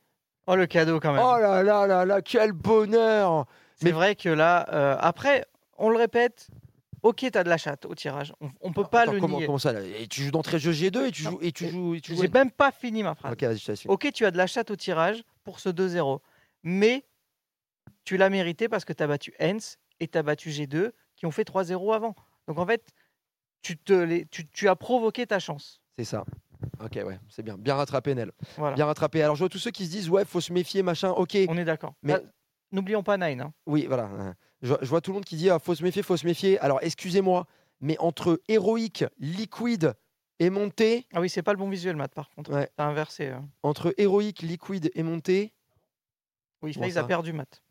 [0.46, 1.20] Oh le cadeau quand même.
[1.24, 3.46] Oh là là là là, quel bonheur
[3.80, 5.44] c'est vrai que là, euh, après,
[5.76, 6.48] on le répète,
[7.02, 8.32] ok, t'as de la chatte au tirage.
[8.40, 9.46] On, on peut pas Attends, le comment, nier.
[9.46, 11.64] comment ça là Et tu joues d'entrée jeu G2 et tu Non, joues et tu
[11.66, 13.32] et- joues, et tu joues- J'ai même pas fini ma phrase.
[13.32, 13.88] Ok, vas-y, je.
[13.88, 16.20] Ok, tu as de la chatte au tirage pour ce 2-0.
[16.64, 17.04] Mais
[18.04, 21.26] tu l'as mérité parce que tu as battu Hens et tu as battu G2 qui
[21.26, 22.14] ont fait 3-0 avant.
[22.48, 22.84] Donc en fait,
[23.62, 25.80] tu, te les- tu, tu as provoqué ta chance.
[25.98, 26.24] C'est ça.
[26.82, 27.56] Ok, ouais, c'est bien.
[27.56, 28.32] Bien rattrapé, Nel.
[28.56, 28.74] Voilà.
[28.74, 29.22] Bien rattrapé.
[29.22, 31.10] Alors, je vois tous ceux qui se disent, ouais, faut se méfier, machin.
[31.10, 31.36] Ok.
[31.48, 31.94] On est d'accord.
[32.02, 32.16] Mais-
[32.72, 33.40] N'oublions pas Nine.
[33.40, 33.52] hein.
[33.66, 34.04] Oui, voilà.
[34.04, 34.34] hein.
[34.62, 36.26] Je, vois- je vois tout le monde qui dit, ah, faut se méfier, faut se
[36.26, 36.58] méfier.
[36.60, 37.46] Alors, excusez-moi,
[37.80, 39.94] mais entre héroïque, liquide
[40.40, 42.52] et monté, Ah oui, c'est pas le bon visuel, Matt, par contre.
[42.52, 42.68] Ouais.
[42.76, 43.28] T'as inversé.
[43.28, 43.38] euh.
[43.62, 45.54] entre héroïque, liquide et monté,
[46.62, 47.00] Oui, Bon, ça.
[47.00, 47.62] a perdu, Matt.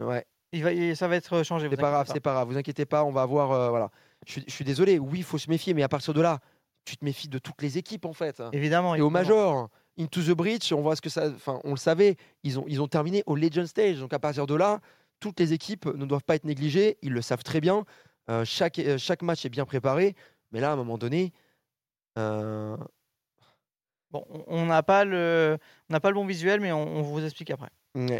[0.00, 1.68] ouais, Il va, il- ça va être changé.
[1.70, 2.48] c'est pas grave, c'est pas grave.
[2.48, 3.52] Vous inquiétez pas, on va voir.
[3.52, 3.90] euh, voilà.
[4.26, 4.98] Je, suis- je suis désolé.
[4.98, 6.40] Oui, il faut se méfier, mais à partir de là,
[6.84, 8.42] tu te méfies de toutes les équipes en fait.
[8.52, 8.94] Évidemment.
[8.94, 9.08] Et au.
[9.10, 9.68] Major,
[9.98, 11.28] Into the Breach, on voit ce que ça.
[11.28, 13.98] Enfin, on le savait, ils ont, ils ont terminé au Legend Stage.
[13.98, 14.80] Donc à partir de là,
[15.20, 16.98] toutes les équipes ne doivent pas être négligées.
[17.02, 17.84] Ils le savent très bien.
[18.30, 20.14] Euh, chaque, euh, chaque match est bien préparé.
[20.52, 21.32] Mais là, à un moment donné,
[22.18, 22.76] euh,
[24.10, 25.56] Bon, on- n'a pas le,
[25.88, 27.70] on pas le bon visuel, mais on, on vous explique après.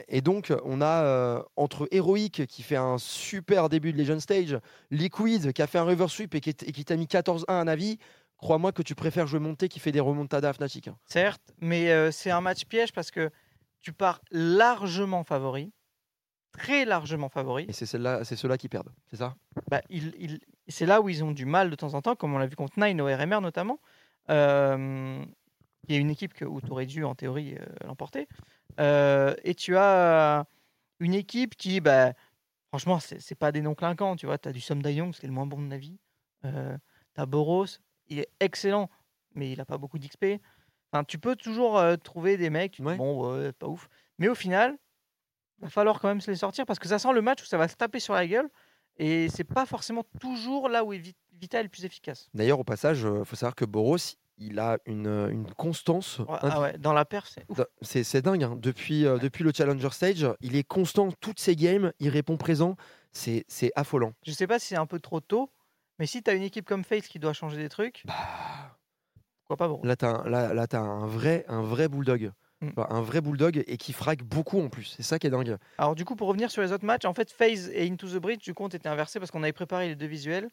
[0.09, 4.59] Et donc, on a entre Heroic qui fait un super début de Legend Stage,
[4.91, 7.61] Liquid qui a fait un reverse sweep et qui, est- et qui t'a mis 14-1
[7.61, 7.99] à Navi,
[8.43, 10.89] crois-moi que tu préfères jouer Monté qui fait des remontadas à Fnatic.
[10.89, 10.99] hein.
[11.07, 13.31] Certes, mais euh, c'est un match piège parce que
[13.81, 15.73] tu pars largement favori,
[16.53, 17.65] très largement favori.
[17.69, 19.35] Et c'est ceux-là qui perdent, c'est ça?
[19.71, 22.35] Bah, ils- ils- c'est là où ils ont du mal de temps en temps, comme
[22.35, 23.81] on l'a vu contre Nine au RMR notamment.
[24.31, 25.25] Euh,
[25.89, 28.29] Il y a une équipe que, où tu aurais dû, en théorie, euh, l'emporter.
[28.79, 30.47] Euh, et tu as
[31.01, 32.13] une équipe qui, bah,
[32.69, 34.15] franchement, c'est pas des noms clinquants.
[34.15, 35.99] Tu vois, tu as du Somdayong, c'est le moins bon de la vie.
[36.45, 36.79] Euh,
[37.17, 37.67] tu as Boros,
[38.09, 38.91] il est excellent,
[39.35, 40.41] mais il a pas beaucoup d'XP.
[40.93, 42.97] Enfin, tu peux toujours euh, trouver des mecs, tu te dis, Ouais.
[42.97, 43.89] bon, ouais, pas ouf.
[44.19, 44.77] Mais au final,
[45.59, 47.47] il va falloir quand même se les sortir parce que ça sent le match où
[47.47, 48.49] ça va se taper sur la gueule.
[48.99, 52.29] Et c'est pas forcément toujours là où est Vit- Vita est le plus efficace.
[52.35, 53.97] D'ailleurs, au passage, il faut savoir que Boros,
[54.37, 56.19] il a une, une constance.
[56.19, 57.27] Ouais, ah ouais, dans la perf,
[57.81, 58.45] c'est C'est dingue.
[58.45, 58.55] hein.
[58.59, 61.11] Depuis, euh, depuis le Challenger Stage, il est constant.
[61.21, 62.77] Toutes ses games, il répond présent.
[63.13, 64.13] C'est c'est affolant.
[64.27, 65.51] Je sais pas si c'est un peu trop tôt,
[65.99, 68.07] mais si tu as une équipe comme FaZe qui doit changer des trucs,
[69.43, 69.81] pourquoi pas bon.
[69.83, 72.33] Là, t'as un, vrai, un vrai bulldog.
[72.61, 72.71] Mm.
[72.77, 74.85] Enfin, Un vrai bulldog et qui frague beaucoup en plus.
[74.97, 75.57] C'est ça qui est dingue.
[75.79, 78.17] Alors du coup, pour revenir sur les autres matchs, en fait, FaZe et Into the
[78.21, 80.49] Bridge, du compte était inversé parce qu'on avait préparé les deux visuels.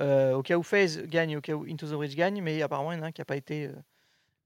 [0.00, 2.92] euh, au cas où FaZe gagne, au cas où Into the Bridge gagne, mais apparemment,
[2.92, 3.74] il y en a un qui n'a pas été euh,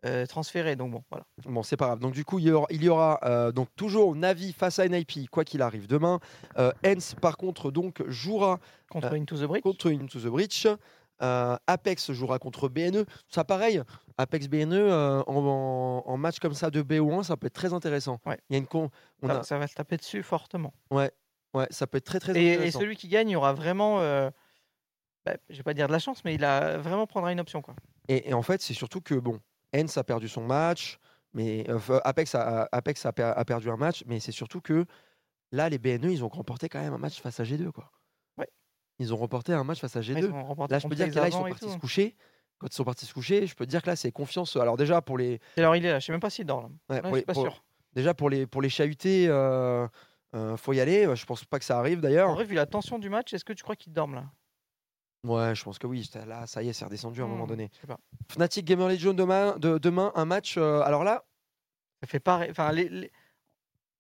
[0.05, 0.77] euh, transféré.
[0.77, 1.25] Donc bon, voilà.
[1.45, 1.99] Bon, c'est pas grave.
[2.01, 4.89] Donc, du coup, il y aura, il y aura, euh, donc toujours Navi face à
[4.89, 6.19] NIP, quoi qu'il arrive demain.
[6.59, 8.59] Euh, Hens, par contre, donc jouera
[8.91, 9.63] Contre Euh, Into the Bridge.
[9.63, 10.79] contre Into the.
[11.23, 13.05] Euh, Apex jouera contre BNE.
[13.29, 13.81] Ça, pareil,
[14.19, 18.19] Apex BNE en, en- en match comme ça de BO1, ça peut être très intéressant.
[18.27, 18.39] Ouais.
[18.51, 18.91] Il y a une con.
[19.23, 20.75] On ça, a, ça va se taper dessus fortement.
[20.91, 21.13] ouais,
[21.55, 22.81] ouais, ça peut être très très Et, et intéressant.
[22.81, 23.99] celui qui gagne, il aura vraiment,
[25.25, 27.63] bah, je vais pas dire de la chance, mais il a vraiment prendra une option.
[27.63, 27.75] Quoi.
[28.09, 29.39] Et, et en fait, c'est surtout que bon,
[29.75, 30.99] Hens a perdu son match,
[31.33, 34.61] mais euh, Apex, a, a- Apex a, per- a perdu un match, mais c'est surtout
[34.61, 34.85] que
[35.51, 37.91] là, les BNE, ils ont remporté quand même un match face à G2, quoi.
[38.39, 38.49] Ouais.
[38.99, 40.19] Ils ont remporté un match face à Ouais, G2.
[40.19, 42.17] ils ont remporté Là, je peux dire que là, ils sont partis se coucher.
[42.59, 44.57] Quand ils sont partis se coucher, je peux te dire que là, c'est confiance.
[44.57, 46.69] Alors déjà pour les, Alors il est là, je sais même pas s'il dort là.
[46.91, 47.65] ouais, Ouais, pour, je les, suis pas pour- sûr.
[47.93, 49.89] déjà pour les, pour les chahuter, euh,
[50.37, 51.09] euh, faut y aller.
[51.17, 52.33] Je pense pas que ça arrive En d'ailleurs.
[52.35, 54.25] vrai, vu la tension du match, est-ce que tu crois qu'ils dorment là?
[55.25, 56.09] Ouais, je pense que oui.
[56.27, 57.71] Là, ça y est, c'est redescendu à un moment Hmm, donné.
[57.75, 57.99] je sais pas.
[58.31, 60.57] Fnatic Gamer Legion demain, de, demain un match.
[60.59, 61.25] euh, alors là,
[62.01, 62.51] Ça fait pareil.
[62.51, 63.13] Enfin, les, les-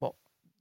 [0.00, 0.12] Bon,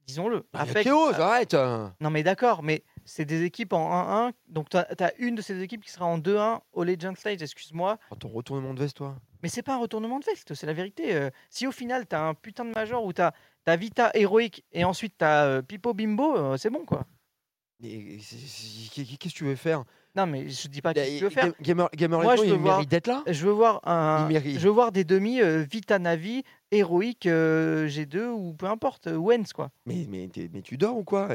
[0.06, 0.46] disons-le.
[0.54, 1.54] il y a Apex- Chaos, ah, arrête.
[1.56, 1.90] euh.
[2.00, 4.34] Non, mais d'accord, mais c'est des équipes en 1-1.
[4.48, 7.98] Donc, tu as, une de ces équipes qui sera en 2-1 au Legend Stage, excuse-moi.
[8.12, 9.16] Oh, ton retournement de veste, toi.
[9.42, 11.16] Mais c'est pas un retournement de veste, c'est la vérité.
[11.16, 11.32] euh.
[11.50, 13.34] si au final, tu as un putain de major où tu as,
[13.78, 17.06] Vita héroïque et ensuite tu as Pipo Bimbo, euh, c'est bon quoi.
[17.82, 19.84] Mais Qu'est-ce que tu veux faire?
[20.16, 21.48] Non, mais je dis pas que tu veux faire.
[21.48, 23.24] Ga- Gamer, Gamer Moi, je il veux voir- mérite d'être là?
[23.28, 28.28] Je veux voir un, je veux voir des demi euh, Vita Navi héroïque euh, G2
[28.28, 29.72] ou peu importe, euh, Wens quoi.
[29.86, 30.30] Mais, mais,
[30.62, 31.30] tu dors ou quoi?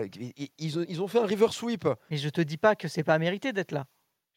[0.58, 1.88] Ils, ont, ils ont fait un river sweep.
[2.10, 3.86] Mais je te dis pas que c'est pas mérité d'être là.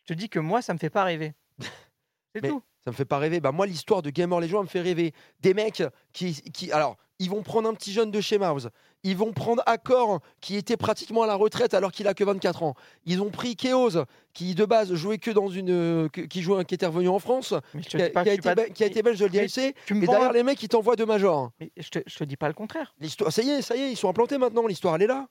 [0.07, 1.33] Je te dis que moi, ça me fait pas rêver.
[2.35, 2.61] C'est tout.
[2.85, 3.39] Ça me fait pas rêver.
[3.39, 5.13] Bah moi, l'histoire de Gamer Legion elle me fait rêver.
[5.41, 5.83] Des mecs
[6.13, 8.69] qui, qui, alors, ils vont prendre un petit jeune de chez Mouse.
[9.03, 12.63] Ils vont prendre Accor qui était pratiquement à la retraite alors qu'il a que 24
[12.63, 12.75] ans.
[13.05, 14.03] Ils ont pris Chaos
[14.33, 17.53] qui de base jouait que dans une, euh, qui jouait, qui était revenu en France,
[17.87, 19.61] qui a, pas qui été, pas- qui a été belge de Et
[20.07, 21.51] derrière les mecs, ils t'envoient de Major.
[21.59, 22.93] Mais je te, je te dis pas le contraire.
[22.99, 24.65] L'histoire, ça y est, ça y est, ils sont implantés maintenant.
[24.67, 25.27] L'histoire, elle est là.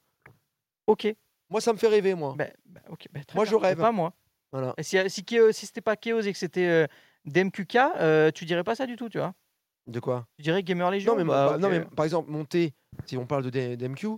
[0.86, 1.06] Ok.
[1.50, 2.34] Moi, ça me fait rêver, moi.
[2.36, 3.78] Bah, bah, ok, bah, très Moi, bien, je rêve.
[3.78, 4.12] Pas moi.
[4.52, 4.74] Voilà.
[4.78, 6.86] Et si, si, Chaos- si c'était pas Chaos et que c'était euh,
[7.26, 9.34] DMQK, euh, tu dirais pas ça du tout, tu vois.
[9.88, 10.26] De quoi?
[10.36, 11.12] Tu dirais Gamer Legion.
[11.12, 12.74] non mais, bah, bah, non, mais par exemple, monter,
[13.06, 14.08] si on parle de d'MQ,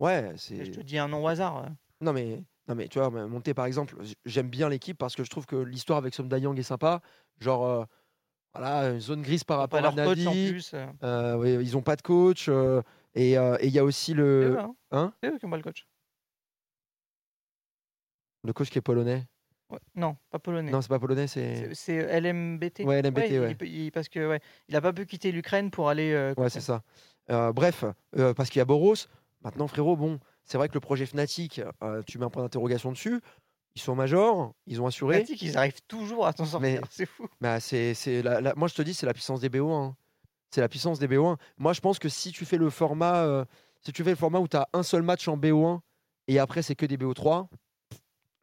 [0.00, 0.64] ouais, c'est.
[0.64, 1.66] Je te dis un nom au hasard.
[2.00, 5.30] Non mais, non mais tu vois, monter par exemple, j'aime bien l'équipe parce que je
[5.30, 7.02] trouve que l'histoire avec Som Dayang est sympa.
[7.40, 7.84] Genre, euh,
[8.54, 10.48] voilà, une zone grise par rapport à leur coach en Navi.
[10.50, 10.72] plus.
[10.74, 10.86] euh.
[11.02, 12.48] euh, ils ont pas de coach.
[12.48, 12.80] euh,
[13.14, 14.74] et euh, et il y a aussi C'est le, eux, hein.
[14.92, 15.86] hein, C'est eux qui ont pas le coach.
[18.44, 19.26] le coach qui est polonais.
[19.70, 19.78] Ouais.
[19.94, 20.70] Non, pas polonais.
[20.70, 21.74] Non, c'est pas polonais, c'est.
[21.74, 22.84] C'est LMBT.
[22.84, 23.56] Ouais, LMBT, ouais.
[23.62, 26.12] il- parce que ouais, il a pas pu quitter l'Ukraine pour aller.
[26.12, 26.82] euh, Ouais, c'est ça.
[27.30, 27.84] Euh, bref,
[28.16, 28.94] euh, parce qu'il y a Boros.
[29.44, 31.60] Maintenant, frérot, bon, c'est vrai que le projet Fnatic,
[32.06, 33.20] tu mets un point d'interrogation dessus.
[33.76, 35.16] Ils sont majors, ils ont assuré.
[35.18, 36.60] Fnatic, ils arrivent toujours à s'en sortir.
[36.60, 37.28] Mais- C'est fou.
[37.40, 39.70] Bah, c'est, c'est la- la- moi, je te dis, c'est la puissance des BO1.
[39.90, 39.96] hein.
[40.50, 41.36] C'est la puissance des BO1.
[41.58, 43.44] Moi, je pense que si tu fais le format,
[43.82, 45.80] si tu fais le format où tu as un seul match en BO1
[46.26, 47.46] et après c'est que des BO3,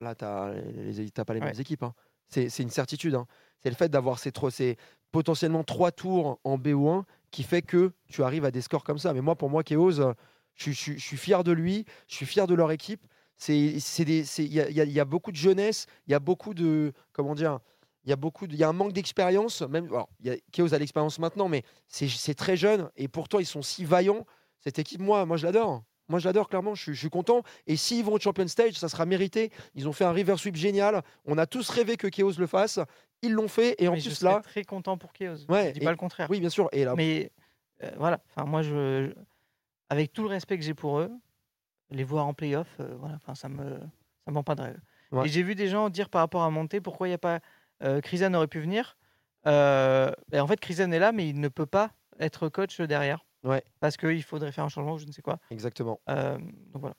[0.02, 1.48] là, tu n'as pas les Ouais.
[1.48, 1.84] mêmes équipes.
[1.84, 1.94] hein.
[2.28, 3.16] C'est, une certitude.
[3.16, 3.28] hein.
[3.62, 4.78] C'est le fait d'avoir ces, trois- ces
[5.12, 9.14] potentiellement trois tours en BO1 qui fait que tu arrives à des scores comme ça.
[9.14, 10.14] Mais moi, pour moi, Chaos, euh,
[10.56, 13.06] je, suis- je suis- je suis fier de lui, je suis fier de leur équipe.
[13.50, 16.94] Il y, a, y a- y a beaucoup de jeunesse, il y a beaucoup de.
[17.12, 17.60] Comment dire
[18.06, 20.30] il y a beaucoup de- il y a un manque d'expérience même alors, il y
[20.30, 23.84] a Chaos a l'expérience maintenant mais c'est c'est très jeune et pourtant ils sont si
[23.84, 24.28] vaillants
[24.60, 27.42] cette équipe moi moi je l'adore moi je l'adore clairement je, suis- je suis content
[27.68, 30.56] et s'ils vont au Champion Stage ça sera mérité ils ont fait un river sweep
[30.56, 32.80] génial on a tous rêvé que Chaos le fasse
[33.22, 35.38] ils l'ont fait et en Mais je plus là très content pour Chaos.
[35.50, 36.28] Ouais, je dis et- pas le contraire.
[36.30, 37.32] oui bien sûr et là Mais
[37.84, 39.14] euh, voilà, enfin moi je, je-
[39.90, 41.12] avec tout le respect que j'ai pour eux,
[41.90, 44.80] les voir en playoff, euh, voilà, enfin ça me ça me vend pas de rêve.
[45.12, 45.26] Ouais.
[45.26, 47.40] Et j'ai vu des gens dire par rapport à Monté pourquoi il n'y a pas
[47.84, 48.02] euh,
[48.34, 48.98] aurait pu venir.
[49.48, 53.25] Euh, et en fait Krisan est là mais il ne peut pas être coach derrière
[53.46, 55.40] ouais parce qu'il faudrait faire un changement ou je ne sais quoi.
[55.50, 56.96] exactement Euh, donc voilà.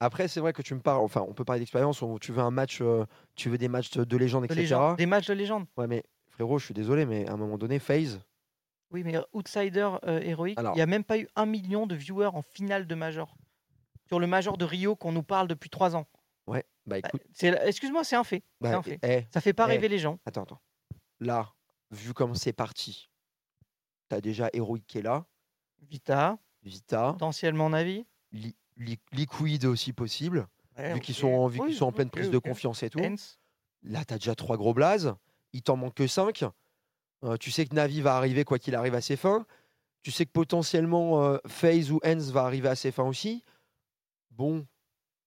[0.00, 2.42] après c'est vrai que tu me parles enfin on peut parler d'expérience on- tu veux
[2.42, 3.04] un match euh,
[3.36, 5.66] tu veux des matchs de, de légende De etc légende, des matchs de légende.
[5.76, 8.20] ouais mais frérot je suis désolé mais à un moment donné FaZe
[8.92, 11.94] Oui mais outsider euh, héroïque, Alors- il n'y a même pas eu un million de
[11.94, 13.36] viewers en finale de major.
[14.08, 16.06] Sur le major de Rio qu'on nous parle depuis trois ans.
[16.48, 18.42] ouais bah écoute C'est- Excuse-moi, c'est un fait.
[18.60, 18.98] bah, un fait.
[19.04, 20.18] eh, Ça fait pas eh, rêver les gens.
[20.26, 20.60] Attends, attends.
[21.20, 21.52] Là,
[21.92, 23.08] vu comme c'est parti,
[24.08, 25.26] t'as déjà Heroic qui est là,
[25.88, 28.06] Vita, Vita, potentiellement Navi.
[28.32, 30.46] Li- Li- Liquid aussi possible,
[30.78, 32.90] Ouais, vu qu'ils sont, en- vu Oui, qu'ils sont en pleine prise de confiance et
[32.90, 32.98] tout.
[33.82, 35.14] Là, t'as déjà trois gros blazes.
[35.52, 36.44] Il t'en manque que cinq.
[37.24, 39.44] Euh, tu sais que Navi va arriver quoi qu'il arrive à ses fins.
[40.02, 43.44] Tu sais que potentiellement euh, FaZe ou Hens va arriver à ses fins aussi.
[44.30, 44.66] Bon,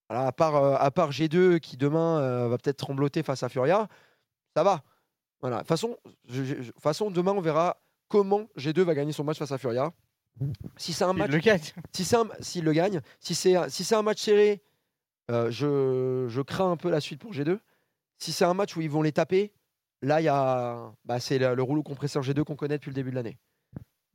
[0.08, 3.48] voilà, à, part, euh, à part G2 qui demain euh, va peut-être trembloter face à
[3.48, 3.88] Furia,
[4.56, 4.82] ça va.
[5.40, 5.62] Voilà.
[5.62, 5.96] De façon,
[6.28, 7.76] je- je- façon, demain, on verra
[8.08, 9.92] comment G2 va gagner son match face à Furia.
[10.76, 11.60] Si c'est un Il match le gagne.
[11.92, 14.62] si c'est s'il le gagne, si c'est si c'est un match serré,
[15.30, 17.58] euh, je, je crains un peu la suite pour G2.
[18.18, 19.52] Si c'est un match où ils vont les taper,
[20.02, 22.94] là il y a bah, c'est le, le rouleau compresseur G2 qu'on connaît depuis le
[22.94, 23.38] début de l'année.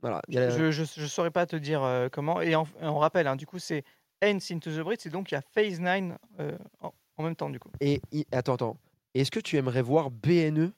[0.02, 0.20] Voilà.
[0.34, 2.40] a- Je, je, je saurais pas te dire euh, comment.
[2.40, 3.84] Et en- on rappelle, hein, du coup, c'est
[4.22, 7.36] Hens into the Bridge, et donc il y a Phase 9 euh, en, en même
[7.36, 7.70] temps, du coup.
[7.80, 8.00] Et
[8.32, 8.76] attends, attends.
[9.14, 10.72] Est-ce que tu aimerais voir BNE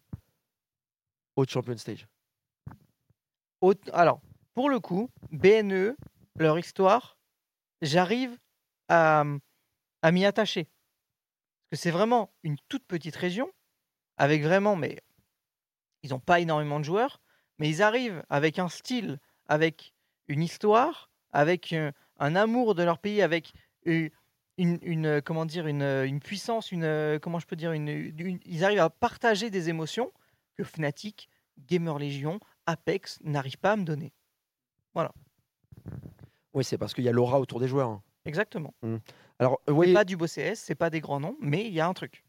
[1.37, 2.07] au Champion Stage?
[3.61, 4.21] Au- alors,
[4.55, 5.97] pour le coup, BNE,
[6.37, 7.17] leur histoire,
[7.81, 8.39] j'arrive
[8.89, 9.25] à,
[10.11, 10.65] m'y attacher.
[11.71, 13.51] Parce que c'est vraiment une toute petite région,
[14.19, 14.99] avec vraiment, mais
[16.03, 17.21] ils n'ont pas énormément de joueurs,
[17.59, 19.95] mais ils arrivent avec un style, avec
[20.29, 23.53] une histoire, avec euh, un amour de leur pays, avec
[23.87, 24.11] euh,
[24.59, 28.91] une, euh, comment dire, une, puissance, une, comment je peux dire, une- ils arrivent à
[28.91, 30.13] partager des émotions
[30.57, 34.13] que Fnatic, Gamer Legion, Apex n'arrivent pas à me donner.
[34.95, 35.13] Voilà,
[36.55, 37.89] Oui, c'est parce qu'il y a l'aura autour des joueurs.
[37.89, 38.03] hein.
[38.25, 38.75] exactement.
[39.39, 41.73] Alors, euh, C'est oui, pas du beau CS, c'est pas des grands noms, mais il
[41.73, 42.25] y a un truc.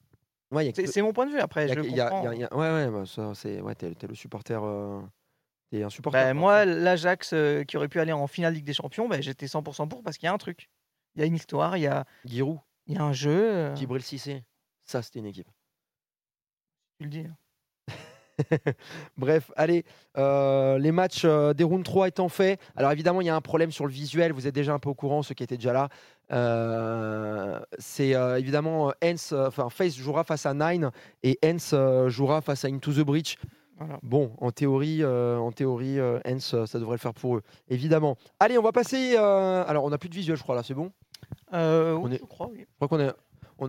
[0.51, 1.39] ouais, il y a C'est mon point de vue.
[1.39, 2.21] Après, je le il y a- comprends.
[2.21, 3.61] il y a- il y a- Ouais, ouais, bah, ça, c'est.
[3.61, 4.61] Ouais, t'es t'es le supporter.
[4.63, 5.01] euh,
[5.71, 6.17] T'es un supporter.
[6.19, 6.33] Bah, quoi.
[6.33, 9.87] moi, l'Ajax euh, qui aurait pu aller en finale Ligue des Champions, bah, j'étais 100%
[9.87, 10.69] pour parce qu'il y a un truc.
[11.15, 13.31] Il y a une histoire, il y a, Giroud, il y a un jeu.
[13.51, 14.43] euh, Djibril Cissé,
[14.83, 15.49] ça, c'était une équipe.
[16.99, 17.19] tu le dis.
[17.27, 17.35] hein.
[19.17, 19.85] Bref, allez,
[20.17, 22.59] euh, les matchs euh, des rounds 3 étant faits.
[22.75, 24.89] Alors évidemment, il y a un problème sur le visuel, vous êtes déjà un peu
[24.89, 25.89] au courant, ceux qui étaient déjà là.
[26.31, 30.89] Euh, c'est évidemment Hens, enfin Face jouera face à Nine
[31.21, 31.75] et Hens
[32.07, 33.37] jouera face à Into the Breach.
[33.77, 33.99] Voilà.
[34.03, 38.17] Bon, en théorie, en théorie, Hens, ça devrait le faire pour eux, évidemment.
[38.39, 39.15] Allez, on va passer.
[39.17, 40.91] alors, on n'a plus de visuel, je crois là, c'est bon?
[41.51, 42.59] On oui, est- je crois, oui.
[42.61, 43.11] Je crois qu'on est.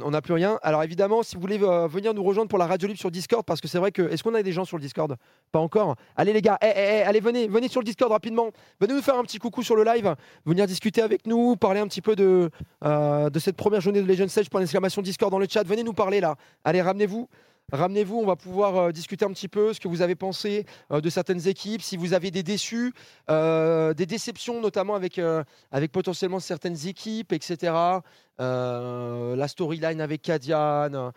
[0.03, 0.59] On n'a plus rien.
[0.63, 3.45] Alors évidemment, si vous voulez euh, venir nous rejoindre pour la radio libre sur Discord,
[3.45, 5.17] parce que c'est vrai que est-ce qu'on a des gens sur le Discord?
[5.53, 5.97] Pas encore.
[6.17, 8.51] Allez les gars, eh, eh, eh, allez venez, venez sur le Discord rapidement.
[8.81, 10.15] Venez nous faire un petit coucou sur le live,
[10.47, 12.51] venir discuter avec nous, parler un petit peu de
[12.85, 14.51] euh, cette première journée de Legend Stage.
[14.51, 15.63] Point d'exclamation Discord dans le chat.
[15.65, 16.37] Venez nous parler là.
[16.65, 17.29] Allez, ramenez-vous.
[17.73, 21.01] Ramenez-vous, on va pouvoir euh, discuter un petit peu ce que vous avez pensé euh,
[21.01, 22.93] de certaines équipes, si vous avez des déçus,
[23.31, 25.21] euh, des déceptions notamment avec,
[25.71, 27.73] avec potentiellement certaines équipes, etc.
[28.39, 31.13] La storyline avec Kadian,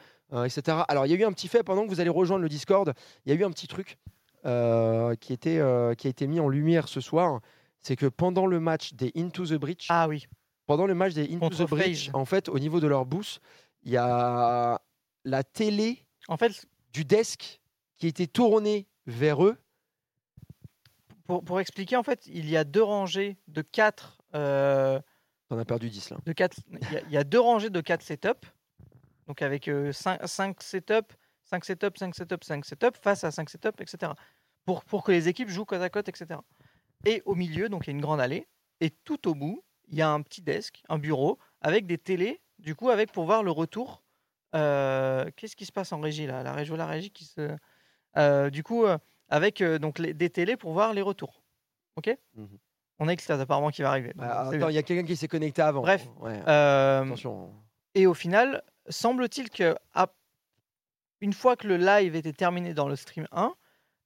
[0.45, 0.79] etc.
[0.87, 2.93] Alors il y a eu un petit fait pendant que vous allez rejoindre le Discord,
[3.25, 3.97] il y a eu un petit truc
[4.43, 5.61] qui, était,
[5.97, 7.41] qui a été mis en lumière ce soir,
[7.81, 10.27] c'est que pendant le match des Into the Breach, Ah oui.
[10.65, 13.41] pendant le match des Into Contre the Breach, en fait, au niveau de leur boost,
[13.83, 14.79] il y a
[15.25, 17.61] la télé En fait, du desk
[17.97, 19.57] qui était tournée vers eux.
[21.25, 24.21] pour, pour expliquer, en fait, il y a deux rangées de quatre.
[24.35, 24.99] euh,
[25.49, 26.17] T'en as perdu 10 là.
[26.25, 28.47] de quatre il, y a, y a deux rangées de quatre setups.
[29.27, 34.13] Donc avec 5 setups, 5 setups, 5 setups, 5 setups, face à 5 setups, etc.
[34.65, 36.39] Pour, pour que les équipes jouent côte à côte, etc.
[37.05, 38.47] Et au milieu, donc il y a une grande allée.
[38.79, 42.41] Et tout au bout, il y a un petit desk, un bureau, avec des télés,
[42.59, 44.03] du coup, avec pour voir le retour.
[44.55, 46.43] Euh, Qu'est-ce qui se passe en régie là?
[46.43, 47.55] La régie, la régie qui se.
[48.17, 48.97] Euh, du coup, euh,
[49.29, 51.41] avec donc les- des télés pour voir les retours.
[51.97, 52.15] Ok?
[52.35, 52.57] Mhm.
[52.99, 54.13] On a Extase apparemment qui va arriver.
[54.15, 55.81] Bah, il y a quelqu'un qui s'est connecté avant.
[55.81, 57.53] Bref, Ouais, attention.
[57.93, 59.75] et au final, semble-t-il que
[61.21, 63.53] une fois que le live était terminé dans le stream 1,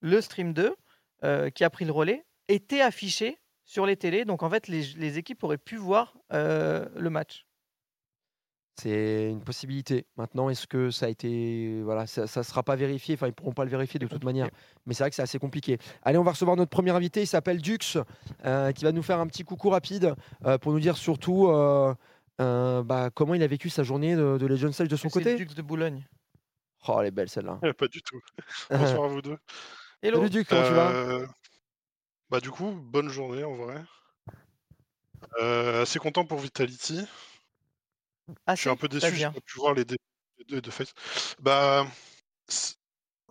[0.02, 0.76] le stream 2,
[1.24, 4.26] euh, qui a pris le relais, était affiché sur les télés.
[4.26, 7.46] Donc en fait, les, les équipes auraient pu voir euh, le match.
[8.84, 10.08] C'est une possibilité.
[10.18, 11.82] Maintenant, est-ce que ça a été.
[11.84, 13.14] Voilà, ça ne sera pas vérifié?
[13.14, 14.50] Enfin, ils ne pourront pas le vérifier de toute manière.
[14.88, 15.78] Mais c'est vrai que c'est assez compliqué.
[16.02, 17.22] Allez, on va recevoir notre premier invité.
[17.22, 17.78] Il s'appelle Dux,
[18.46, 21.94] euh, qui va nous faire un petit coucou rapide euh, pour nous dire surtout euh,
[22.40, 25.20] euh, bah, comment il a vécu sa journée de, de Legend Stage de son C'est
[25.20, 25.36] côté?
[25.36, 26.04] Dux de Boulogne.
[26.88, 27.60] Oh, elle est belle celle-là.
[27.78, 28.20] Pas du tout.
[28.72, 29.38] Bonsoir à vous deux.
[30.02, 30.18] Hello.
[30.18, 30.90] Salut Dux, comment tu vas?
[30.90, 31.28] Euh,
[32.32, 33.76] Bah du coup, bonne journée en vrai.
[35.40, 37.06] Euh, assez content pour Vitality.
[38.46, 40.94] Ah, Je suis un peu déçu, j'ai pas pu voir les deux de Face.
[41.40, 41.86] Bah,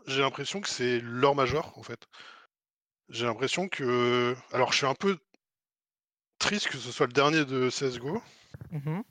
[0.07, 2.07] j'ai l'impression que c'est leur major en fait.
[3.11, 5.19] J'ai l'impression que, alors je suis un peu
[6.39, 8.21] triste que ce soit le dernier de CS:GO.
[8.71, 9.03] Mhm.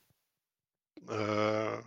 [1.09, 1.81] Euh,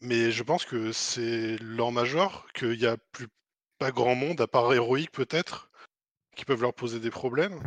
[0.00, 3.28] Mais je pense que c'est leur major, qu'il n'y a plus
[3.78, 5.70] pas grand monde, à part Héroïque peut-être,
[6.36, 7.62] qui peuvent leur poser des problèmes.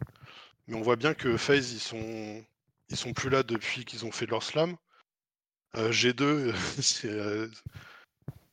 [0.68, 2.46] Mais on voit bien que FaZe, ils sont,
[2.92, 4.76] ils sont plus là depuis qu'ils ont fait leur slam.
[5.76, 7.48] Euh, G2, c'est, euh,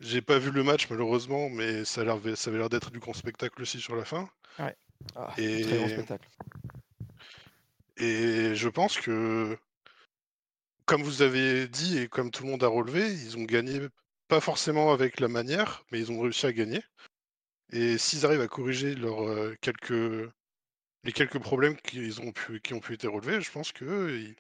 [0.01, 3.13] j'ai pas vu le match malheureusement, mais ça, a ça avait l'air d'être du grand
[3.13, 4.31] spectacle aussi sur la fin.
[4.59, 4.77] Ouais.
[5.17, 6.29] Ah, Et- Très grand spectacle.
[7.97, 9.59] Et je pense que,
[10.85, 13.81] comme vous avez dit et comme tout le monde a relevé, ils ont gagné
[14.29, 16.81] pas forcément avec la manière, mais ils ont réussi à gagner.
[17.73, 20.31] Et s'ils arrivent à corriger leurs euh, quelques
[21.05, 24.37] les quelques problèmes qu'ils ont pu qui ont pu être relevés, je pense que ils,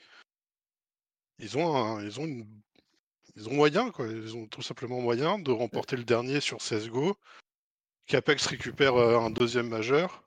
[1.39, 2.61] ils ont un- ils ont une-
[3.37, 7.17] ils ont moyen quoi, ils ont tout simplement moyen de remporter le dernier sur CS:GO,
[8.07, 10.25] qu'Apex récupère euh, un deuxième majeur.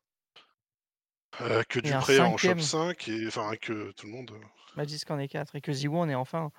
[1.42, 4.32] euh, que Dupré en chope 5 et enfin que tout le monde.
[4.32, 4.46] euh,
[4.76, 6.52] Magisk en est 4 et que Ziwo en est enfin.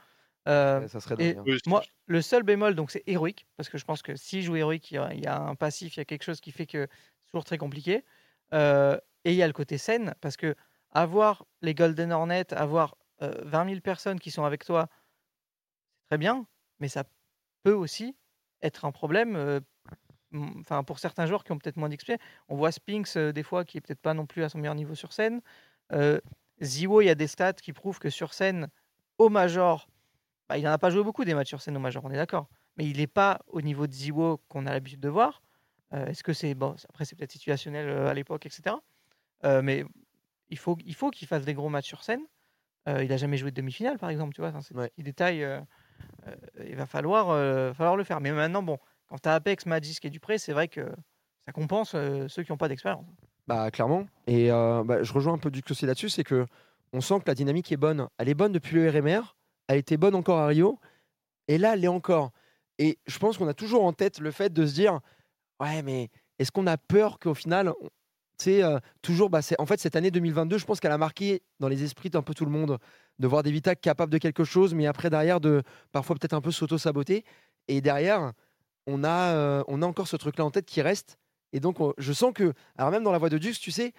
[0.49, 1.43] Euh, ça serait et hein.
[1.47, 4.57] Oui, moi, le seul bémol, donc c'est héroïque, parce que je pense que s'il joue
[4.57, 6.51] héroïque, il y, a, il y a un passif, il y a quelque chose qui
[6.53, 8.05] fait que c'est toujours très compliqué.
[8.55, 10.55] Euh, et il y a le côté scène, parce que
[10.91, 14.89] avoir les Golden Hornets, avoir euh, 20 000 personnes qui sont avec toi,
[16.03, 16.47] c'est très bien,
[16.81, 17.05] mais ça
[17.63, 18.17] peut aussi
[18.63, 19.37] être un problème.
[19.37, 19.61] euh,
[20.87, 22.13] pour certains joueurs qui ont peut-être moins d'XP,
[22.49, 24.75] on voit Spinks euh, des fois qui est peut-être pas non plus à son meilleur
[24.75, 25.43] niveau sur scène.
[25.93, 26.21] Euh,
[26.63, 28.69] Ziwo, il y a des stats qui prouvent que sur scène,
[29.19, 29.89] au Major,
[30.49, 32.17] bah, il n'en a pas joué beaucoup des matchs sur scène au Major, on est
[32.17, 32.49] d'accord.
[32.77, 35.43] Mais il n'est pas au niveau de Ziwo qu'on a l'habitude de voir.
[35.93, 36.55] Euh, Est-ce que c'est.
[36.55, 38.77] Bon, après, c'est peut-être situationnel euh, à l'époque, etc.
[39.45, 39.85] Euh, mais
[40.49, 42.23] il faut, il faut qu'il fasse des gros matchs sur scène.
[42.89, 44.53] Euh, il n'a jamais joué de demi-finale, par exemple, tu vois.
[44.97, 45.45] Des détails.
[45.45, 45.61] euh,
[46.67, 47.27] il va falloir,
[47.75, 48.21] falloir le faire.
[48.21, 48.79] Mais maintenant, bon,
[49.09, 50.91] quand tu as Apex, Magisk et Dupré, c'est vrai que
[51.47, 53.07] ça compense ceux qui n'ont pas d'expérience.
[53.47, 54.07] Bah clairement.
[54.27, 56.47] Et euh, bah, je rejoins un peu du aussi là-dessus, c'est que
[56.93, 58.09] on sent que la dynamique est bonne.
[58.19, 59.37] Elle est bonne depuis le RMR.
[59.69, 60.79] Elle était bonne encore à Rio.
[61.49, 62.33] Et là, elle est encore.
[62.79, 65.01] Et je pense qu'on a toujours en tête le fait de se dire,
[65.61, 67.73] ouais, mais est-ce qu'on a peur qu'au final,
[68.43, 71.43] sais, euh, toujours, bah, c'est- en fait, cette année 2022, je pense qu'elle a marqué
[71.61, 72.79] dans les esprits d'un peu tout le monde
[73.19, 75.63] de voir des Vita capables de quelque chose, mais après derrière de
[75.93, 77.25] parfois peut-être un peu s'auto-saboter.
[77.69, 78.33] Et derrière,
[78.87, 81.19] on a, euh, on a encore ce truc-là en tête qui reste.
[81.53, 83.93] Et donc, on- je sens que, alors même dans la voix de Dux, tu sais,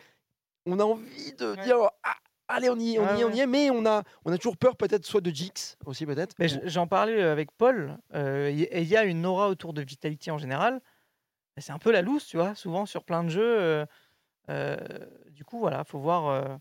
[0.66, 2.16] on a envie de dire, Ah,
[2.48, 3.36] allez, on y, est, on y est, on ouais.
[3.36, 6.36] y est, mais on a, on a toujours peur peut-être soit de Jix aussi peut-être.
[6.40, 9.82] Mais j'en parlais euh, avec Paul, euh, y- il y a une aura autour de
[9.82, 10.82] Vitality en général.
[11.60, 13.60] C'est un peu la loose, tu vois, souvent sur plein de jeux.
[13.62, 13.86] euh,
[15.30, 16.28] du coup, voilà, faut voir.
[16.28, 16.58] euh.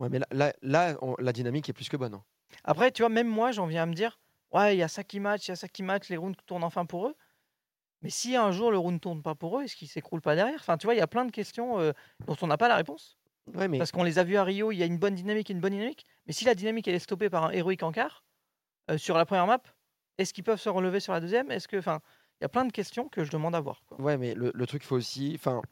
[0.00, 2.14] Ouais, mais là, là, là, on- la dynamique est plus que bonne.
[2.14, 2.24] hein.
[2.64, 4.20] Après, tu vois, même moi, j'en viens à me dire,
[4.52, 6.36] ouais, il y a ça qui match, il y a ça qui match, les rounds
[6.46, 7.14] tournent enfin pour eux.
[8.02, 10.36] Mais si un jour le round ne tourne pas pour eux, est-ce qu'ils s'écroulent pas
[10.36, 10.60] derrière?
[10.60, 11.92] Enfin, tu vois, il y a plein de questions euh,
[12.26, 13.18] dont on n'a pas la réponse.
[13.54, 15.50] Ouais, mais Parce qu'on les a vus à Rio, il y a une bonne dynamique
[15.50, 16.06] une bonne dynamique.
[16.26, 18.24] Mais si la dynamique elle est stoppée par un héroïque encart
[18.90, 19.62] euh, sur la première map,
[20.18, 21.50] est-ce qu'ils peuvent se relever sur la deuxième?
[21.50, 22.00] Est-ce que, enfin,
[22.40, 23.82] il y a plein de questions que je demande à voir.
[23.86, 23.98] quoi.
[23.98, 25.32] Ouais, mais le, le truc, faut aussi.
[25.34, 25.62] Enfin,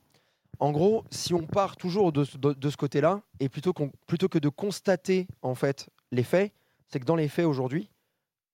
[0.58, 4.38] en gros, si on part toujours de, ce- de- de ce côté-là, et plutôt que
[4.38, 6.52] de constater en fait les faits,
[6.88, 7.90] c'est que dans les faits aujourd'hui,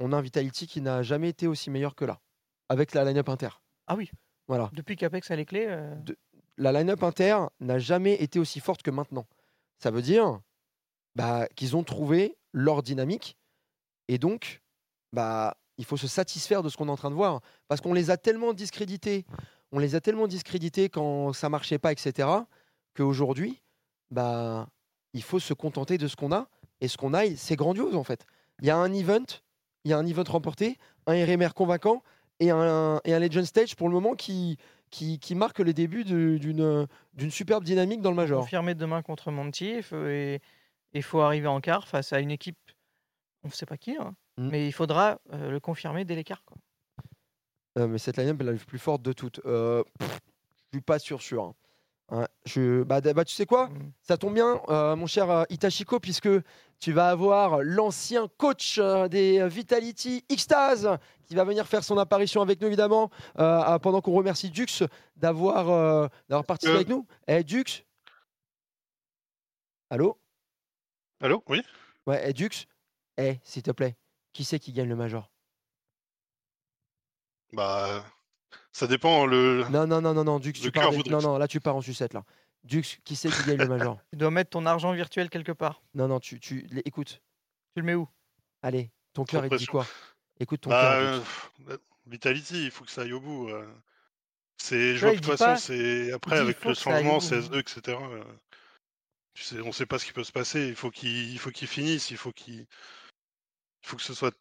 [0.01, 2.21] on a un Vitality qui n'a jamais été aussi meilleur que là,
[2.69, 3.51] avec la line-up inter.
[3.87, 4.11] Ah oui.
[4.49, 4.71] Voilà.
[4.73, 5.67] Depuis qu'Apex a les clés.
[5.69, 5.95] euh,
[6.59, 9.27] La line-up inter n'a jamais été aussi forte que maintenant.
[9.79, 10.41] Ça veut dire
[11.15, 13.37] bah, qu'ils ont trouvé leur dynamique,
[14.09, 14.61] et donc,
[15.13, 17.93] bah, il faut se satisfaire de ce qu'on est en train de voir, parce qu'on
[17.95, 19.25] les a tellement discrédités,
[19.73, 22.29] on les a tellement discrédités quand ça marchait pas, etc.,
[22.95, 23.63] qu'aujourd'hui,
[24.11, 24.69] bah,
[25.15, 26.49] il faut se contenter de ce qu'on a,
[26.81, 28.27] et ce qu'on a, c'est grandiose en fait.
[28.61, 29.25] Il y a un event,
[29.85, 30.77] il y a un event remporté,
[31.07, 32.03] un RMR convaincant,
[32.41, 34.57] et un, et un Legend Stage pour le moment qui,
[34.91, 36.39] qui, qui marque les débuts de-
[37.15, 38.41] d'une superbe dynamique dans le Major.
[38.41, 40.41] confirmé demain contre Monty, il faut- et
[40.93, 42.59] il faut arriver en quart face à une équipe,
[43.45, 44.49] on ne sait pas qui, hein, Mm.
[44.51, 46.43] mais il faudra euh, le confirmer dès l'écart.
[46.45, 46.57] quoi.
[47.79, 49.41] Euh, mais cette line-up est la plus forte de toutes.
[49.47, 50.21] Euh, pff,
[50.73, 51.45] je suis pas sûr, sûr.
[51.45, 51.55] hein.
[52.11, 53.71] Hein, je, bah, d- bah, tu sais quoi?
[54.03, 56.29] Ça tombe bien, euh, mon cher euh, Itachiko, puisque
[56.79, 61.97] tu vas avoir l'ancien coach euh, des euh, Vitality, Xtaz, qui va venir faire son
[61.97, 63.09] apparition avec nous, évidemment,
[63.39, 64.83] euh, pendant qu'on remercie Dux
[65.17, 66.77] d'avoir euh, d'avoir participé Euh.
[66.77, 67.07] avec nous.
[67.29, 67.65] Eh, Dux?
[69.89, 70.19] Allô?
[71.21, 71.43] Allô?
[71.49, 71.63] Oui?
[72.07, 72.67] Ouais, eh, Dux?
[73.17, 73.97] Eh, s'il te plaît,
[74.35, 75.31] qui c'est qui gagne le Major?
[77.53, 78.05] Bah,
[78.73, 79.27] ça dépend.
[79.27, 79.65] Le...
[79.71, 81.77] Non, non, non, non, non, Dux, Le tu pars des- Non, non, là, tu pars
[81.77, 82.25] en sucette, là.
[82.65, 83.99] Dux, qui c'est qui gagne le Major?
[84.13, 85.83] Tu dois mettre ton argent virtuel quelque part.
[85.95, 87.21] Non, non, tu, tu écoute.
[87.75, 88.09] Tu le mets où?
[88.63, 89.87] Allez, ton cœur, il te dit quoi?
[90.39, 91.23] Écoute ton Bah, cœur.
[91.71, 91.77] euh,
[92.07, 93.49] Vitality, il faut que ça aille au bout.
[93.49, 93.67] euh.
[94.59, 97.27] C'est, je vois que de toute façon, c'est après avec le changement au bout.
[97.27, 97.99] CS2, etc.
[97.99, 98.23] euh,
[99.35, 100.69] tu sais, on sait pas ce qui peut se passer.
[100.69, 102.11] Il faut qu'il, il faut qu'il finisse.
[102.11, 102.67] Il faut qu'il, il
[103.89, 104.35] faut que ce soit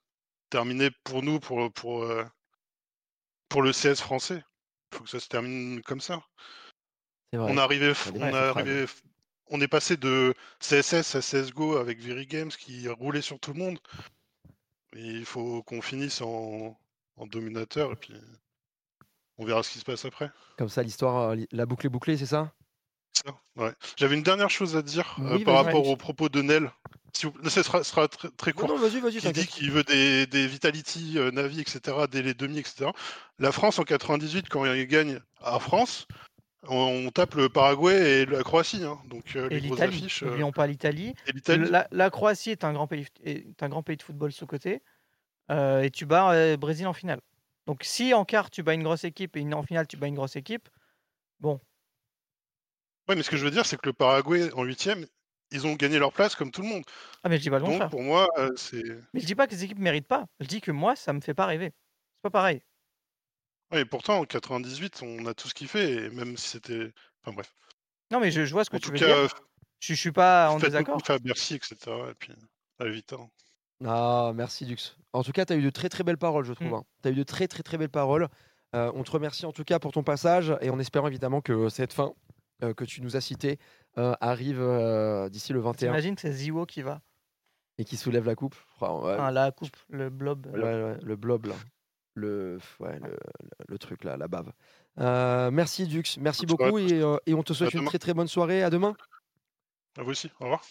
[0.51, 2.23] terminé pour nous, pour pour euh,
[3.51, 4.43] pour le CS français.
[4.91, 6.23] Il faut que ça se termine comme ça.
[7.33, 8.83] Vrai.
[9.51, 13.53] On est on passé de CSS à CS:GO avec Very Games qui roulait sur tout
[13.53, 13.79] le monde.
[14.95, 16.77] Et il faut qu'on finisse en,
[17.17, 18.13] en dominateur et puis
[19.37, 20.31] on verra ce qui se passe après.
[20.57, 22.53] Comme ça, l'histoire, euh, la boucle est bouclée, c'est ça?
[23.13, 23.73] Ça, ouais.
[23.97, 26.71] J'avais une dernière chose à dire euh, par rapport aux propos de Nel.
[27.13, 27.33] Si vous...
[27.49, 28.69] Ce sera, sera très, très Non, court.
[28.69, 32.33] non, vas-y, vas-y, qui dit qu'il veut des, des Vitality, euh, Navi, etc., dès les
[32.33, 32.91] demi, etc.
[33.39, 36.07] La France en 98, quand il gagne à France,
[36.67, 36.75] on,
[37.07, 38.83] on tape le Paraguay et la Croatie.
[38.83, 38.99] hein.
[39.09, 39.97] Donc euh, Et les grosses l'Italie.
[39.97, 40.23] affiches.
[40.23, 41.13] euh, N'oublions pas l'Italie.
[41.27, 41.69] et l'Italie.
[41.69, 44.81] La, la Croatie est un grand pays, est un grand pays de football sous côté.
[45.51, 47.21] euh, et tu bats euh, Brésil en finale.
[47.67, 50.07] Donc si en quart tu bats une grosse équipe et une- en finale tu bats
[50.07, 50.69] une grosse équipe,
[51.39, 51.59] bon,
[53.07, 55.05] Ouais, mais ce que je veux dire, c'est que le Paraguay en huitième,
[55.51, 56.83] ils ont gagné leur place comme tout le monde.
[57.23, 57.89] ah mais je dis pas le Donc contraire.
[57.89, 58.83] pour moi, euh, c'est.
[59.13, 60.25] Mais je dis pas que les équipes méritent pas.
[60.39, 61.71] Je dis que moi ça me fait pas rêver.
[62.15, 62.61] C'est pas pareil.
[63.71, 66.91] Ouais, et pourtant, en 98, on a tout ce qu'il fait, et même si c'était.
[67.23, 67.53] Enfin bref.
[68.11, 69.15] Non mais je, je vois ce que En tu tout veux cas, dire.
[69.15, 69.27] euh,
[69.79, 70.97] Je, je suis pas en désaccord.
[70.97, 71.77] beaucoup à Bercy, etc.
[72.11, 72.33] Et puis,
[72.79, 73.13] allez vite.
[73.13, 73.29] hein.
[73.85, 74.97] Ah, merci Dux.
[75.13, 76.67] En tout cas, tu as eu de très très belles paroles, je trouve.
[76.79, 76.83] Mm.
[77.03, 78.27] Tu as eu de très très très belles paroles.
[78.75, 81.67] Euh, on te remercie en tout cas pour ton passage et en espérant évidemment que
[81.69, 82.13] cette fin
[82.63, 86.65] euh, que tu nous as cités euh, arrive euh, d'ici le 21 T'imagines, c'est Ziwo
[86.65, 87.01] qui va.
[87.77, 88.55] et qui soulève la coupe.
[88.79, 90.47] Enfin, ouais, la coupe, le blob.
[90.47, 91.55] ouais, ouais, le blob là.
[92.15, 93.17] Le, ouais, le, le-
[93.69, 94.51] le truc là, la bave.
[94.99, 98.27] Euh, merci Dux, merci beaucoup et, euh, et on te souhaite une très très bonne
[98.27, 98.63] soirée.
[98.63, 98.95] À demain.
[99.97, 100.61] À vous aussi, au revoir.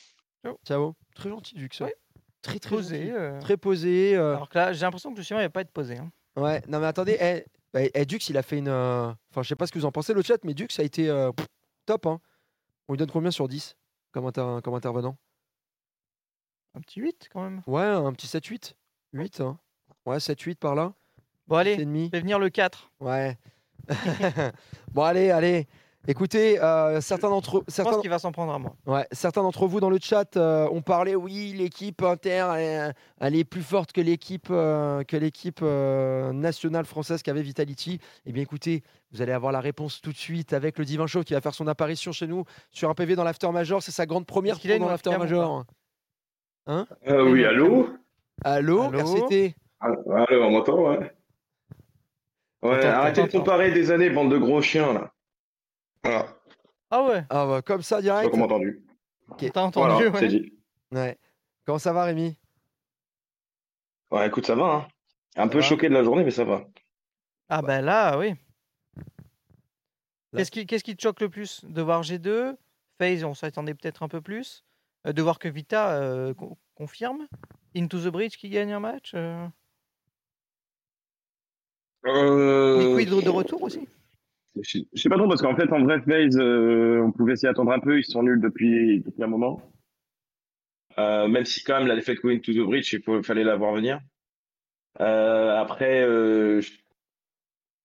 [0.66, 0.94] Ciao.
[1.14, 1.68] Très gentil Dux.
[1.80, 1.94] ouais.
[2.42, 3.10] Très très Posé.
[3.12, 3.38] euh.
[3.40, 4.16] Très posé.
[4.16, 5.98] euh, Alors que là, j'ai l'impression que le suivant, il va pas être posé.
[5.98, 6.10] hein.
[6.36, 8.68] Ouais, non mais attendez, eh, bah, eh, Dux il a fait une.
[8.68, 10.82] euh, Enfin, je sais pas ce que vous en pensez le chat, mais Dux a
[10.82, 11.32] été euh,
[11.86, 12.06] top.
[12.06, 12.20] Hein.
[12.90, 13.76] On lui donne combien sur 10
[14.10, 15.16] comme, inter- comme intervenant?
[16.74, 17.62] Un petit 8 quand même.
[17.68, 18.74] Ouais, un petit 7-8.
[19.12, 19.60] 8, hein.
[20.06, 20.92] Ouais, 7-8 par là.
[21.46, 22.10] Bon, allez, demi.
[22.10, 22.90] fais venir le 4.
[22.98, 23.38] Ouais.
[24.92, 25.68] bon, allez, allez.
[26.08, 28.74] Écoutez, euh, certains d'entre Je certains, pense qu'il va s'en prendre à moi.
[28.86, 33.36] ouais, certains d'entre vous dans le chat euh, ont parlé, oui, l'équipe Inter, elle, elle
[33.36, 38.00] est plus forte que l'équipe euh, que l'équipe euh, nationale française qu'avait Vitality.
[38.24, 38.82] Eh bien, écoutez,
[39.12, 41.54] vous allez avoir la réponse tout de suite avec le Divin Show qui va faire
[41.54, 43.82] son apparition chez nous sur un PV dans l'After Major.
[43.82, 45.64] C'est sa grande première qu'il dans l'After Major.
[46.66, 47.90] Hein Euh, oui, allô?
[48.42, 48.98] Allô, Allô?
[48.98, 49.88] RCT Ah,
[50.28, 51.12] Allô, on m'entend, ouais.
[52.62, 55.12] Arrêtez de comparer des années, bande de gros chiens, là.
[56.02, 56.36] Voilà,
[56.90, 58.30] Ah ouais, Ah bah, comme ça direct.
[58.30, 58.82] comme entendu.
[59.38, 60.18] t'as entendu, Voilà, ouais.
[60.20, 60.52] c'est dit.
[60.92, 61.18] Ouais.
[61.64, 62.36] Comment ça va, Rémi?
[64.10, 64.88] Ouais, écoute, ça va, hein.
[65.36, 65.64] Un peu va?
[65.64, 66.64] choqué de la journée, mais ça va.
[67.48, 68.34] Ah ben là, oui.
[70.36, 71.64] Qu'est-ce qui, qu'est-ce qui te choque le plus?
[71.64, 72.56] De voir G2
[72.98, 74.64] FaZe, on s'attendait peut-être un peu plus.
[75.06, 77.26] Euh, de voir que Vita euh, co- confirme
[77.76, 79.46] Into the Bridge qui gagne un match euh,
[82.06, 82.96] Euh...
[82.98, 83.86] Liquid de retour aussi
[84.60, 87.78] Je sais pas trop, parce qu'en fait, en vrai, euh, on pouvait s'y attendre un
[87.78, 89.62] peu, ils sont nuls depuis, depuis un moment.
[90.98, 93.74] Euh, même si, quand même, la défaite Going to the Bridge, il fallait la voir
[93.74, 94.00] venir.
[95.00, 96.62] Euh, après, ce,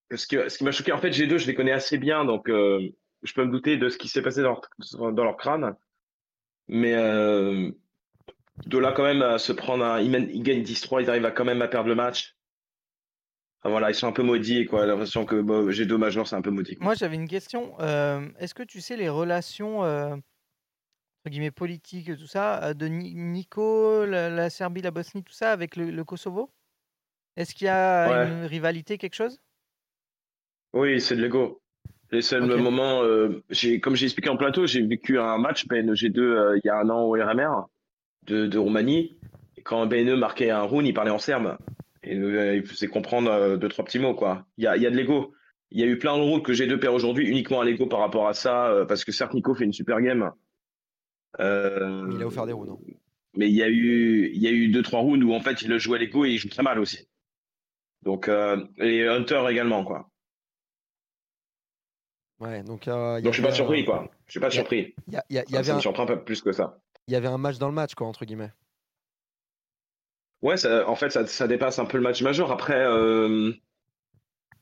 [0.09, 3.45] ce qui m'a choqué, en fait, G2, je les connais assez bien, donc je peux
[3.45, 4.59] me douter de ce qui s'est passé dans
[4.99, 5.75] leur, dans leur crâne.
[6.67, 6.93] Mais
[8.65, 10.01] de là, quand même, à se prendre un.
[10.01, 12.35] Ils gagnent 10-3, ils arrivent à quand même à perdre le match.
[13.67, 14.81] Voilà, ils sont un peu maudits, quoi.
[14.81, 16.77] J'ai l'impression que bon, G2 Major, c'est un peu maudit.
[16.79, 17.73] Moi, j'avais une question.
[17.79, 22.85] euh, Est-ce que tu sais les relations, euh, entre guillemets, politiques, tout ça, euh, de
[22.87, 26.51] Ni- Nico, la, la Serbie, la Bosnie, tout ça, avec le, le Kosovo?
[27.37, 28.27] Est-ce qu'il y a Ouais.
[28.27, 29.39] une rivalité, quelque chose?
[30.73, 31.61] Oui, c'est de l'ego.
[32.11, 32.59] Les seuls Ok.
[32.59, 36.67] moments, euh, j'ai, comme j'ai expliqué en plateau, j'ai vécu un match BNG2 euh, il
[36.67, 37.65] y a un an au RMR
[38.27, 39.17] de, de Roumanie.
[39.57, 41.57] Et quand BNE marquait un round, il parlait en serbe.
[42.05, 44.45] Et euh, il faisait comprendre euh, deux, trois petits mots, quoi.
[44.57, 45.33] Il y a, y a de l'ego.
[45.71, 47.99] Il y a eu plein de rounds que G2 perd aujourd'hui uniquement à l'ego par
[47.99, 50.31] rapport à ça, euh, parce que certes, Nico fait une super game.
[51.39, 52.71] Euh, Mais il a offert des rounds.
[52.71, 52.93] hein.
[53.35, 55.61] mais il y a eu, il y a eu deux, trois rounds où en fait
[55.63, 57.07] il le jouait à l'ego et il joue très mal aussi.
[58.03, 60.09] Donc, euh, et Hunter également, quoi.
[62.39, 62.87] Ouais, donc.
[62.87, 64.11] euh, Donc je suis pas surpris, euh, quoi.
[64.27, 64.93] Je suis pas surpris.
[65.07, 66.77] Il y, avait un, surprend pas plus que ça.
[67.07, 68.51] il y avait un match dans le match, quoi, entre guillemets.
[70.45, 72.51] Ouais, ça, en fait, ça, ça dépasse un peu le match majeur.
[72.51, 73.51] Après, euh,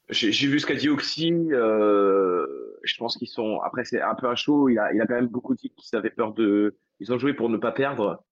[0.10, 1.34] j'ai vu ce qu'a dit Oxy.
[1.52, 2.48] euh,
[2.84, 3.60] je pense qu'ils sont.
[3.60, 4.70] Après, c'est un peu à chaud.
[4.70, 6.78] Il a, quand même beaucoup dit qu'ils avaient peur de.
[7.02, 8.24] Ils ont joué pour ne pas perdre.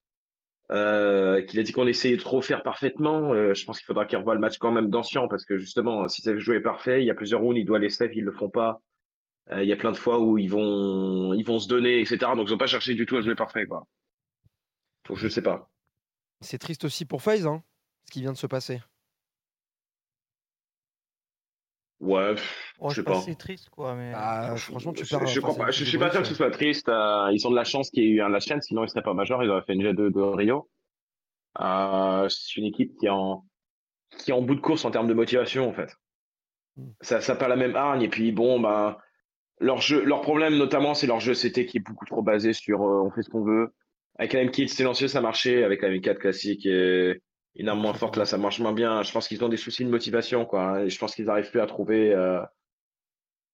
[0.71, 3.33] Euh, qu'il a dit qu'on essayait de trop faire parfaitement.
[3.53, 6.29] Je pense qu'il faudra qu'il revoie le match quand même d'ancien parce que justement, s'ils
[6.29, 8.49] avaient joué parfait, il y a plusieurs rounds, ils doivent les save, ils le font
[8.49, 8.79] pas.
[9.51, 12.19] Il y a plein de fois où ils vont, ils vont se donner, etc.
[12.37, 13.85] Donc ils ont pas cherché du tout à jouer parfait, quoi.
[15.09, 15.67] Donc je sais pas.
[16.41, 17.63] C'est triste aussi pour FaZe, hein,
[18.05, 18.81] ce qui vient de se passer.
[21.99, 22.33] Ouais,
[22.79, 23.93] Oh, je sais sais pas c'est triste, quoi.
[23.95, 24.11] Mais...
[24.15, 25.27] Ah, franchement, tu Je, perds.
[25.27, 26.89] je, enfin, crois pas- sûr que ce soit triste.
[26.89, 28.89] euh, ils ont de la chance qu'il y ait eu un last chance, sinon ils
[28.89, 29.43] seraient pas majeurs.
[29.43, 30.67] Ils auraient fait une G2 de Rio.
[31.59, 33.45] Euh, c'est une équipe qui est en
[34.17, 35.95] qui est en bout de course en termes de motivation en fait.
[36.77, 36.89] Mm.
[37.01, 38.97] Ça ça a pas la même hargne et puis bon bah
[39.59, 42.81] leur jeu leur problème notamment c'est leur jeu CT qui est beaucoup trop basé sur
[42.81, 43.73] euh, on fait ce qu'on veut.
[44.17, 47.21] Avec la M4 silencieux ça marchait, avec la M4 classique et
[47.55, 49.03] une arme moins forte là ça marche moins bien.
[49.03, 50.83] Je pense qu'ils ont des soucis de motivation quoi.
[50.83, 52.41] Et je pense qu'ils arrivent plus à trouver euh,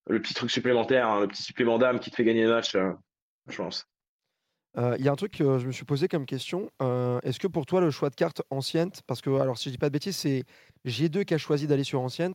[0.06, 2.74] le petit truc supplémentaire, hein, le petit supplément d'âme qui te fait gagner le match,
[2.74, 2.92] euh,
[3.48, 3.86] je pense.
[4.76, 6.70] Euh, Il y a un truc que je me suis posé comme question.
[6.82, 9.74] euh, Est-ce que pour toi, le choix de carte ancienne, parce que, alors si je
[9.74, 10.44] dis pas de bêtises, c'est
[10.84, 12.34] G2 qui a choisi d'aller sur ancienne.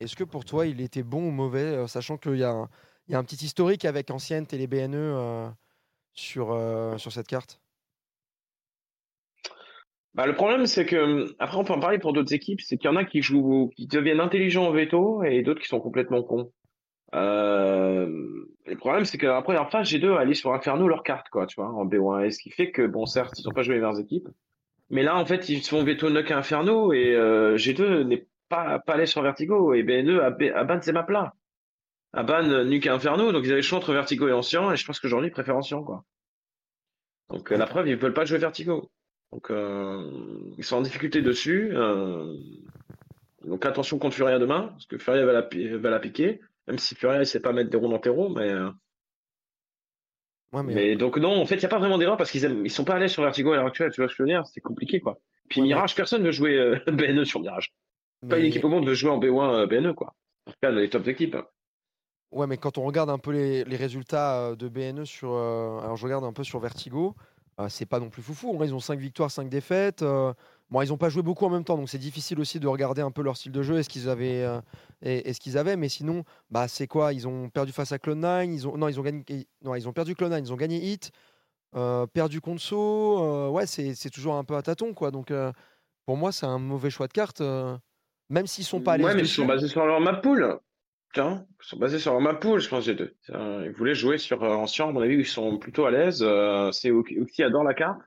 [0.00, 2.68] Est-ce que pour toi, il était bon ou mauvais, sachant qu'il y, un-
[3.08, 5.52] y a un petit historique avec ancienne et les BNE
[6.14, 6.48] sur,
[6.98, 7.61] sur cette carte?
[10.14, 12.90] Bah, le problème, c'est que, après, on peut en parler pour d'autres équipes, c'est qu'il
[12.90, 16.22] y en a qui jouent, qui deviennent intelligents au veto et d'autres qui sont complètement
[16.22, 16.52] cons.
[17.14, 18.08] Euh,
[18.66, 21.56] le problème, c'est que la première phase, G2 allait sur Inferno leur carte, quoi, tu
[21.60, 22.26] vois, en B1.
[22.26, 24.28] Et ce qui fait que, bon, certes, ils n'ont pas joué les meilleures équipes.
[24.90, 28.78] Mais là, en fait, ils se font veto Nuck Inferno et euh, G2 n'est pas,
[28.80, 31.32] pas allé sur Vertigo et BNE a, ba- a ban ces maps-là.
[32.12, 34.76] à ban euh, Nuke Inferno, donc ils avaient le choix entre Vertigo et Ancien, et
[34.76, 36.04] je pense qu'aujourd'hui ils préfèrent Ancien, quoi.
[37.30, 38.90] Donc euh, la preuve, ils veulent pas jouer Vertigo.
[39.32, 40.10] Donc euh,
[40.58, 41.70] ils sont en difficulté dessus.
[41.74, 42.36] euh,
[43.44, 46.78] donc attention contre Furia demain, parce que Furia va la, pi- va la piquer, même
[46.78, 48.50] si Furia il sait pas mettre des ronds en terreau, mais.
[48.50, 48.70] euh,
[50.52, 52.44] Ouais, mais, mais donc non, en fait, il n'y a pas vraiment d'erreur parce qu'ils
[52.44, 54.22] aiment- ils sont pas l'aise sur Vertigo à l'heure actuelle, tu vois ce que je
[54.24, 55.18] veux dire, c'est compliqué quoi.
[55.48, 57.72] Puis Ouais, mais- Mirage, personne veut jouer euh, BNE sur Mirage.
[58.28, 60.14] Pas une équipe au monde veut jouer en B1 euh, BNE quoi.
[60.46, 61.34] En tout cas, les top équipes.
[61.36, 61.46] hein.
[62.32, 65.32] Ouais, mais quand on regarde un peu les, les résultats de BNE sur.
[65.32, 67.16] euh, alors, je regarde un peu sur Vertigo.
[67.60, 68.58] Euh, c'est pas non plus foufou.
[68.64, 70.02] Ils ont 5 victoires, 5 défaites.
[70.02, 70.32] euh,
[70.70, 73.02] bon, ils ont pas joué beaucoup en même temps, donc c'est difficile aussi de regarder
[73.02, 73.78] un peu leur style de jeu.
[73.78, 74.60] Est-ce qu'ils avaient, euh,
[75.02, 77.12] et- est-ce qu'ils avaient Mais sinon, bah, c'est quoi?
[77.12, 78.52] Ils ont perdu face à Clone9.
[78.52, 79.24] Ils ont, non, ils ont gagné.
[79.62, 80.40] Non, ils ont perdu Clone9.
[80.40, 81.10] Ils ont gagné Hit.
[82.12, 83.18] perdu contre So.
[83.22, 85.10] euh, ouais, c'est toujours un peu à tâtons, quoi.
[85.10, 85.32] Donc,
[86.06, 87.42] pour moi, c'est un mauvais choix de carte.
[88.30, 90.58] même s'ils sont pas l'aise Ouais, mais ils sont basés sur leur map pool.
[91.12, 93.14] Tiens, ils sont basés sur pool, je pense, les deux.
[93.24, 96.22] Tiens, Ils voulaient jouer sur euh, Ancien, à mon avis, ils sont plutôt à l'aise.
[96.22, 98.00] Euh, c'est Oki adore la carte.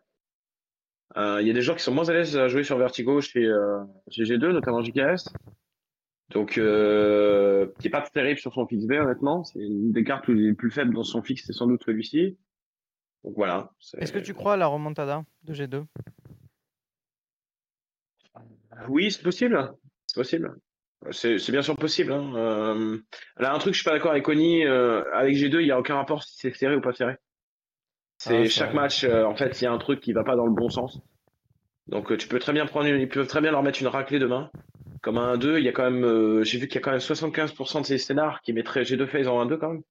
[1.18, 3.22] Euh, Il y a des gens qui sont moins à l'aise à jouer sur Vertigo
[3.22, 5.32] chez, euh, chez G2, notamment JKS.
[6.30, 9.44] Donc, euh, qui est pas terrible sur son fixe B, honnêtement.
[9.44, 12.38] C'est une des cartes les plus faibles dans son fixe, c'est sans doute celui-ci.
[13.23, 13.72] Donc voilà.
[13.99, 15.86] Est-ce que tu crois à la remontada de G2
[18.90, 19.73] Oui, c'est possible.
[20.07, 20.56] C'est possible.
[21.11, 22.11] C'est bien sûr possible.
[22.11, 22.34] Hein.
[22.36, 22.98] Euh,
[23.38, 24.65] là, un truc, je suis pas d'accord avec Oni.
[24.65, 27.15] euh, avec G2, il y a aucun rapport si c'est serré ou pas serré.
[28.18, 28.82] C'est Ah, chaque vrai.
[28.82, 29.03] match.
[29.03, 30.99] euh, en fait, il y a un truc qui va pas dans le bon sens.
[31.88, 32.88] Donc, tu peux très bien prendre.
[32.88, 34.49] une- Ils peuvent très bien leur mettre une raclée demain.
[35.02, 36.44] Comme un 1-2, il y a quand même.
[36.44, 39.27] J'ai vu qu'il y a quand même 75% de ces scénars qui mettraient G2 phase
[39.27, 39.84] en 1-2 quand même.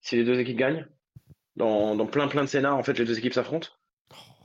[0.00, 0.86] Si les deux équipes gagnent.
[1.54, 3.68] Dans, dans plein plein de scénars, en fait, les deux équipes s'affrontent.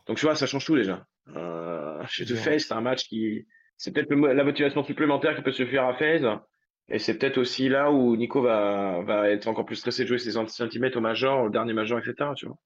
[0.07, 1.05] Donc, tu vois, ça change tout déjà.
[1.35, 2.41] Euh, G2 Bien.
[2.43, 3.47] phase, c'est un match qui.
[3.81, 6.27] C'est peut-être la motivation supplémentaire qui peut se faire à FaZe.
[6.87, 10.19] Et c'est peut-être aussi là où Nico va, va être encore plus stressé de jouer
[10.19, 12.29] ses centimètres au major, au dernier major, etc.
[12.35, 12.57] Tu vois.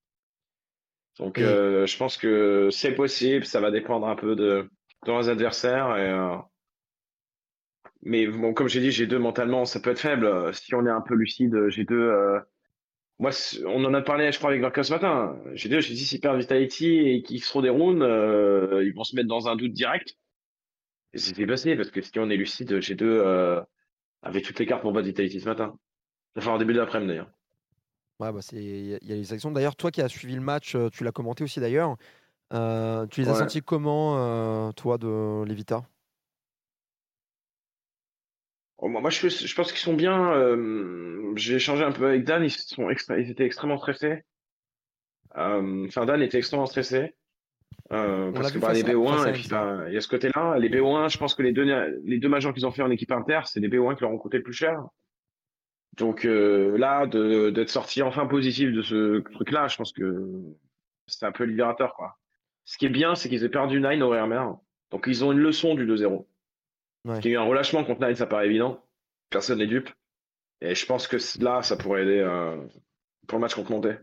[1.18, 4.70] Donc euh, je pense que c'est possible, ça va dépendre un peu de,
[5.06, 5.96] de leurs adversaires.
[5.96, 6.36] Et, euh,
[8.02, 10.54] Mais bon, comme j'ai dit, G2 mentalement, ça peut être faible.
[10.54, 12.40] Si on est un peu lucide, G2, euh,
[13.20, 13.32] moi,
[13.68, 15.40] on en a parlé, je crois, avec Varka ce matin.
[15.54, 18.04] G2, j'ai dit, s'ils perdent Vitality et qu'ils seront des rounds,
[18.84, 20.18] ils vont se mettre dans un doute direct.
[21.16, 23.62] C'était passé, parce que si on est lucide, G2 euh,
[24.22, 25.78] avait toutes les cartes pour battre Vitality ce matin.
[26.38, 27.32] Enfin, en début d'après-midi d'ailleurs.
[28.20, 29.52] Ouais, bah c'est il y a- les actions.
[29.52, 31.96] D'ailleurs, toi qui as suivi le match, euh, tu l'as commenté aussi d'ailleurs.
[32.54, 35.84] euh, tu les as sentis comment, euh, toi, de Levita
[38.78, 40.34] Oh, moi, je, je pense qu'ils sont bien.
[40.34, 44.24] euh, j'ai échangé un peu avec Dan, ils, sont extra- ils étaient extrêmement stressés.
[45.34, 47.16] Enfin, Dan était extrêmement stressé.
[47.92, 49.50] Euh, parce que bah, les à- face BO1, à et puis MC.
[49.52, 50.58] bah, il y a ce côté-là.
[50.58, 51.66] Les BO1, je pense que les deux,
[52.04, 54.18] les deux majors qu'ils ont fait en équipe inter, c'est des BO1 qui leur ont
[54.18, 54.84] coûté le plus cher.
[55.98, 60.30] Donc euh, là, d'être sorti enfin positif de ce truc-là, je pense que
[61.08, 62.18] c'est un peu libérateur, quoi.
[62.66, 64.56] Ce qui est bien, c'est qu'ils aient perdu Nine au RMR.
[64.92, 66.08] Donc ils ont une leçon du 2-0.
[66.10, 66.26] Ouais.
[67.06, 68.84] Parce qu'il y a eu un relâchement contre Nine, ça paraît évident.
[69.30, 69.90] Personne n'est dupe.
[70.62, 72.58] Et je pense que là, ça pourrait aider euh,
[73.28, 73.96] pour le match contre Monté.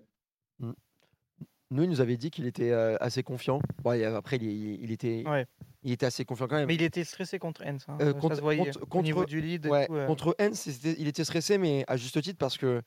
[1.72, 3.60] Nous, il nous avait dit qu'il était euh, assez confiant.
[3.82, 4.44] Bon, et après, il,
[4.82, 5.46] il était, Ouais.
[5.82, 6.66] il était assez confiant quand même.
[6.66, 7.86] Mais il était stressé contre Hens.
[7.88, 8.70] hein, Euh, ça contre, se voyait.
[8.72, 10.06] contre- Au niveau du lead et ouais, tout, euh.
[10.06, 12.82] contre Hens, il était stressé, mais à juste titre parce que,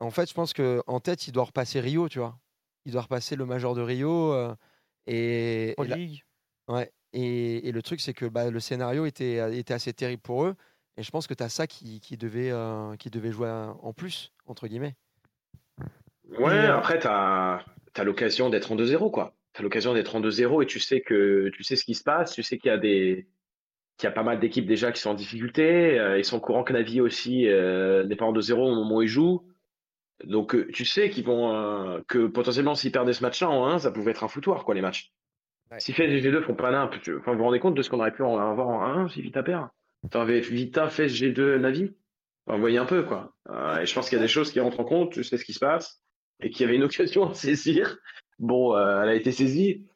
[0.00, 2.38] en fait, je pense que en tête, il doit repasser Rio, tu vois.
[2.86, 4.32] Il doit repasser le major de Rio.
[4.32, 4.54] euh,
[5.06, 5.96] et, et la-
[6.74, 10.44] ouais, et, et le truc, c'est que bah, le scénario était, était assez terrible pour
[10.44, 10.54] eux.
[10.96, 13.50] Et je pense que tu as ça qui, qui devait, euh, qui devait jouer
[13.82, 14.94] en plus, entre guillemets.
[16.38, 17.64] Ouais, Et, euh, après, t'as as,
[18.02, 19.36] l'occasion d'être en 2-0, quoi.
[19.52, 22.32] T'as l'occasion d'être en 2-0 et tu sais que tu sais ce qui se passe,
[22.32, 23.28] tu sais qu'il y a des
[23.96, 26.40] qu'il y a pas mal d'équipes déjà qui sont en difficulté, euh, ils sont au
[26.40, 29.46] courant que Navi aussi euh, n'est pas en 2-0 au moment où ils jouent.
[30.24, 33.92] Donc euh, tu sais qu'ils vont que potentiellement s'ils perdaient ce match-là en 1, ça
[33.92, 35.12] pouvait être un foutoir quoi les matchs.
[35.78, 37.90] Si FaZe et G2 font pas nimp, tu- enfin, vous vous rendez compte de ce
[37.90, 39.68] qu'on aurait pu en avoir en 1 si Vita perd?
[40.10, 41.94] T'avais Vita, FaZe, G2, Navi?
[42.46, 43.34] Enfin, vous voyez un peu quoi.
[43.80, 45.44] Et je pense qu'il y a des choses qui rentrent en compte, tu sais ce
[45.44, 46.02] qui se passe
[46.44, 47.98] et qu'il y avait une occasion à saisir.
[48.38, 49.86] Bon, euh, elle a été saisie.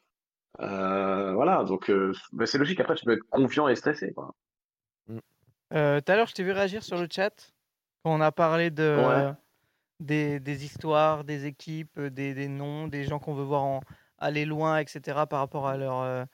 [0.61, 2.81] Euh, voilà, donc euh, bah, c'est logique.
[2.81, 4.15] Après, tu peux être confiant et stressé.
[5.75, 7.53] Euh, Tout à l'heure, je t'ai vu réagir sur le chat
[8.03, 9.33] quand on a parlé de, Ouais.
[10.01, 13.81] des, des histoires, des équipes, des, des noms, des gens qu'on veut voir en-
[14.17, 15.27] aller loin, etc.
[15.27, 16.27] par rapport à leur,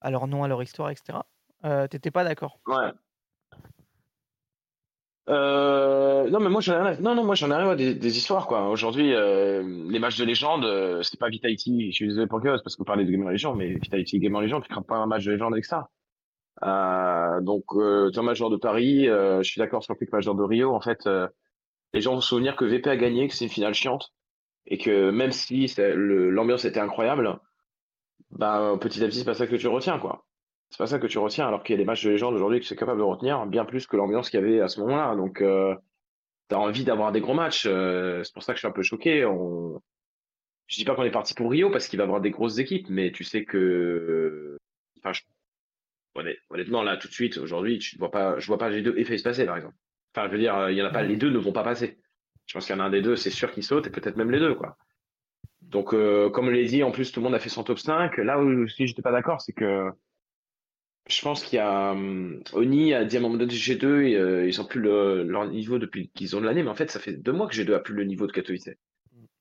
[0.00, 1.20] à leur nom, à leur histoire, etc.
[1.88, 2.60] T'étais pas d'accord?
[2.66, 2.92] Ouais.
[5.30, 7.00] Euh, non, mais moi j'en ai rien à...
[7.00, 8.68] Non, non, moi j'en ai rien à des, des histoires, quoi.
[8.68, 11.90] Aujourd'hui, euh, les matchs de légende, euh, c'est pas Vitality.
[11.92, 14.62] Je suis désolé pour Chaos parce vous parlez de Gamer Legend, mais Vitality Gamer Legend,
[14.62, 15.88] tu crains pas un match de légende avec ça.
[16.64, 20.34] Euh, donc, euh, un major de Paris, euh, je suis d'accord sur le que major
[20.34, 21.28] de Rio, en fait, euh,
[21.94, 24.12] les gens vont se souvenir que VP a gagné, que c'est une finale chiante,
[24.66, 27.38] et que même si l'ambiance était incroyable,
[28.30, 30.24] bah, petit à petit, c'est pas ça que tu retiens, quoi.
[30.74, 32.58] C'est pas ça que tu retiens, alors qu'il y a des matchs de légende aujourd'hui
[32.58, 35.14] que c'est capable de retenir bien plus que l'ambiance qu'il y avait à ce moment-là.
[35.14, 35.72] Donc, euh,
[36.48, 37.66] t'as envie d'avoir des gros matchs.
[37.68, 39.24] euh, c'est pour ça que je suis un peu choqué.
[39.24, 39.80] On...
[40.66, 42.58] Je dis pas qu'on est parti pour Rio parce qu'il va y avoir des grosses
[42.58, 44.58] équipes, mais tu sais que,
[44.98, 45.22] enfin, je-
[46.16, 49.04] honnêt- honnêtement, là, tout de suite, aujourd'hui, tu vois pas, je vois pas G2 et
[49.04, 49.76] FaZe passer, par exemple.
[50.12, 52.00] Enfin, je veux dire, il y en a pas, les deux ne vont pas passer.
[52.46, 54.16] Je pense qu'il y en a un des deux, c'est sûr qui saute, et peut-être
[54.16, 54.76] même les deux, quoi.
[55.62, 57.78] Donc, euh, comme je l'ai dit, en plus, tout le monde a fait son top
[57.78, 58.16] 5.
[58.18, 59.90] Là où si j'étais pas d'accord, c'est que
[61.06, 64.80] je pense qu'il y a hum, Oni à donné G2, et, euh, ils ont plus
[64.80, 67.46] le- leur niveau depuis qu'ils ont de l'année, mais en fait, ça fait deux mois
[67.46, 68.70] que G2 a plus le niveau de Katowice.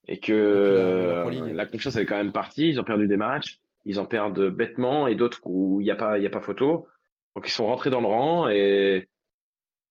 [0.08, 4.00] Et que euh, la confiance est quand même partie, ils ont perdu des matchs, ils
[4.00, 6.88] en perdent bêtement, et d'autres où il n'y a pas, y a pas photo.
[7.36, 9.08] Donc ils sont rentrés dans le rang, et,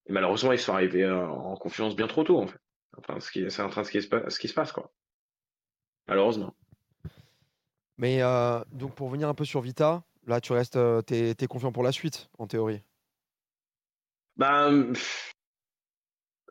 [0.07, 2.59] et malheureusement, ils sont arrivés euh, en confiance bien trop tôt, en fait.
[2.99, 4.93] Enfin, c'est en train de ce qui se passe, ce qui se passe, quoi.
[6.09, 6.55] Malheureusement.
[7.97, 11.47] Mais euh, donc pour venir un peu sur Vita, là tu restes, euh, t'es, t'es
[11.47, 12.83] confiant pour la suite en théorie.
[14.37, 14.93] Ben,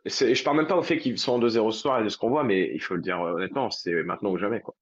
[0.05, 2.17] je parle même pas au fait qu'ils sont en 2-0 ce soir et de ce
[2.17, 4.75] qu'on voit, mais il faut le dire euh, honnêtement, c'est maintenant ou jamais, quoi.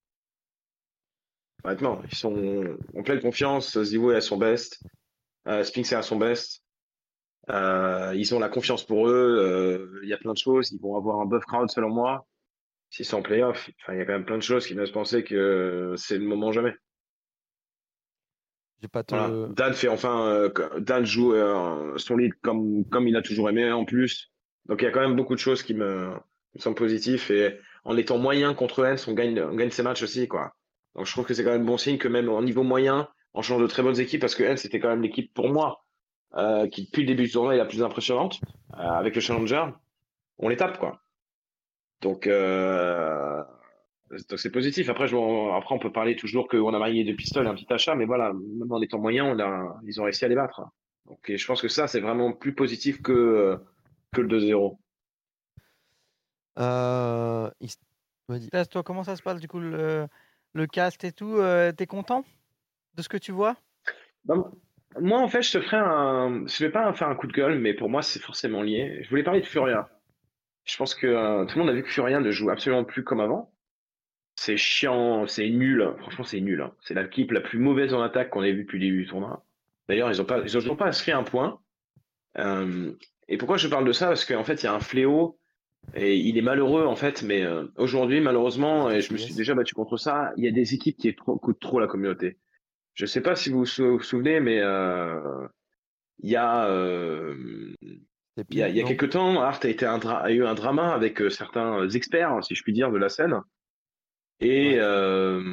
[1.63, 3.81] Honnêtement, ils sont en pleine confiance.
[3.81, 4.81] Zivo est à son best,
[5.47, 6.63] euh, Spinks est à son best.
[7.49, 9.99] Euh, ils ont la confiance pour eux.
[10.03, 10.71] Il y a plein de choses.
[10.71, 12.25] Ils vont avoir un buff crowd selon moi.
[12.91, 14.91] S'ils sont en playoff, il y a quand même plein de choses qui me laissent
[14.91, 16.73] penser que c'est le moment jamais.
[18.88, 19.03] Pas.
[19.03, 20.49] Dan fait enfin, euh,
[20.80, 24.31] Dan joue euh, son lead comme comme il a toujours aimé en plus.
[24.68, 27.57] Donc il y a quand même beaucoup de choses qui me, me semblent positives et
[27.84, 30.53] en étant moyen contre Lens, on gagne on gagne ses matchs aussi quoi.
[30.95, 33.41] Donc je trouve que c'est quand même bon signe que même au niveau moyen, en
[33.41, 35.84] changeant de très bonnes équipes parce que Lens c'était quand même l'équipe pour moi
[36.35, 38.39] euh, qui depuis le début du tournoi est la plus impressionnante
[38.76, 39.65] euh, avec le challenger.
[40.38, 41.01] On les tape quoi.
[42.01, 43.43] Donc euh,
[44.30, 44.90] donc c'est positif.
[44.90, 47.56] Après, je, on- après, on peut parler toujours qu'on a marié deux pistoles et un
[47.56, 50.36] petit achat, mais voilà, même en étant moyen, on a, ils ont réussi à les
[50.36, 50.61] battre.
[51.06, 53.57] Donc, et je pense que ça, c'est vraiment plus positif que,
[54.11, 54.80] que le 2-0.
[56.57, 57.69] Euh, il.
[58.53, 60.07] Là, toi, comment ça se passe du coup le,
[60.53, 62.23] le cast et tout euh, T'es content
[62.95, 63.57] de ce que tu vois?
[64.26, 64.52] Bah,
[64.99, 67.60] moi, en fait, je te ferai un, je vais pas faire un coup de gueule,
[67.60, 68.99] mais pour moi, c'est forcément lié.
[69.03, 69.90] Je voulais parler de Furia.
[70.65, 73.03] Je pense que euh, tout le monde a vu que Furia ne joue absolument plus
[73.03, 73.53] comme avant.
[74.41, 75.85] C'est chiant, c'est nul.
[75.99, 76.61] Franchement, c'est nul.
[76.61, 76.71] hein.
[76.79, 79.43] C'est l'équipe la plus mauvaise en attaque qu'on ait vue depuis le début du tournoi.
[79.89, 81.59] D'ailleurs, ils ont pas, ils ont toujours pas inscrit un point.
[82.37, 82.93] Euh,
[83.27, 84.07] et pourquoi je parle de ça?
[84.07, 85.37] Parce qu'en fait, il y a un fléau
[85.93, 87.21] et il est malheureux en fait.
[87.23, 90.51] Mais euh, aujourd'hui, malheureusement, et je me suis déjà battu contre ça, il y a
[90.51, 92.37] des équipes qui trop- coûtent trop la communauté.
[92.93, 95.47] Je sais pas si vous vous sou- vous souvenez, mais euh,
[96.19, 96.69] il y a,
[98.49, 98.87] il y a, il y a non?
[98.87, 102.63] quelques temps, Art a, été un a eu un drama avec certains experts, si je
[102.63, 103.41] puis dire, de la scène.
[104.41, 105.43] Et euh,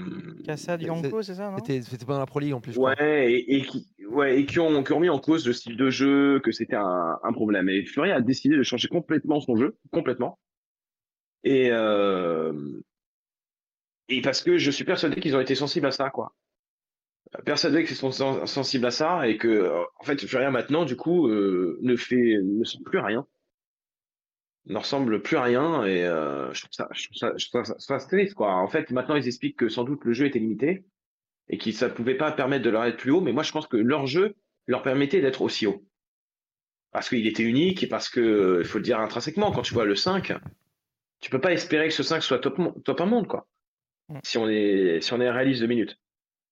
[0.44, 2.76] Cassad, Yanko, c'est ça, non C'était, c'était pas dans la Pro League en plus.
[2.76, 5.76] ouais, et, et qui, ouais, et qui ont, qui ont mis en cause le style
[5.76, 7.68] de jeu, que c'était un, un problème.
[7.68, 10.38] Et Fury a décidé de changer complètement son jeu, complètement.
[11.42, 12.52] Et, euh,
[14.08, 16.34] et parce que je suis persuadé qu'ils ont été sensibles à ça, quoi.
[17.44, 19.68] Persuadé qu'ils sont sen- sensibles à ça et que,
[19.98, 23.26] en fait, Fury maintenant, du coup, euh, ne fait, ne sent plus rien
[24.66, 27.64] ne ressemble plus à rien et euh, je trouve ça, je trouve ça, je trouve
[27.64, 28.54] ça, ça triste quoi.
[28.54, 30.84] En fait, maintenant ils expliquent que sans doute le jeu était limité
[31.48, 33.66] et que ça pouvait pas permettre de leur être plus haut, mais moi je pense
[33.66, 34.34] que leur jeu
[34.66, 35.84] leur permettait d'être aussi haut.
[36.90, 39.84] Parce qu'il était unique et parce que, il faut le dire intrinsèquement, quand tu vois
[39.84, 40.32] le 5,
[41.20, 43.46] tu peux pas espérer que ce 5 soit top, un monde quoi.
[44.24, 45.98] Si on est, si on est réaliste de minutes.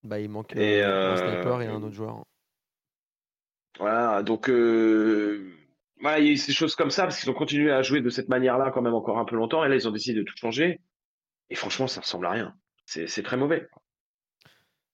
[0.03, 2.24] Bah, il manque Et, euh, un euh, sniper et un autre joueur.
[3.78, 5.51] Voilà, donc euh,
[6.05, 8.03] voilà, il y a eu ces choses comme ça parce qu'ils ont continué à jouer
[8.03, 10.23] de cette manière-là quand même encore un peu longtemps et là ils ont décidé de
[10.23, 10.81] tout changer
[11.49, 12.55] et franchement ça ressemble à rien.
[12.85, 13.67] C'est très mauvais.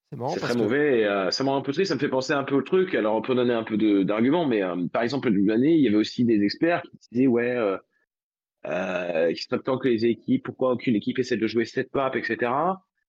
[0.08, 1.88] C'est marrant C'est parce très que mauvais et euh, ça me rend un peu triste,
[1.88, 2.94] ça me fait penser un peu au truc.
[2.94, 5.96] Alors on peut donner un peu d'arguments, mais euh, par exemple l'année, il y avait
[5.96, 7.76] aussi des experts qui disaient ouais, euh,
[8.66, 12.12] euh, qu'il serait temps que les équipes, pourquoi aucune équipe essaie de jouer cette map,
[12.14, 12.52] etc.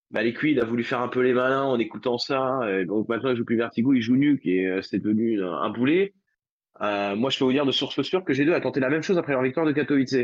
[0.10, 3.30] Bah Liquid a voulu faire un peu les malins en écoutant ça, et donc maintenant
[3.30, 6.16] il joue plus Vertigo, il joue Nuke et euh, c'est devenu un, un boulet.
[6.82, 9.04] Euh, moi je peux vous dire de source sûre que G2 a tenté la même
[9.04, 10.16] chose après leur victoire de Katowice.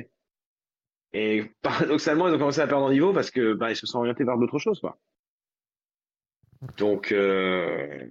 [1.13, 3.99] Et paradoxalement ils ont commencé à perdre en niveau parce que bah, ils se sont
[3.99, 4.97] orientés vers d'autres choses quoi.
[6.77, 8.07] Donc, euh,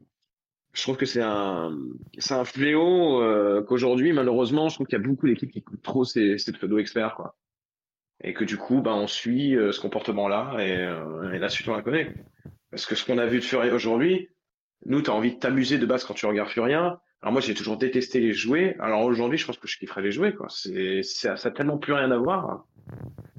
[0.72, 1.76] je trouve que c'est un,
[2.18, 5.82] c'est un fléau euh, qu'aujourd'hui, malheureusement, je trouve qu'il y a beaucoup d'équipes qui coûtent
[5.82, 7.36] trop ces, ces pseudo-experts, quoi.
[8.22, 11.68] Et que du coup, bah, on suit euh, ce comportement-là et, euh, et la suite,
[11.68, 12.14] on la connaît.
[12.70, 14.28] Parce que ce qu'on a vu de Furia aujourd'hui,
[14.84, 17.00] nous, t'as envie de t'amuser de base quand tu regardes Furia.
[17.26, 18.76] Alors moi, j'ai toujours détesté les jouer.
[18.78, 20.46] Alors aujourd'hui, je pense que je kifferais les jouer, quoi.
[20.48, 22.66] C'est, ça a tellement plus rien à voir.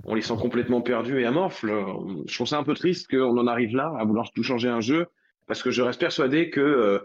[0.04, 1.64] on les sent complètement perdus et amorphes.
[1.64, 4.82] Je trouve ça un peu triste qu'on en arrive là, à vouloir tout changer un
[4.82, 5.06] jeu,
[5.48, 7.00] parce que je reste persuadé que euh,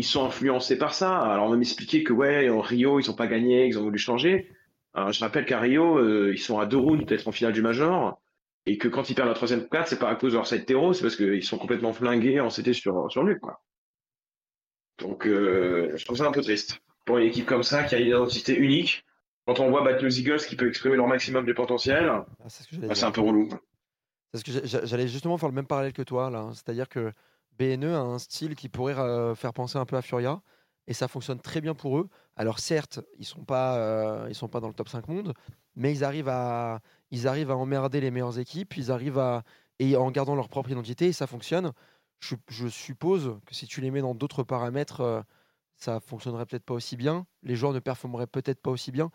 [0.00, 1.18] sont influencés par ça.
[1.18, 3.98] Alors on va m'expliquer que ouais, en Rio, ils ont pas gagné, ils ont voulu
[3.98, 4.48] changer.
[4.94, 7.60] Alors, je rappelle qu'à Rio, euh, ils sont à deux rounds d'être en finale du
[7.60, 8.18] Major,
[8.64, 10.64] et que quand ils perdent la troisième carte, c'est pas à cause de leur side
[10.64, 13.60] terreau, c'est parce qu'ils sont complètement flingués en CT sur, sur lui, quoi.
[15.02, 16.80] Donc, euh, je trouve ça un peu triste.
[17.04, 19.04] Pour une équipe comme ça, qui a une identité unique,
[19.46, 22.62] quand on voit battre les Eagles qui peut exprimer leur maximum du potentiel, Ah, c'est
[22.64, 23.48] ce bah, un peu relou.
[24.30, 26.38] Parce que j'a- j'a- j'allais justement faire le même parallèle que toi là.
[26.40, 26.52] hein.
[26.54, 27.12] C'est-à-dire que
[27.58, 30.40] BNE a un style qui pourrait euh, faire penser un peu à Furia
[30.86, 32.08] et ça fonctionne très bien pour eux.
[32.36, 35.34] Alors certes, ils sont pas euh, ils sont pas dans le top 5 monde,
[35.76, 36.80] mais ils arrivent à
[37.10, 39.42] ils arrivent à emmerder les meilleures équipes, ils arrivent à
[39.78, 41.72] et en gardant leur propre identité et ça fonctionne.
[42.48, 45.22] Je, suppose que si tu les mets dans d'autres paramètres, euh,
[45.76, 47.26] ça fonctionnerait peut-être pas aussi bien.
[47.42, 49.10] Les joueurs ne performeraient peut-être pas aussi bien.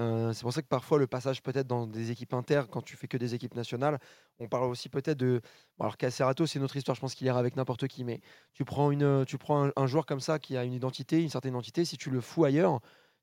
[0.00, 2.96] Euh, c'est pour ça que parfois le passage peut-être dans des équipes inter, quand tu
[2.96, 3.98] fais que des équipes nationales,
[4.38, 5.40] on parle aussi peut-être de.
[5.78, 8.20] Alors Cacerato, c'est une autre histoire, je pense qu'il ira avec n'importe qui, mais
[8.54, 12.10] tu prends, un, joueur comme ça qui a une identité, une certaine identité, si tu
[12.10, 12.80] le fous ailleurs,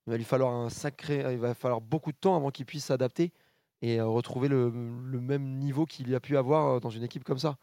[0.07, 0.69] il va lui falloir un
[1.09, 3.31] il va falloir beaucoup de temps avant qu'il puisse s'adapter
[3.81, 7.57] et euh, retrouver le, même niveau qu'il a pu avoir dans une équipe comme ça.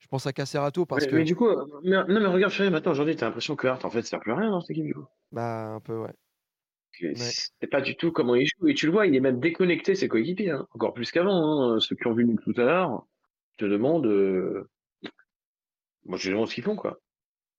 [0.00, 1.16] Je pense à Cacerato parce mais, que.
[1.16, 1.48] mais du coup,
[1.84, 4.32] mais- non mais regarde, Fury, maintenant aujourd'hui, t'as l'impression que Hart en fait sert plus
[4.32, 5.06] à rien dans cette équipe du coup.
[5.30, 6.12] Bah, un peu, ouais.
[6.98, 8.66] Que C'est pas du tout comment il joue.
[8.68, 10.66] Et tu le vois, il est même déconnecté ses coéquipiers, hein.
[10.72, 11.74] encore plus qu'avant.
[11.74, 11.80] hein.
[11.80, 13.06] Ceux qui ont vu Nuke tout à l'heure,
[13.52, 14.06] je te demande.
[14.06, 14.68] euh,
[16.06, 17.00] Moi, je te demande ce qu'ils font, quoi.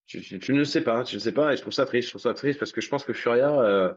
[0.07, 2.07] Je ne sais pas, je ne sais pas, et je trouve ça triste.
[2.07, 3.93] Je trouve ça triste parce que je pense que Furia, euh,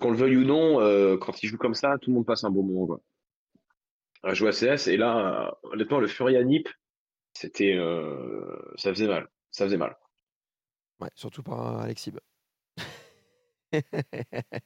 [0.00, 2.42] qu'on le veuille ou non, euh, quand il joue comme ça, tout le monde passe
[2.42, 3.00] un bon moment, quoi.
[4.24, 6.68] À jouer à CS, et là, honnêtement, le Furia Nip,
[7.34, 7.74] c'était.
[7.74, 9.28] euh, Ça faisait mal.
[9.50, 9.96] Ça faisait mal.
[11.00, 12.18] Ouais, surtout par Alexib.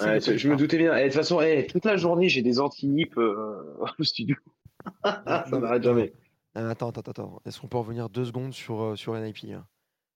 [0.00, 0.96] Ouais, je me doutais bien.
[0.96, 4.36] Et de toute façon, eh, toute la journée, j'ai des anti-nips euh, au studio.
[5.04, 6.12] ça m'arrête jamais.
[6.54, 7.42] Attends, attends, attends.
[7.44, 9.66] Est-ce qu'on peut revenir deux secondes sur, euh, sur NIP hein?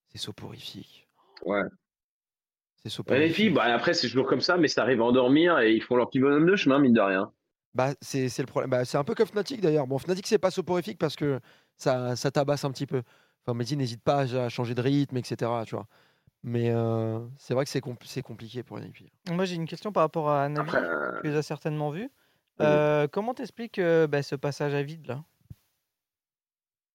[0.09, 1.09] C'est soporifique.
[1.45, 1.63] Ouais.
[2.83, 3.35] C'est soporifique.
[3.35, 5.97] filles, bah, après, c'est toujours comme ça, mais ça arrive à endormir et ils font
[5.97, 7.33] leur petit bonhomme de chemin, mine de rien.
[7.77, 8.71] Bah, c'est c'est le problème.
[8.71, 9.87] Bah, c'est un peu comme Fnatic d'ailleurs.
[9.87, 11.41] Bon, Fnatic, c'est pas soporifique parce que
[11.77, 13.03] ça, ça tabasse un petit peu.
[13.43, 15.51] Enfin, Mehdi n'hésite pas à changer de rythme, etc.
[15.67, 15.87] Tu vois.
[16.43, 19.11] Mais euh, c'est vrai que c'est compl- c'est compliqué pour NIP.
[19.31, 20.69] Moi, j'ai une question par rapport à Navi.
[20.71, 22.09] Après, euh, Tu les as certainement vas-y.
[22.63, 25.23] Euh, comment t'expliques euh, bah, ce passage à vide là?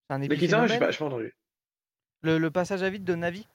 [0.09, 1.35] C'est un Mais qui ça, épiphénomène pas, pas entendu.
[2.23, 3.47] le, le passage à vide de Navi?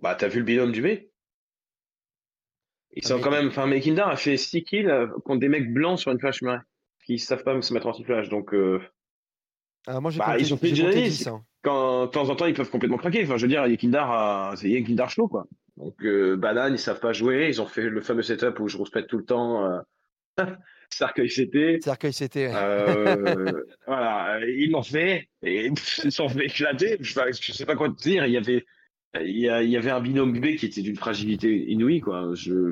[0.00, 0.86] Bah, t'as vu le binôme du B?
[2.98, 3.48] Ils sont mais- quand même.
[3.48, 6.58] Enfin, Mekindar a fait 6 kills euh, contre des mecs blancs sur une flash murray
[7.04, 8.28] qui savent pas se mettre anti-flash.
[8.28, 8.80] Donc, euh,
[9.86, 11.18] Ah, moi, j'ai bah, compté, ils ont fait j'ai une compté analyse.
[11.18, 11.26] 10.
[11.28, 11.44] hein.
[11.62, 13.22] Quand, de temps en temps, ils peuvent complètement craquer.
[13.24, 14.56] Enfin, je veux dire, Yekindar, a...
[14.56, 15.46] c'est Yekindar chaud, quoi.
[15.76, 17.46] Donc, euh, Banane, ils savent pas jouer.
[17.48, 19.64] Ils ont fait le fameux setup où je rouspète tout le temps.
[19.64, 20.44] Euh...
[20.90, 21.82] Cercueil CT.
[21.82, 22.36] Cercueil CT.
[22.54, 23.52] Euh,
[23.86, 25.66] voilà, ils l'ont fait et
[26.04, 26.96] ils s'en fait éclater.
[27.00, 28.24] Je sais pas quoi te dire.
[28.26, 28.64] Il y avait,
[29.14, 32.30] il y, a- il y avait un binôme B qui était d'une fragilité inouïe, quoi.
[32.34, 32.70] Je...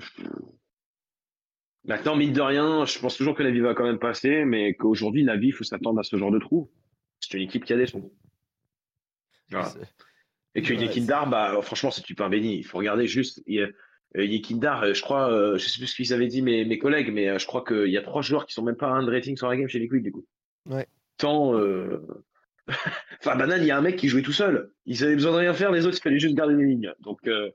[1.84, 5.22] Maintenant, mine de rien, je pense toujours que Navi va quand même passer, mais qu'aujourd'hui,
[5.24, 6.70] Navi, il faut s'attendre à ce genre de trou.
[7.20, 8.12] C'est une équipe qui a des trous.
[9.50, 9.72] Voilà.
[10.56, 12.56] Et que Ouais, Yekindar, bah, franchement, c'est du pain béni.
[12.56, 13.42] Il faut regarder juste.
[14.14, 17.28] Yekindar, je crois, euh, je sais plus ce qu'ils avaient dit mes, mes collègues, mais
[17.28, 19.10] euh, je crois qu'il y a trois joueurs qui sont même pas à un de
[19.10, 20.24] rating sur la game chez Liquid, du coup.
[20.68, 20.86] Ouais.
[21.18, 21.54] Tant.
[21.58, 22.00] euh,
[23.20, 24.70] enfin, Banane, il y a un mec qui jouait tout seul.
[24.84, 26.92] Ils avaient besoin de rien faire, les autres, il fallait juste garder les lignes.
[27.00, 27.50] Donc, euh,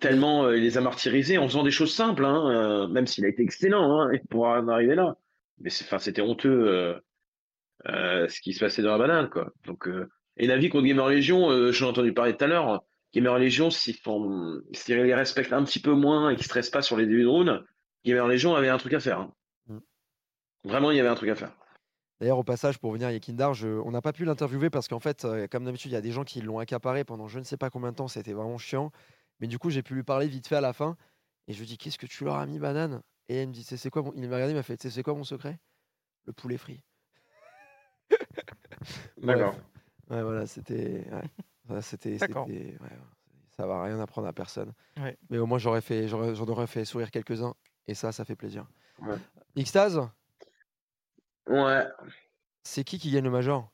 [0.00, 3.24] tellement euh, il les a martyrisés en faisant des choses simples, hein, euh, même s'il
[3.24, 5.16] a été excellent hein, pour en arriver là.
[5.60, 6.94] Mais c'était honteux
[7.84, 9.52] ce qui se passait dans la banane, quoi.
[9.66, 9.88] Donc,
[10.36, 12.82] et Navi contre Gamer Legion, j'en ai entendu parler tout à l'heure.
[13.12, 16.80] Gamer Legion, s'ils font- s'ils les respectent un petit peu moins et qu'ils stressent pas
[16.80, 17.62] sur les débuts de round,
[18.06, 19.18] Gamer Legion avait un truc à faire.
[19.20, 19.34] hein.
[19.66, 19.78] Mm.
[20.64, 21.52] Vraiment, il y avait un truc à faire.
[22.20, 23.66] D'ailleurs, au passage, pour venir à Yekindar, je...
[23.68, 26.12] on n'a pas pu l'interviewer parce qu'en fait, euh, comme d'habitude, il y a des
[26.12, 28.08] gens qui l'ont accaparé pendant je ne sais pas combien de temps.
[28.08, 28.92] C'était vraiment chiant.
[29.40, 30.96] Mais du coup, j'ai pu lui parler vite fait à la fin.
[31.48, 33.02] Et je lui dis Qu'est-ce que tu leur as mis, banane?
[33.30, 35.14] Et elle me dit C'est quoi mon- Il m'a regardé, il m'a fait C'est quoi
[35.14, 35.58] mon secret?
[36.26, 36.82] Le poulet frit.
[39.22, 39.54] D'accord.
[40.10, 41.06] Ouais, voilà, c'était.
[41.10, 41.22] ouais.
[41.64, 42.18] Voilà, c'était.
[42.18, 42.90] Ouais,
[43.56, 44.72] ça va rien apprendre à personne.
[44.98, 45.16] Ouais.
[45.30, 47.54] Mais au moins, j'aurais fait, j'aurais, j'en aurais fait sourire quelques-uns.
[47.86, 48.66] Et ça, ça fait plaisir.
[49.02, 49.16] Ouais.
[49.62, 50.00] Xtase,
[51.46, 51.86] Ouais.
[52.64, 53.70] c'est qui qui gagne le Major?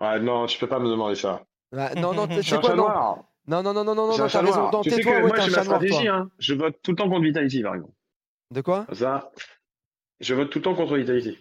[0.00, 1.44] Ouais, non, tu peux pas me demander ça.
[1.76, 2.84] Ah, Non, non, c'est quoi non?
[2.84, 3.24] noir.
[3.46, 4.70] Non, non, non, non, non, non, non, t'as raison.
[4.70, 6.08] Non, Tu sais que moi, j'ai ma stratégie.
[6.08, 6.30] Hein.
[6.38, 7.94] Je vote tout le temps contre Vitality, par exemple.
[8.50, 8.86] De quoi?
[8.92, 9.30] Ça,
[10.20, 11.38] je vote tout le temps contre Vitality.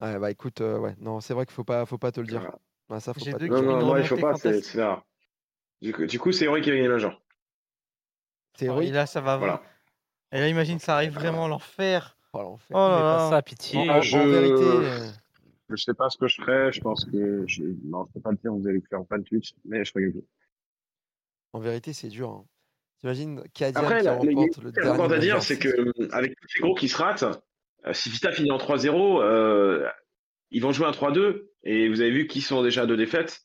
[0.00, 2.26] Ouais, bah écoute, euh, ouais, non, c'est vrai qu'il faut pas, faut pas te le
[2.26, 2.40] dire.
[2.40, 2.58] Voilà.
[2.90, 5.04] Ouais, ça, faut pas te Non, non, moi, il faut pas, c'est rare.
[5.80, 7.20] Du coup, du coup, c'est Henri qui a gagné le major.
[8.56, 8.86] C'est Oh, vrai.
[8.86, 9.62] et là, ça va, Voilà.
[10.32, 12.16] Et là, imagine, ça arrive vraiment l'enfer.
[12.34, 12.76] Oh, l'enfer.
[12.76, 13.30] Oh là Mais pas là.
[13.30, 13.90] ça, pitié.
[13.90, 14.18] En je...
[14.18, 15.08] vérité, euh,
[15.70, 16.72] je sais pas ce que je ferais.
[16.72, 17.62] Je pense que je...
[17.84, 18.52] non, je peux pas le dire.
[18.52, 20.28] Vous allez le faire en fan Twitch, mais je ferais quelque chose.
[21.52, 22.30] en vérité, c'est dur.
[22.30, 22.44] hein.
[23.00, 25.58] T'imagines Kadian Après, qui là, il y a remporte une le dernier à dire, c'est
[25.58, 27.24] que euh, avec tous ces gros qui se ratent,
[27.86, 29.86] euh, si Vita finit en 3-0, euh,
[30.50, 33.42] ils vont jouer un 3-2 et vous avez vu qu'ils sont déjà à deux défaites.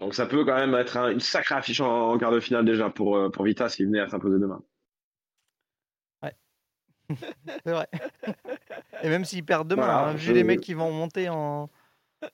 [0.00, 2.64] Donc ça peut quand même être un- une sacrée affiche en, en quart de finale
[2.64, 4.62] déjà pour, pour Vita s'il venait à s'imposer demain.
[7.64, 7.88] C'est vrai.
[9.02, 11.70] Et même s'ils perdent demain, Voilà, hein, vu les mecs qui vont monter en,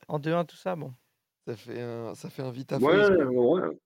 [0.09, 0.93] en 2-1, tout ça, bon.
[1.47, 3.79] Ça fait un, ça fait un Vita Ouais, Face, ouais, ouais.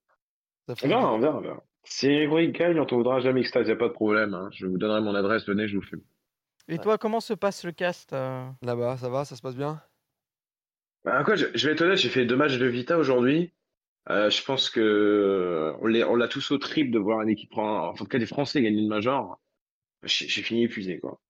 [0.68, 1.64] Ça fait On un verra, Vita- on verra, on verra.
[1.84, 4.34] Si Heroic gagne, on ne voudra jamais extase, il n'y a pas de problème.
[4.34, 4.48] hein.
[4.52, 5.96] Je vous donnerai mon adresse, venez, je vous fais.
[6.68, 8.48] Et toi, comment se passe le cast euh?
[8.62, 9.82] Là-bas, ça va, ça se passe bien?
[11.04, 13.52] Bah, quoi, je, je vais être honnête, j'ai fait deux matchs de Vita aujourd'hui.
[14.10, 17.56] Euh, je pense que on l'est- on l'a tous au triple de voir une équipe,
[17.56, 19.40] en en tout cas des Français gagner une major.
[20.04, 21.20] J'ai fini épuisé, quoi.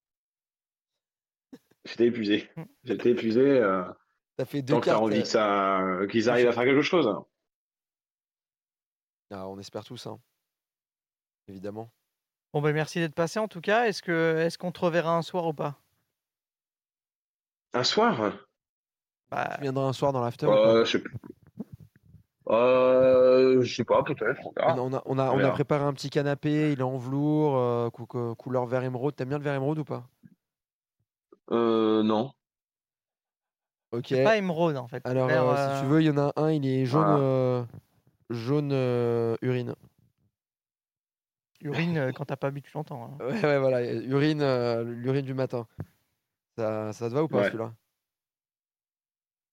[1.85, 2.49] J'étais épuisé.
[2.85, 3.41] J'étais épuisé.
[3.41, 3.85] Euh,
[4.37, 5.03] T'as fait deux tant que t'as cartes.
[5.05, 7.07] envie euh, que ça, qu'ils arrivent à faire quelque chose.
[7.07, 7.27] hein.
[9.31, 10.19] ah, on espère tous, hein.
[11.49, 11.93] évidemment.
[12.53, 13.87] Bon, ben merci d'être passé en tout cas.
[13.87, 15.79] Est-ce que est-ce qu'on te reverra un soir ou pas?
[17.75, 18.47] Un soir?
[19.31, 20.99] Bah, Tu viendras un soir dans l'after Euh, je.
[22.49, 24.41] Euh, je sais pas, peut-être.
[24.57, 28.07] on a, on, a, On préparé un petit canapé, il est en velours, euh, cou-
[28.07, 29.15] cou- couleur vert émeraude.
[29.15, 30.05] T'aimes bien le vert émeraude ou pas?
[31.51, 32.33] Euh, non.
[33.93, 34.07] Ok.
[34.09, 35.03] c'est pas émeraude en fait.
[35.05, 37.19] Alors, Vert, euh, si tu veux, il y en a un, il est jaune, Voilà.
[37.23, 37.65] euh,
[38.31, 39.75] jaune euh, urine.
[41.61, 43.05] Urine quand t'as pas bu depuis longtemps.
[43.05, 43.25] hein.
[43.25, 45.67] Ouais, ouais, voilà, urine, euh, l'urine du matin.
[46.57, 47.45] Ça, ça te va ou pas Ouais.
[47.45, 47.73] celui-là?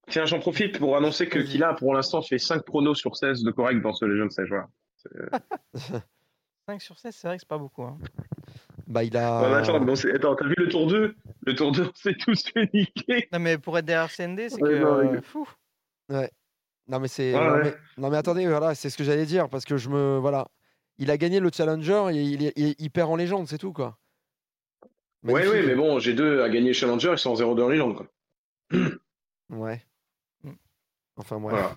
[0.10, 1.40] Tiens, j'en profite pour annoncer que.
[1.40, 4.49] Kila, pour l'instant, fait 5 pronos sur 16 de correct dans ce Legend Stage.
[4.49, 4.68] Voilà.
[5.76, 6.02] C'est-
[6.68, 7.84] 5 sur 16, c'est vrai que c'est pas beaucoup.
[7.84, 7.98] hein.
[8.88, 9.41] Bah, il a.
[9.41, 11.15] Ouais, attends, bon, c'est- attends, t'as vu le tour 2
[11.45, 13.27] Le tour 2, on s'est tous fait niquer.
[13.31, 14.76] Non, mais pour être derrière CND, c'est Ouais, que.
[14.80, 15.48] non, euh, fou.
[16.10, 16.30] Ouais.
[16.88, 17.61] Non mais c'est Ouais, non, ouais.
[17.65, 17.76] mais...
[18.02, 20.48] non, mais attendez voilà c'est ce que j'allais dire parce que je me voilà
[20.98, 23.73] il a gagné le challenger et il, est- il, il perd en légende c'est tout
[23.73, 23.99] quoi.
[25.23, 25.52] Ouais, Magnifique.
[25.53, 27.95] ouais, mais bon, G2 a gagné Challenger, ils sont en 0-2 en légende.
[27.95, 28.07] Quoi.
[29.52, 29.84] Ouais.
[31.19, 31.21] Mm.
[31.21, 31.53] Enfin bref.
[31.59, 31.75] Voilà.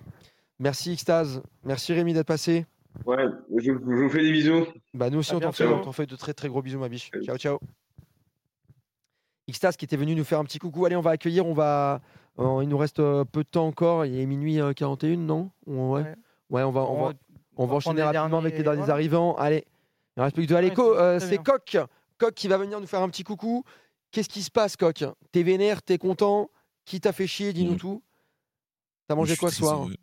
[0.59, 2.65] Merci Xtase, merci Rémi d'être passé.
[3.05, 3.25] Ouais,
[3.57, 4.65] je, je vous fais des bisous.
[4.93, 6.89] Bah nous aussi on t'en fait, on t'en fait de très très gros bisous ma
[6.89, 7.09] biche.
[7.11, 7.25] Salut.
[7.25, 7.59] Ciao ciao.
[9.51, 10.85] Xtase qui était venu nous faire un petit coucou.
[10.85, 12.01] Allez on va accueillir, on va
[12.39, 15.51] euh, il nous reste euh, peu de temps encore, il est minuit euh, 41 non?
[15.67, 16.01] On- ouais.
[16.01, 16.15] Ouais.
[16.49, 16.63] ouais.
[16.63, 17.13] on va on On va va-
[17.57, 18.93] On va enchaîner rapidement avec les derniers- voilà.
[18.93, 19.35] arrivants.
[19.35, 19.65] Allez,
[20.17, 20.55] il reste plus que deux.
[20.55, 21.43] Allez, Ouais, Co, c'est- euh.
[21.43, 21.77] Coq.
[22.17, 23.63] Coq qui va venir nous faire un petit coucou.
[24.11, 25.03] Qu'est-ce qui se passe, Coq?
[25.31, 26.49] T'es vénère, t'es content?
[26.85, 27.53] Qui t'a fait chier?
[27.53, 27.77] Dis-nous Ouais.
[27.77, 28.01] tout.
[29.07, 29.95] T'as mangé quoi ce soir heureux.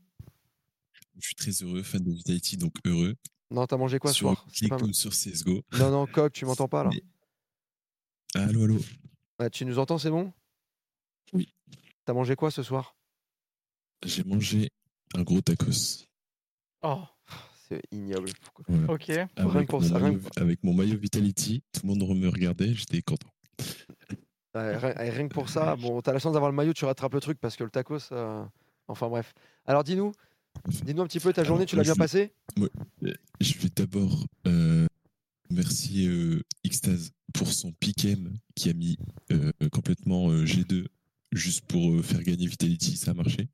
[1.18, 3.14] Je suis très heureux, fan de Vitality, donc heureux.
[3.50, 4.46] Non, t'as mangé quoi ce soir?
[4.52, 5.62] Clickload sur CSGO.
[5.78, 6.90] Non, non, Coq, tu m'entends pas là?
[6.92, 7.02] Mais-
[8.40, 8.78] Allô, allô.
[9.38, 10.32] Ouais, Tu nous entends, c'est bon?
[11.32, 11.52] Oui.
[12.04, 12.94] T'as mangé quoi ce soir?
[14.04, 14.70] J'ai mangé
[15.14, 16.06] un gros tacos.
[16.82, 17.02] Oh,
[17.68, 18.30] C'est ignoble.
[18.42, 18.64] Pourquoi?
[18.68, 18.92] Voilà.
[18.92, 19.04] ok.
[19.06, 22.16] Rien Avec, que pour mon ça, rien maillot, avec mon maillot Vitality, tout le monde
[22.18, 23.28] me regardait, j'étais content.
[24.54, 26.84] Ouais, rien, et rien que pour ça, bon, t'as la chance d'avoir le maillot, tu
[26.84, 28.12] rattrapes le truc parce que le tacos.
[28.12, 28.44] euh,
[28.90, 29.32] Enfin bref.
[29.66, 30.12] Alors dis-nous,
[30.84, 33.54] dis-nous un petit peu ta journée, Alors, tu l'as bien je vais- passé Euh, Je
[33.58, 34.86] vais d'abord euh,
[35.48, 38.98] remercier euh, Xtase pour son pick'em qui a mis
[39.30, 40.86] euh, complètement euh, G2
[41.32, 43.48] juste pour faire gagner Vitality, ça a marché.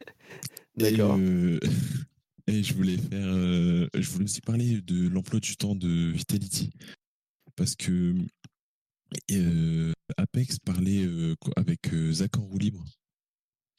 [0.78, 1.18] Et, D'accord.
[2.46, 3.28] et je voulais faire,
[3.94, 6.70] je voulais aussi parler de l'emploi du temps de Vitality
[7.56, 8.14] parce que
[10.16, 11.06] Apex parlait
[11.56, 12.84] avec Zach en roue libre.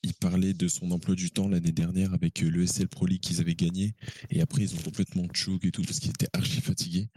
[0.03, 3.19] Il parlait de son emploi du temps l'année dernière avec euh, le SL Pro League
[3.19, 3.95] qu'ils avaient gagné
[4.29, 7.09] et après ils ont complètement choke et tout parce qu'ils étaient archi fatigués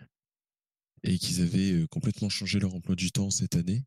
[1.04, 3.84] et qu'ils avaient euh, complètement changé leur emploi du temps cette année.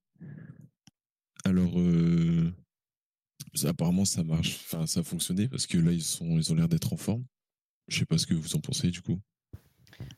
[1.43, 2.53] Alors euh,
[3.63, 6.69] apparemment ça marche, enfin ça a fonctionné parce que là ils sont, ils ont l'air
[6.69, 7.25] d'être en forme.
[7.87, 9.19] Je sais pas ce que vous en pensez du coup.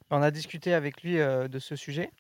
[0.10, 2.12] On a discuté avec lui euh, de ce sujet.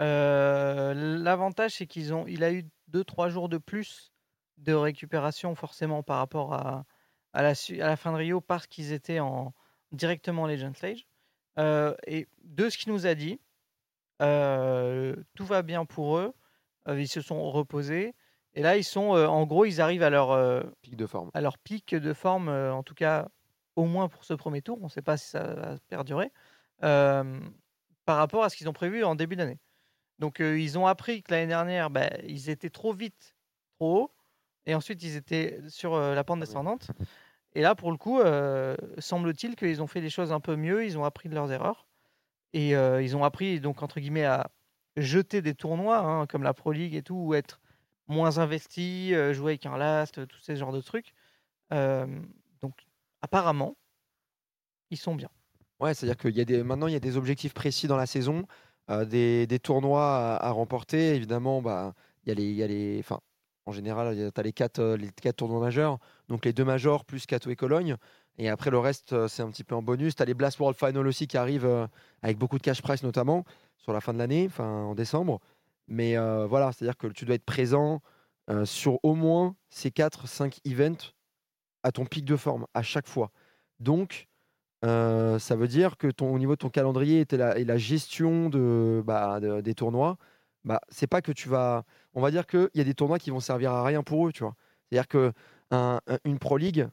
[0.00, 4.12] L'avantage, c'est qu'ils ont, il a eu 2-3 jours de plus
[4.58, 6.84] de récupération forcément par rapport à,
[7.32, 9.54] à, la, su- à la fin de Rio parce qu'ils étaient en,
[9.92, 11.06] directement en Legend Stage.
[11.58, 13.40] Euh, et de ce qu'il nous a dit,
[14.22, 16.34] euh, tout va bien pour eux.
[16.88, 18.14] Euh, ils se sont reposés.
[18.54, 21.30] Et là, ils sont, euh, en gros, ils arrivent à leur, Pic de forme.
[21.34, 23.28] à leur pic de forme, en tout cas
[23.76, 24.78] au moins pour ce premier tour.
[24.80, 26.32] On ne sait pas si ça va perdurer.
[26.80, 29.58] par rapport à ce qu'ils ont prévu en début d'année.
[30.18, 33.36] Donc ils ont appris que l'année dernière, bah, ils étaient trop vite,
[33.78, 34.14] trop haut,
[34.68, 36.92] et ensuite ils étaient sur euh, la pente descendante.
[37.54, 40.84] Et là, pour le coup, euh, semble-t-il qu'ils ont fait des choses un peu mieux,
[40.84, 41.88] ils ont appris de leurs erreurs.
[42.52, 44.50] Et euh, ils ont appris, donc, entre guillemets, à
[44.96, 47.58] jeter des tournois, hein, comme la Pro League et tout, ou être
[48.06, 51.14] moins investis, euh, jouer avec un last, tous ces genres de trucs.
[51.70, 52.74] Donc,
[53.22, 53.76] apparemment,
[54.90, 55.30] ils sont bien.
[55.80, 58.06] Ouais, c'est-à-dire qu'il y a des, maintenant, il y a des objectifs précis dans la
[58.06, 58.46] saison,
[58.88, 61.14] des, des tournois à, à remporter.
[61.14, 63.20] Évidemment, bah, il y a les, il y a les, enfin,
[63.68, 67.04] en général, tu as les quatre, euh, les quatre tournois majeurs, donc les deux majors
[67.04, 67.96] plus Cato et Cologne.
[68.38, 70.16] Et après, le reste, euh, c'est un petit peu en bonus.
[70.16, 71.86] Tu as les Blast World Final aussi qui arrivent euh,
[72.22, 73.44] avec beaucoup de cash price, notamment
[73.76, 75.40] sur la fin de l'année, enfin en décembre.
[75.86, 78.02] Mais voilà, c'est-à-dire que tu dois être présent
[78.64, 81.14] sur au moins ces 4-5 events
[81.82, 83.30] à ton pic de forme à chaque fois.
[83.80, 84.28] Donc,
[84.82, 88.50] ça veut dire que ton, au niveau de ton calendrier et la, gestion
[89.02, 90.18] bah, de- des tournois,
[90.64, 91.84] bah, c'est pas que tu vas.
[92.14, 94.32] On va dire qu'il y a des tournois qui vont servir à rien pour eux,
[94.32, 94.54] tu vois.
[94.90, 95.32] C'est-à-dire que
[95.70, 96.88] un- un- une Pro League,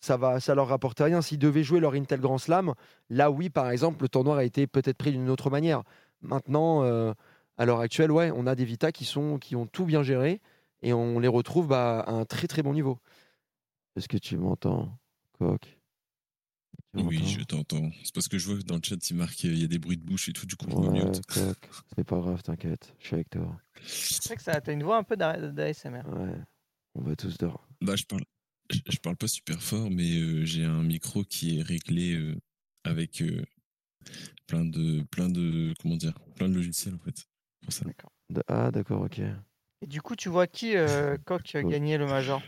[0.00, 1.22] ça va, ça leur rapporte rien.
[1.22, 2.74] S'ils devaient jouer leur Intel Grand Slam,
[3.10, 5.82] là oui, par exemple, le tournoi a été peut-être pris d'une autre manière.
[6.22, 7.12] Maintenant, euh,
[7.56, 10.40] à l'heure actuelle, ouais, on a des Vita qui, sont, qui ont tout bien géré
[10.82, 12.98] et on les retrouve bah, à un très très bon niveau.
[13.96, 14.96] Est-ce que tu m'entends,
[15.38, 15.77] Coq?
[16.94, 17.90] Oui, je t'entends.
[18.02, 19.78] C'est parce que je vois que dans le chat, il marque il y a des
[19.78, 21.12] bruits de bouche et tout, du coup, je me Ouais,
[21.96, 23.60] c'est pas grave, t'inquiète, je suis avec toi.
[23.86, 26.02] C'est vrai que ça as une voix un peu d'ASMR.
[26.06, 26.40] Ouais,
[26.94, 27.68] on va tous dehors.
[27.80, 28.24] Bah, je parle,
[28.70, 32.34] je, je parle pas super fort, mais euh, j'ai un micro qui est réglé euh,
[32.84, 33.44] avec euh,
[34.46, 37.26] plein de, plein de, comment dire, plein de logiciels en fait.
[37.62, 37.84] Pour ça.
[38.30, 39.20] D- Ah, d'accord, ok.
[39.80, 42.42] Et du coup, tu vois qui, euh, Coq, gagner le Major?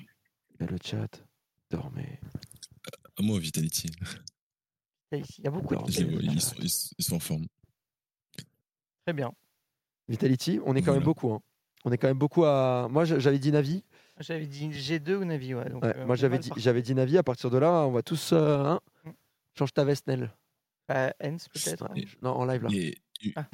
[0.60, 1.24] Et le chat,
[1.70, 2.18] dormez.
[3.18, 3.90] À moi, Vitality.
[5.12, 7.04] Il y a- il y a beaucoup de les vois, ils, sont, ils sont- ils
[7.04, 7.46] sont en forme.
[9.06, 9.32] Très bien.
[10.08, 11.32] Vitality, on est quand même beaucoup.
[11.32, 11.40] hein.
[11.84, 12.88] On est quand même beaucoup à.
[12.90, 13.82] Moi, j'avais dit Navi.
[14.18, 15.68] J'avais dit G2 ou Navi, ouais.
[15.70, 17.16] donc, Ouais, euh, moi, j'avais va dit, j'avais dit Navi.
[17.16, 18.32] À partir de là, on va tous.
[18.32, 19.10] euh, hein, Mm.
[19.58, 20.30] change ta veste, Nel.
[20.90, 21.84] Hens, peut-être.
[21.84, 21.92] hein.
[21.96, 22.68] Et- Non, en live là.
[22.72, 22.96] Et
[23.36, 23.48] Ah.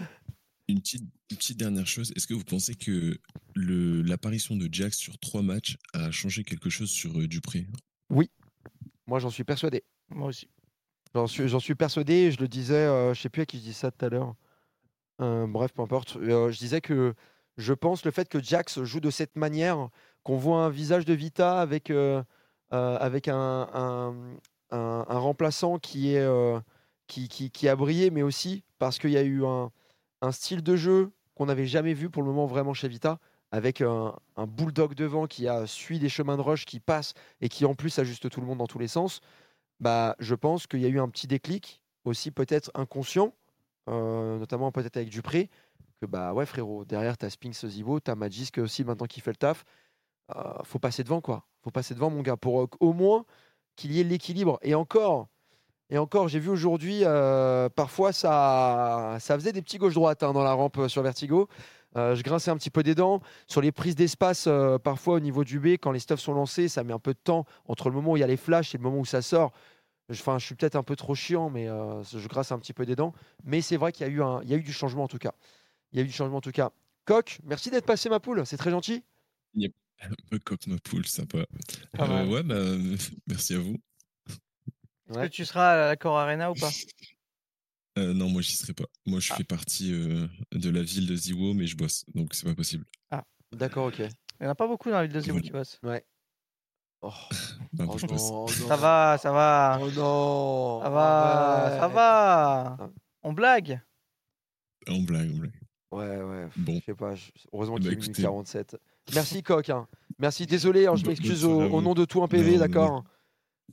[0.69, 3.19] une petite, une petite dernière chose, est-ce que vous pensez que
[3.55, 7.67] le- l'apparition de Jax sur trois matchs a changé quelque chose sur euh, Dupré?
[8.11, 8.31] Oui,
[9.07, 9.85] moi, j'en suis persuadé.
[10.09, 10.49] Moi aussi.
[11.17, 12.31] J'en suis, persuadé.
[12.31, 14.35] Je le disais, euh, je sais plus à qui je dis ça tout à l'heure.
[15.23, 16.17] Euh, bref, peu importe.
[16.17, 17.15] Euh, je disais que
[17.57, 19.89] je pense le fait que Jax joue de cette manière,
[20.25, 22.23] qu'on voit un visage de Vita avec, euh,
[22.75, 24.15] euh, avec un,
[24.71, 26.29] un, remplaçant qui, est,
[27.07, 29.71] qui, qui, qui a brillé, mais aussi parce qu'il y a eu un,
[30.33, 33.19] style de jeu qu'on n'avait jamais vu pour le moment vraiment chez Vita,
[33.53, 34.13] avec un,
[34.49, 37.99] bulldog devant qui a suivi des chemins de rush, qui passe et qui en plus
[37.99, 39.23] ajuste tout le monde dans tous les sens
[39.81, 43.35] bah, je pense qu'il y a eu un petit déclic, aussi peut-être inconscient,
[43.89, 45.51] euh, notamment peut-être avec Dupré,
[46.01, 49.37] que bah ouais frérot, derrière t'as Spinks Zibo, t'as Magisk aussi maintenant qui fait le
[49.37, 49.65] taf.
[50.35, 51.47] Euh, faut passer devant quoi.
[51.63, 53.25] Faut passer devant mon gars pour euh, au moins
[53.77, 54.59] qu'il y ait l'équilibre.
[54.63, 55.29] Et encore,
[55.91, 60.43] et encore, j'ai vu aujourd'hui, euh, parfois ça, ça faisait des petits gauche-droite hein, dans
[60.43, 61.49] la rampe sur Vertigo.
[61.97, 63.21] Euh, je grinçais un petit peu des dents.
[63.47, 66.69] Sur les prises d'espace, euh, parfois au niveau du B, quand les stuffs sont lancés,
[66.69, 68.75] ça met un peu de temps entre le moment où il y a les flashs
[68.75, 69.53] et le moment où ça sort.
[70.09, 72.73] Je, enfin, je suis peut-être un peu trop chiant, mais euh, je grince un petit
[72.73, 73.13] peu des dents.
[73.45, 75.09] Mais c'est vrai qu'il y, a eu un- il y a eu du changement en
[75.09, 75.33] tout cas.
[75.93, 76.71] Il y a eu du changement en tout cas.
[77.07, 79.03] Coq, merci d'être passé ma poule, c'est très gentil.
[79.55, 79.73] Yep.
[80.45, 81.47] Coq ma poule, sympa.
[81.99, 82.57] Euh, ouais, bah,
[83.27, 83.77] merci à vous.
[85.09, 86.71] Est-ce que tu seras à la Core Arena ou pas?
[87.99, 88.85] Euh, non, moi, j'y serai pas.
[89.07, 92.45] Moi, je fais partie euh, de la ville de Ziwo, mais je bosse, donc c'est
[92.47, 92.85] pas possible.
[93.11, 93.99] Ah, D'accord, ok.
[94.01, 94.09] il
[94.43, 95.41] n'y en a pas beaucoup dans la ville de Voilà.
[95.41, 95.79] qui bossent.
[95.83, 96.05] Ouais.
[97.03, 97.11] Oh,
[97.73, 98.47] Bah, oh non.
[98.49, 99.79] Ça va, ça va.
[99.81, 100.81] Oh non.
[100.83, 101.95] Ça va, ça arrête.
[101.95, 102.91] va.
[103.23, 103.81] On blague?
[104.89, 105.61] On blague, on blague.
[105.93, 106.49] Ouais, ouais.
[106.57, 106.79] Bon.
[106.81, 107.15] Je sais pas.
[107.15, 108.23] je- Heureusement Eh qu'il ben, est minuit écoutez.
[108.23, 108.77] 47.
[109.15, 109.71] Merci, Coq.
[109.71, 109.87] hein.
[110.19, 113.05] Merci, désolé, hein, je Bo- m'excuse au, nom de tout un PV, d'accord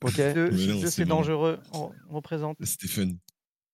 [0.02, 0.16] Ok.
[0.16, 1.60] Jeu, c'est dangereux.
[1.74, 2.58] On représente.
[2.88, 3.10] Fun.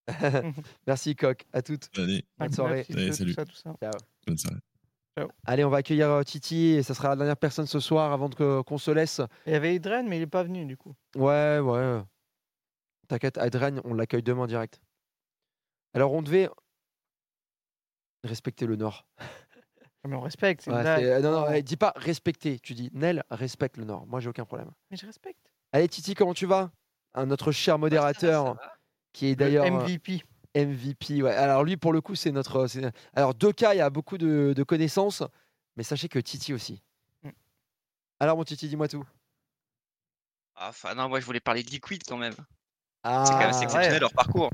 [0.88, 1.46] Merci, Coq.
[1.54, 1.90] À toutes.
[1.98, 2.86] Allez, Bonne soirée.
[2.90, 3.32] Allez, salut.
[3.32, 3.76] Tout ça, tout ça.
[3.82, 3.92] Ciao.
[4.28, 4.58] bonne soirée.
[5.46, 8.30] Allez, on va accueillir euh, Titi et ça sera la dernière personne ce soir avant
[8.30, 9.20] que- qu'on se laisse.
[9.46, 10.96] Il y avait Idren, mais il est pas venu du coup.
[11.16, 12.00] Ouais, ouais.
[13.10, 14.80] T'inquiète, Adrien, on l'accueille demain direct.
[15.94, 16.50] Alors, on devait
[18.24, 19.06] respecter le Nord.
[20.08, 22.58] Mais on respecte, Ouais, euh, non, non, eh, dis pas respecter.
[22.60, 24.08] Tu dis Nel, respecte le Nord.
[24.08, 24.72] Moi, j'ai aucun problème.
[24.90, 25.52] Mais je respecte.
[25.74, 26.72] Allez, Titi, comment tu vas?
[27.14, 28.58] Un Notre cher modérateur,
[29.14, 30.24] qui est Le d'ailleurs euh, MVP.
[30.56, 31.22] MVP.
[31.22, 31.34] Ouais.
[31.34, 32.68] Alors, lui, pour le coup, c'est notre.
[32.68, 35.24] c'est- Alors, Doka, il a beaucoup de, de connaissances,
[35.76, 36.82] mais sachez que Titi aussi.
[37.24, 37.30] Mm.
[38.20, 39.04] Alors, mon Titi, dis-moi tout.
[40.56, 42.36] Ah, Enfin, non, moi je voulais parler de Liquid quand même.
[43.04, 44.00] Ah, c'est quand même assez exceptionnel ouais.
[44.00, 44.50] leur parcours.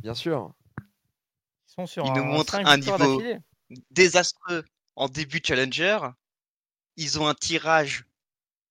[0.00, 0.52] Bien sûr.
[0.80, 3.38] Ils sont sur Ils un, nous montrent un niveau d'affilée.
[3.90, 4.64] désastreux
[4.94, 5.98] en début de Challenger.
[6.96, 8.04] Ils ont un tirage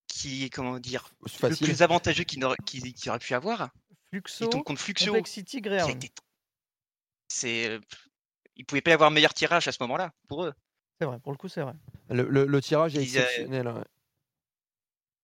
[0.08, 1.68] qui est, comment dire, le Facile.
[1.68, 3.70] plus avantageux qu'ils n'auraient qu'ils- qu'ils auraient pu avoir.
[4.16, 5.06] Fluxo, Ils tombent contre Fluxo.
[5.08, 6.12] Complexity, été-
[7.28, 7.80] c'est.
[8.56, 10.54] Ils pouvaient pas y avoir meilleur tirage à ce moment-là, pour eux.
[11.00, 11.74] C'est vrai, pour le coup, c'est vrai.
[12.10, 13.68] Le, le- le tirage est Ils, euh, exceptionnel.
[13.68, 13.84] ouais.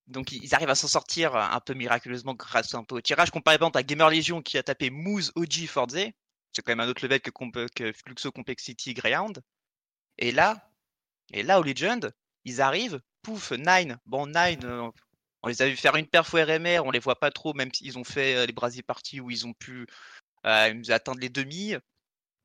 [0.08, 3.32] Donc ils arrivent à s'en sortir un peu miraculeusement grâce un peu au tirage.
[3.32, 5.96] Comparé par exemple à Gamer Legion qui a tapé Moose OG Forze.
[6.52, 9.42] C'est quand même un autre level que, comp- que Fluxo Complexity Greyhound.
[10.18, 10.70] Et là,
[11.32, 12.12] et là au Legend,
[12.44, 13.98] ils arrivent, pouf, Nine.
[14.06, 14.92] Bon, Nine, euh,
[15.44, 17.74] on les a vu faire une perf au RMR, on les voit pas trop, même
[17.74, 19.88] s'ils ont fait euh, les Brasil Party où ils ont pu
[20.46, 21.76] euh, nous atteindre les demi.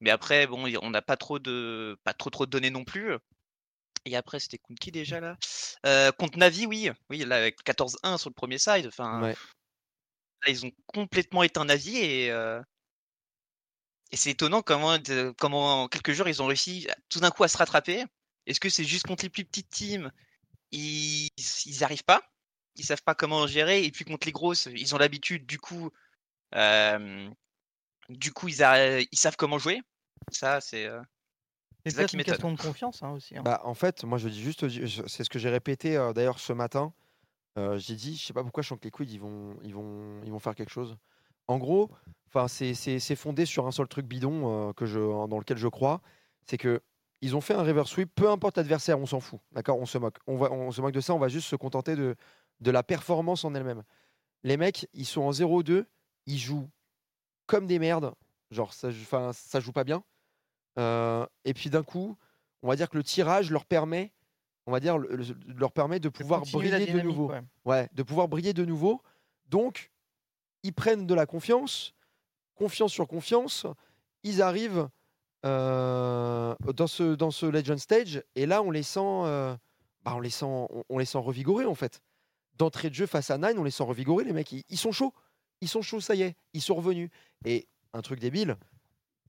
[0.00, 3.14] Mais après, bon, on n'a pas trop de pas trop trop de données non plus.
[4.04, 5.36] Et après, c'était contre qui déjà là?
[5.84, 6.90] Euh, Contre Navi, oui.
[7.10, 8.86] Oui, là, avec 14-1 sur le premier side.
[8.86, 9.34] Enfin, Ouais.
[10.44, 12.62] là, ils ont complètement éteint Navi et, euh,
[14.12, 14.96] et c'est étonnant comment,
[15.38, 18.04] comment en quelques jours ils ont réussi tout d'un coup à se rattraper.
[18.46, 20.12] Est-ce que c'est juste contre les plus petites teams?
[20.70, 21.28] Ils
[21.66, 22.22] ils arrivent pas?
[22.76, 23.84] Ils savent pas comment gérer.
[23.84, 25.46] Et puis contre les grosses, ils ont l'habitude.
[25.46, 25.90] Du coup,
[26.54, 27.28] euh,
[28.08, 29.80] du coup, ils, a- ils savent comment jouer.
[30.30, 31.00] Ça, c'est euh,
[31.86, 33.36] C'est une question de confiance hein, aussi.
[33.36, 33.42] hein.
[33.42, 36.38] Bah, en fait, moi je dis juste, je- c'est ce que j'ai répété euh, d'ailleurs
[36.40, 36.92] ce matin.
[37.58, 40.38] Euh, j'ai dit, je sais pas pourquoi Shank Liquid ils vont, ils vont, ils vont
[40.38, 40.96] faire quelque chose.
[41.48, 41.90] En gros,
[42.28, 46.02] enfin c'est fondé sur un seul truc bidon euh, que je, dans lequel je crois,
[46.44, 46.82] c'est que
[47.22, 49.96] ils ont fait un reverse sweep, peu importe l'adversaire, on s'en fout, d'accord, on se
[49.96, 52.14] moque, on va, on se moque de ça, on va juste se contenter de
[52.60, 53.82] de la performance en elle-même.
[54.44, 55.84] Les mecs, ils sont en 0-2,
[56.26, 56.68] ils jouent
[57.46, 58.12] comme des merdes,
[58.50, 58.90] genre ça,
[59.32, 60.02] ça joue pas bien.
[60.78, 62.16] Euh, et puis d'un coup,
[62.62, 64.12] on va dire que le tirage leur permet,
[64.66, 65.24] on va dire, le- le-
[65.54, 67.28] leur permet de pouvoir briller de nouveau.
[67.30, 67.42] ouais.
[67.64, 69.00] Ouais, de pouvoir briller de nouveau.
[69.48, 69.90] Donc,
[70.62, 71.94] ils prennent de la confiance,
[72.56, 73.66] confiance sur confiance.
[74.24, 74.88] Ils arrivent
[75.44, 79.56] euh, dans ce dans ce Legend Stage et là, on les sent, euh,
[80.02, 82.00] bah, on les sent, on, on les sent revigorés en fait.
[82.58, 84.24] D'entrée de jeu face à Nine, on les sent revigorés.
[84.24, 85.12] Les mecs, ils, sont chauds,
[85.60, 87.10] ils sont chauds, ça y est, ils sont revenus.
[87.44, 88.56] Et un truc débile,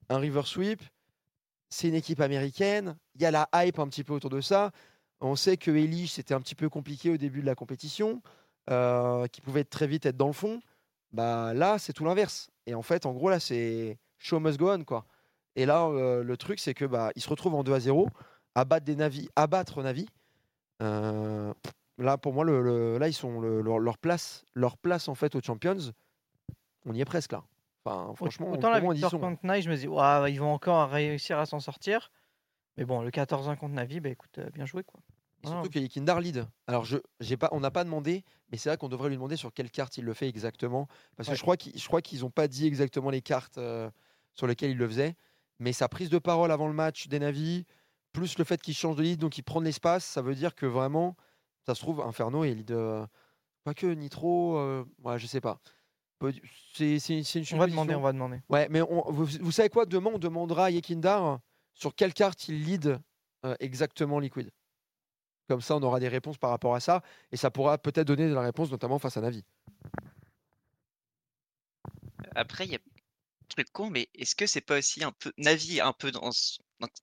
[0.10, 0.82] un river sweep,
[1.70, 2.98] c'est une équipe américaine.
[3.16, 4.72] Il y a la hype un petit peu autour de ça.
[5.20, 8.22] On sait que Elige, c'était un petit peu compliqué au début de la compétition,
[8.70, 10.62] euh, qui pouvait très vite être dans le fond.
[11.12, 12.50] Bah là, c'est tout l'inverse.
[12.66, 15.06] Et en fait, en gros, là, c'est show must go on, quoi.
[15.56, 18.08] Et là, euh, le truc, c'est que bah, ils se retrouvent en 2 à 0,
[18.56, 19.28] abattre des navis,
[21.98, 25.36] là, pour moi, le, le- là, ils sont le- leur, place, leur place en fait
[25.36, 25.78] aux Champions.
[26.86, 27.44] On y est presque là.
[27.86, 29.20] Enfin, franchement, Autant pour la moi, on victoire sont.
[29.20, 29.84] contre Nike, je me dis,
[30.34, 32.12] ils vont encore réussir à s'en sortir.
[32.78, 35.00] Mais bon, le 14-1 contre Navi, bah écoute, euh, bien joué quoi.
[35.44, 36.48] Et surtout que Yekindar lead.
[36.66, 39.36] Alors, je, j'ai pas, on n'a pas demandé, mais c'est vrai qu'on devrait lui demander
[39.36, 40.88] sur quelle carte il le fait exactement.
[41.16, 43.90] Parce que je crois qu'ils, qu'ils n'ont pas dit exactement les cartes euh,
[44.34, 45.16] sur lesquelles il le faisait.
[45.60, 47.66] Mais sa prise de parole avant le match des Navis,
[48.14, 50.56] plus le fait qu'il change de lead, donc il prend de l'espace, ça veut dire
[50.56, 51.16] que vraiment,
[51.68, 52.72] ça se trouve, Inferno est lead.
[52.72, 53.06] euh,
[53.64, 55.60] pas que Nitro, euh, ouais, je sais pas.
[56.74, 58.42] C'est, c'est, c'est une On va demander, on va demander.
[58.50, 61.40] Ouais, mais on- vous, vous savez quoi Demain, on demandera à Yekindar
[61.74, 63.00] sur quelle carte il lead
[63.46, 64.50] euh, exactement Liquid.
[65.48, 67.04] Comme ça, on aura des réponses par rapport à ça.
[67.32, 69.44] Et ça pourra peut-être donner de la réponse, notamment face à Navi.
[72.36, 75.32] Après, il y a un truc con, mais est-ce que c'est pas aussi un peu
[75.38, 76.32] Navi un peu dans-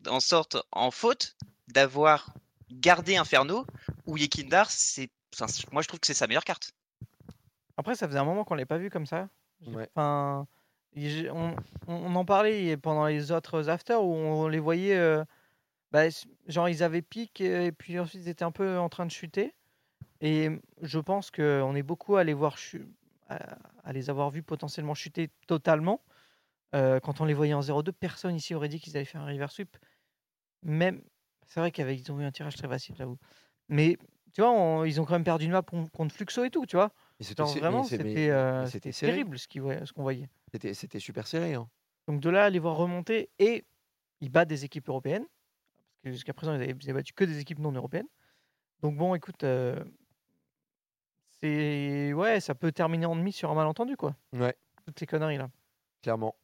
[0.09, 1.37] en sorte en faute
[1.69, 2.35] d'avoir
[2.71, 3.65] gardé Inferno
[4.07, 6.73] ou Yekindar, c'est enfin, moi je trouve que c'est sa meilleure carte.
[7.77, 9.29] Après, ça faisait un moment qu'on l'ait pas vu comme ça.
[9.67, 9.89] Ouais.
[9.95, 10.47] Enfin,
[11.87, 15.25] on, en parlait pendant les autres afters où on les voyait, euh,
[15.91, 16.05] bah,
[16.47, 19.55] genre ils avaient pic et puis ensuite ils étaient un peu en train de chuter.
[20.21, 20.51] Et
[20.83, 22.57] je pense qu'on est beaucoup à les voir
[23.29, 26.01] à, à les avoir vus potentiellement chuter totalement.
[26.75, 29.27] Euh, quand on les voyait en 0-2, personne ici aurait dit qu'ils allaient faire un
[29.27, 29.77] river sweep.
[30.63, 31.03] Même,
[31.47, 33.19] c'est vrai qu'ils ont eu un tirage très facile, j'avoue.
[33.69, 33.97] Mais
[34.33, 36.67] tu vois, on- ils ont quand même perdu une map con- contre Fluxo et tout,
[36.67, 36.93] tu vois.
[37.39, 38.67] Genre vraiment, c'était euh,
[39.07, 40.29] terrible ce qu'on voyait.
[40.53, 41.55] C'était, c'était super serré.
[41.55, 41.69] hein.
[42.09, 43.65] Donc de là les voir remonter et
[44.21, 45.25] ils battent des équipes européennes.
[45.25, 48.09] Parce que jusqu'à présent, ils avaient, ils avaient battu que des équipes non européennes.
[48.83, 49.83] Donc bon, écoute, euh,
[51.41, 54.15] c'est ouais, ça peut terminer en demi sur un malentendu, quoi.
[54.33, 54.55] Ouais,
[54.87, 55.49] Toutes ces conneries là.
[56.03, 56.35] clairement.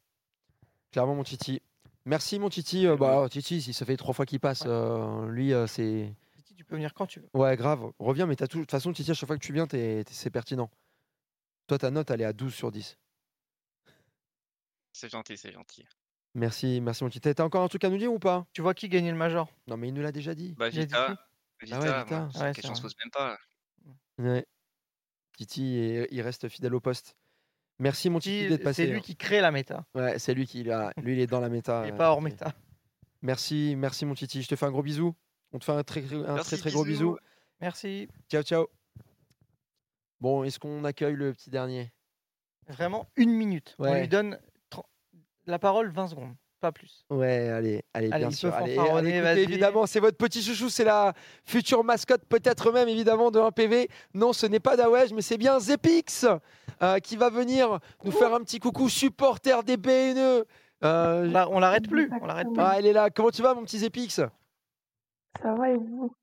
[0.91, 1.61] Clairement, mon Titi.
[2.05, 2.85] Merci, mon Titi.
[2.87, 6.13] Euh, bah, Titi, si ça fait trois fois qu'il passe, euh, lui, c'est.
[6.61, 7.29] Tu peux venir quand tu veux.
[7.33, 7.91] Ouais, grave.
[7.97, 8.59] Reviens, mais t'as tout...
[8.59, 10.69] de toute façon, Titi, à chaque fois que tu viens, c'est pertinent.
[11.65, 12.99] Toi, ta note, elle est à 12 sur 10.
[14.93, 15.87] C'est gentil, c'est gentil.
[16.35, 17.33] Merci, merci, mon Titi.
[17.33, 18.45] T'as encore un truc à nous dire ou pas?
[18.53, 19.51] Tu vois qui gagnait le major?
[19.65, 20.53] Non, mais il nous l'a déjà dit.
[20.53, 21.17] Bah Vita,
[21.59, 21.65] qui?
[21.65, 22.29] Vita, Ah ouais, Vita.
[22.39, 23.39] Ouais, question se pose même pas.
[24.19, 24.45] Ouais.
[25.35, 27.17] Titi, il reste fidèle au poste.
[27.79, 28.83] Merci, mon Titi, Titi, d'être passé.
[28.83, 29.01] C'est lui hein.
[29.01, 29.83] qui crée la méta.
[29.95, 30.93] Ouais, c'est lui qui l'a.
[30.97, 31.81] Lui, il est dans la méta.
[31.85, 32.33] Il est euh, pas hors Titi.
[32.33, 32.53] méta.
[33.23, 34.43] Merci, merci, mon Titi.
[34.43, 35.15] Je te fais un gros bisou.
[35.53, 37.17] On te fait un très, un Merci, très, très gros bisou.
[37.59, 38.07] Merci.
[38.29, 38.67] Ciao, ciao.
[40.19, 41.91] Bon, est-ce qu'on accueille le petit dernier?
[42.67, 43.75] Vraiment une minute.
[43.79, 44.37] On lui donne
[45.45, 46.35] la parole 20 secondes.
[46.59, 47.05] pas plus.
[47.09, 48.53] Ouais, allez, allez, Allez, bien sûr.
[48.53, 51.13] Allez, allez, écoutez, évidemment, c'est votre petit chouchou, c'est la
[51.43, 53.89] future mascotte, peut-être même évidemment de 1PV.
[54.13, 56.27] Non, ce n'est pas Dawej, mais c'est bien Zepix
[56.83, 60.45] euh, qui va venir nous faire un petit coucou supporter des BNE.
[60.83, 62.61] Euh, on l'arrête plus, on l'arrête plus.
[62.61, 63.09] Ah, elle est là.
[63.09, 64.21] Comment tu vas, mon petit Zepix?
[65.39, 66.13] Ça va et vous?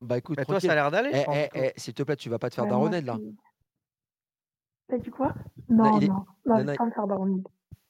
[0.00, 2.30] Bah écoute, Bah, toi, ça a l'air d'aller, Eh, eh, eh, S'il te plaît, tu
[2.30, 3.18] vas pas te faire daronner là.
[4.88, 5.34] T'as dit quoi?
[5.68, 7.06] Non, il est- non, non, je vais pas me faire.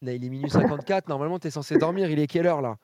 [0.02, 1.08] Là, il est minuit 54.
[1.08, 2.10] Normalement, tu es censé dormir.
[2.10, 2.76] Il est quelle heure là?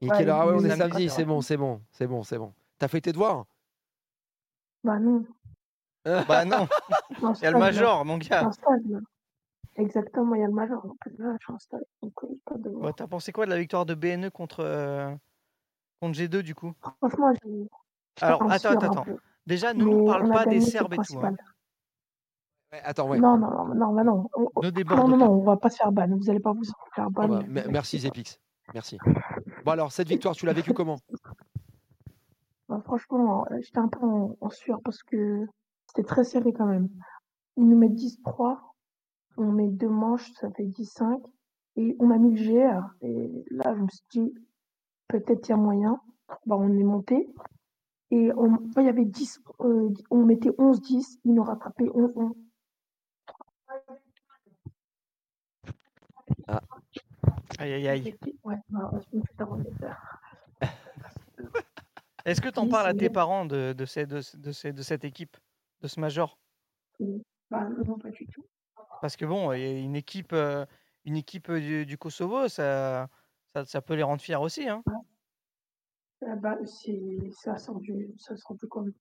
[0.00, 0.40] Il est Ouais, quelle heure?
[0.40, 1.08] Ah ouais, on est samedi.
[1.08, 2.52] 54, C'est bon, c'est bon, c'est bon, c'est bon.
[2.78, 3.46] T'as fait tes devoirs?
[4.84, 5.24] Bah non.
[6.28, 6.66] Bah non.
[7.20, 8.50] Il y a le major, mon gars.
[9.76, 10.84] Exactement, il y a le major.
[10.86, 11.80] Donc là, je suis en stage.
[12.02, 12.68] Donc, euh, pas de...
[12.70, 15.14] Ouais, T'as pensé quoi de la victoire de BNE contre, euh,
[16.02, 16.72] contre G2 du coup?
[17.00, 17.32] Franchement,
[18.20, 19.16] Alors, en attends, sueur attends, peu.
[19.46, 21.02] Déjà, ne Mais nous parle pas des Serbes et tout.
[21.18, 21.20] hein.
[21.20, 21.36] principal.
[22.84, 23.18] Attends, ouais.
[23.18, 24.28] Non, non, non, non, bah non.
[24.34, 26.08] On- Ne Non, non, non, on va pas se faire ban.
[26.08, 26.62] Vous allez pas vous
[26.94, 27.22] faire ban.
[27.24, 27.98] Ah bah, merci.
[27.98, 28.38] Zepix.
[28.74, 28.98] Merci.
[29.64, 30.98] Bon alors, cette victoire, tu l'as vécue comment?
[32.68, 35.46] Bah, franchement, euh, j'étais un peu en, en sueur parce que
[35.86, 36.88] c'était très serré quand même.
[37.58, 38.58] Ils nous mettent 10-3,
[39.36, 41.20] on met deux manches, ça fait 10-5.
[41.76, 42.82] Et on a mis le GR.
[43.02, 44.34] Et là, je me suis dit,
[45.12, 46.00] peut-être il y a moyen.
[46.46, 47.28] Bah, on est monté.
[48.10, 52.32] Et on, il y avait 10, euh, on mettait 11-10, ils nous rattrapaient 11-11.
[56.48, 56.60] Ah.
[57.58, 58.18] Aïe aïe aïe.
[58.44, 59.70] Ouais, bah, je me fais daronner.
[62.24, 63.10] Est-ce que t'en Oui, parles à tes bien.
[63.10, 65.36] parents de, de, ces, de, ce- de, ces- de cette équipe,
[65.80, 66.38] de ce major?
[67.50, 68.44] Bah, non, pas du tout.
[69.00, 70.64] Parce que bon, il y a une équipe, euh,
[71.04, 73.08] une équipe du, du Kosovo, ça,
[73.54, 74.68] ça, ça peut les rendre fiers aussi.
[74.68, 74.82] Hein.
[76.24, 78.92] Ah bah, c'est, ça sort du, ça sort du commun.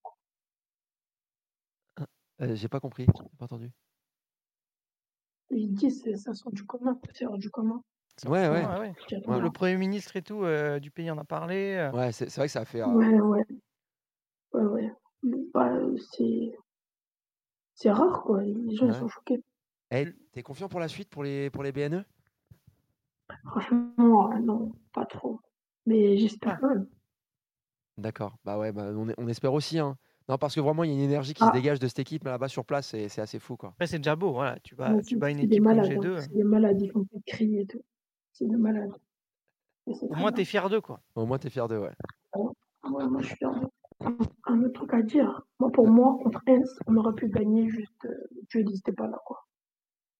[2.41, 3.71] Euh, J'ai pas compris, j'ai pas entendu.
[5.51, 7.83] Il dit, c'est- ça sort du commun, c'est hors du commun.
[8.25, 8.65] Ouais, ouais.
[8.65, 8.93] Ouais, ouais.
[9.27, 9.39] Ouais.
[9.39, 11.75] Le, Premier ministre et tout euh, du pays en a parlé.
[11.75, 11.91] euh.
[11.91, 12.81] Ouais, c'est vrai que ça a fait.
[12.81, 13.45] euh, Ouais, ouais.
[14.53, 14.91] Ouais, ouais.
[15.53, 15.71] Bah,
[16.11, 16.51] c'est,
[17.75, 18.43] c'est rare, quoi.
[18.43, 18.99] Les gens, ils Ouais.
[18.99, 19.43] sont choqués.
[19.91, 22.03] Eh, T'es confiant pour la suite, pour les, pour les BNE
[23.45, 25.39] Franchement, euh, non, pas trop.
[25.85, 26.87] Mais j'espère quand même.
[27.97, 28.37] D'accord.
[28.45, 29.79] Bah ouais, bah, on, on espère aussi.
[29.79, 29.97] Hein.
[30.29, 31.47] Non, parce que vraiment, il y a une énergie qui Ah.
[31.47, 33.69] se dégage de cette équipe là-bas sur place, c'est c'est assez fou, quoi.
[33.69, 34.31] Après, c'est déjà beau.
[34.31, 34.57] Voilà.
[34.63, 35.91] Tu, bats, tu c'est, bats une c'est des équipe comme malades.
[35.91, 35.99] hein.
[35.99, 36.19] G2.
[36.21, 37.81] C'est des malades, ils font que crier et tout.
[38.33, 38.91] C'est des malades.
[39.87, 40.37] Et c'est Au très moins, bien.
[40.37, 41.01] t'es fier d'eux, quoi.
[41.15, 41.91] Au moins, t'es fier d'eux, ouais.
[42.35, 43.67] Ouais, moi, je suis fier d'eux.
[43.99, 45.41] Un un autre truc à dire.
[45.59, 48.05] Moi, pour moi, contre Hens, on aurait pu gagner juste.
[48.05, 49.45] euh, le jeu n'était pas là, quoi.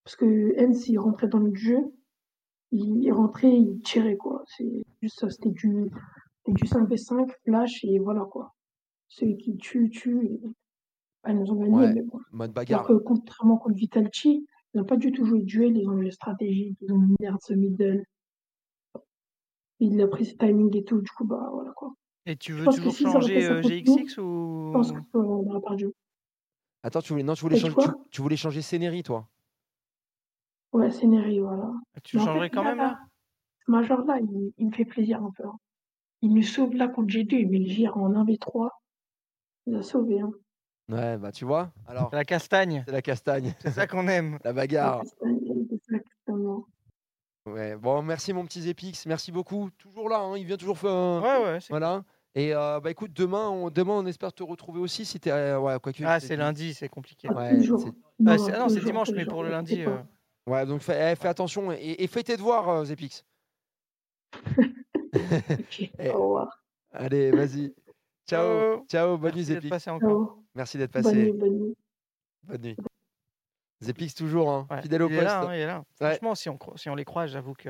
[0.04, 1.78] Parce que Hens, il rentrait dans le jeu,
[2.72, 4.42] il, rentrait, il tirait, quoi.
[4.46, 5.90] C'est juste ça, c'était du,
[6.48, 8.52] du 5v5, flash, et voilà, quoi.
[9.08, 10.26] Celui qui tue, tue.
[10.26, 10.40] Et...
[11.22, 12.18] bah, ils nous ont gagné, Ouais, mais bon.
[12.32, 12.86] mode Alors bagarre.
[12.86, 16.10] que contrairement contre Vitality, ils n'ont pas du tout joué de duel, ils ont joué
[16.10, 18.04] stratégique, ils ont mis merde ce middle.
[19.80, 21.92] Il a pris ses timings et tout, du coup, bah voilà, quoi.
[22.24, 24.70] Et tu Je veux pense que toujours si changer euh, GXX Je ou.
[24.72, 25.88] pense qu'on aurait perdu.
[26.84, 27.94] Attends, tu voulais, non, tu voulais changer, tu, quoi?
[28.10, 29.28] tu voulais changer Sénéry, toi?
[30.72, 31.70] Ouais, Sénéry, voilà.
[32.02, 32.98] Tu Mais en changerais fait, quand là, même là, là?
[33.66, 35.44] Ce major-là, il, il me fait plaisir un peu.
[35.46, 35.56] hein.
[36.22, 38.70] Il nous sauve là contre G2, il met le en 1v3.
[39.66, 40.20] Il a sauvé.
[40.20, 40.30] Hein.
[40.88, 41.72] Ouais, bah tu vois.
[41.86, 42.82] Alors, La castagne.
[42.86, 44.38] c'est la castagne, C'est ça qu'on aime.
[44.44, 45.02] la bagarre.
[45.04, 46.66] C'est exactement.
[47.46, 47.76] Ouais.
[47.76, 49.70] Bon, merci mon petit Zepix, merci beaucoup.
[49.78, 50.90] Toujours là, hein, il vient toujours faire.
[50.92, 51.60] un- Ouais, ouais.
[51.60, 52.04] c'est- Voilà.
[52.34, 55.30] Et euh, bah écoute, demain, on, demain, on espère te retrouver aussi si t'es.
[55.30, 56.02] euh, ouais, quoique.
[56.04, 57.28] Ah, c'est lundi, c'est compliqué.
[57.30, 57.76] Ah, Ouais, c'est- Ah,
[58.20, 59.82] Non, c'est- ah non, c'est dimanche, mais pour le lundi.
[59.82, 59.98] euh.
[60.46, 63.24] Ouais, donc fais, eh, fais attention et, et fais tes devoirs, euh, Zepix.
[65.98, 66.62] Eh, au revoir.
[66.92, 67.74] Allez, vas-y.
[68.28, 68.84] Ciao.
[68.88, 69.18] Ciao.
[69.18, 69.68] Bonne nuit, Merci Zepix.
[69.70, 70.08] passé encore.
[70.10, 70.44] Ciao.
[70.54, 71.16] Merci d'être Bonne passé.
[71.16, 71.76] nuit, bonne nuit.
[72.44, 72.76] Bonne nuit.
[73.82, 75.28] Zepix toujours, hein, Ouais, fidèle au il est poste.
[75.28, 75.84] là, hein, il est là.
[76.00, 76.10] Ouais.
[76.10, 77.68] Franchement, si on, si on les croise, j'avoue que.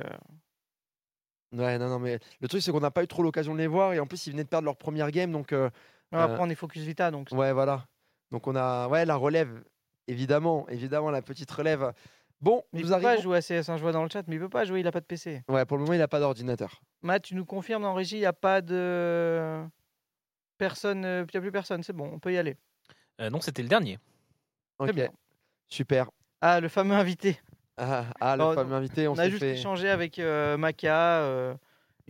[1.53, 3.67] Ouais, non, non, mais le truc, c'est qu'on n'a pas eu trop l'occasion de les
[3.67, 5.53] voir et en plus, ils venaient de perdre leur première game, donc.
[5.53, 5.69] euh,
[6.13, 7.29] Ouais, euh, Après, on est focus Vita, donc.
[7.33, 7.87] Ouais, voilà.
[8.31, 9.65] Donc on a, ouais, la relève,
[10.09, 11.93] évidemment, évidemment, la petite relève.
[12.43, 14.35] Bon, Mais il nous peut pas jouer à CS1, je vois dans le chat, mais
[14.35, 15.43] il peut pas jouer, il a pas de PC.
[15.49, 16.83] Ouais, pour le moment, il n'a pas d'ordinateur.
[17.01, 19.65] Matt, tu nous confirmes en régie, il n'y a pas de.
[20.59, 22.57] Personne, euh, il n'y a plus personne, c'est bon, on peut y aller.
[23.21, 23.99] Euh, non, c'était le dernier.
[24.79, 25.09] Ok, bien.
[25.69, 26.11] super.
[26.41, 27.41] Ah, le fameux invité.
[27.77, 29.53] Ah, ah, le Oh, fameux invité, on, On a s'est juste fait.
[29.53, 31.21] échangé avec euh, Maka.
[31.23, 31.55] euh,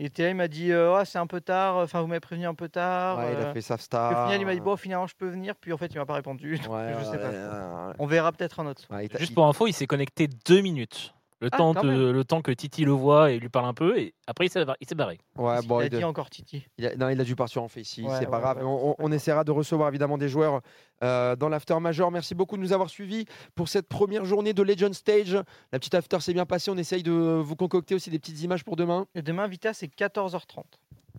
[0.03, 2.19] il était là, il m'a dit euh, Ah, c'est un peu tard, enfin vous m'avez
[2.19, 3.19] prévenu un peu tard.
[3.19, 4.11] Ouais, il a euh, fait sa star.
[4.11, 5.55] Au final, il m'a dit Bon, finalement, je peux venir.
[5.55, 6.59] Puis en fait, il m'a pas répondu.
[6.65, 7.29] donc Ouais, je sais ouais, pas.
[7.31, 7.95] ouais, ouais.
[8.01, 8.83] On verra peut-être un autre.
[9.01, 11.15] Il Juste pour info, il s'est connecté deux minutes.
[11.43, 12.13] Le, Ah, temps même.
[12.13, 14.65] le temps que Titi le voit et lui parle un peu, et après il s'est
[14.81, 15.19] il s'est barré.
[15.37, 16.65] Ouais, Il bon, a il de- dit encore Titi.
[16.79, 18.59] Il a, non, il a dû partir en fait ici, Ouais, c'est pas grave.
[18.59, 20.61] ouais, on, on- on essaiera de recevoir évidemment des joueurs
[21.03, 22.13] euh, dans l'after major.
[22.13, 23.25] Merci beaucoup de nous avoir suivis
[23.57, 25.33] pour cette première journée de Legend Stage.
[25.73, 26.71] La petite after s'est bien passée.
[26.71, 29.09] On essaye de vous concocter aussi des petites images pour demain.
[29.17, 30.63] Et demain, Vita, c'est 14h30.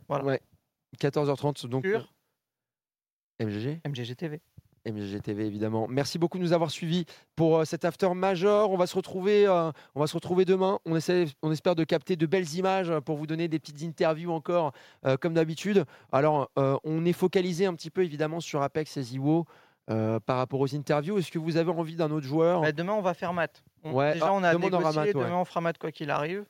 [0.08, 0.24] Voilà.
[0.24, 0.41] Ouais.
[1.02, 1.86] 14h30 donc.
[1.86, 2.00] Sur
[3.41, 4.41] euh, MGG MGG TV.
[4.85, 5.88] MGG TV évidemment.
[5.88, 7.05] Merci beaucoup de nous avoir suivis
[7.35, 8.69] pour euh, cet after major.
[8.72, 10.80] On va se retrouver, euh, on va se retrouver demain.
[10.85, 13.81] On essaie, on espère de capter de belles images euh, pour vous donner des petites
[13.84, 14.73] interviews encore
[15.05, 15.85] euh, comme d'habitude.
[16.11, 19.45] Alors euh, on est focalisé un petit peu évidemment sur Apex et Ziwo.
[19.88, 22.61] par rapport aux interviews, est-ce que vous avez envie d'un autre joueur?
[22.61, 23.64] Bah, demain, on va faire mat.
[23.84, 24.99] On- Ouais, Déjà, ah, on a demain, on négocié.
[24.99, 25.14] mat, ouais.
[25.14, 26.45] Demain, on fera mat quoi qu'il arrive.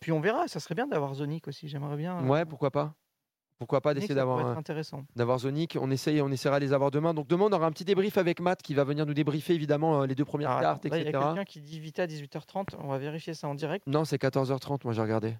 [0.00, 0.46] Puis on verra.
[0.48, 1.66] Ça serait bien d'avoir Zonic aussi.
[1.68, 2.24] J'aimerais bien.
[2.26, 2.94] Ouais, pourquoi pas
[3.62, 4.60] Pourquoi pas d'essayer d'avoir
[5.14, 5.78] d'avoir Zonic.
[5.80, 7.14] On essaye, on essaiera de les avoir demain.
[7.14, 10.02] Donc demain, on aura un petit débrief avec Matt qui va venir nous débriefer évidemment
[10.02, 11.24] euh, les deux premières Alors, cartes, là, il y a etc.
[11.26, 12.74] quelqu'un qui dit Vita 18h30.
[12.80, 13.86] On va vérifier ça en direct.
[13.86, 14.80] Non, c'est 14h30.
[14.82, 15.36] Moi, j'ai regardé.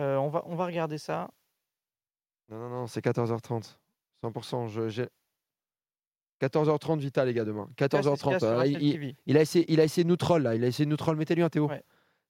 [0.00, 1.28] Euh, on, va, on va regarder ça.
[2.48, 3.76] Non, non, non, c'est 14h30.
[4.24, 4.68] 100%.
[4.68, 5.08] Je, j'ai...
[6.40, 7.68] 14h30 Vita, les gars, demain.
[7.78, 8.38] c'est ce qu'il y a 14h30.
[8.38, 8.66] sur euh,
[9.26, 10.54] il, a essayé, il a essayé de nous troll, là.
[10.54, 11.16] Il a essayé de nous troll.
[11.16, 11.70] Mettez-lui un Théo.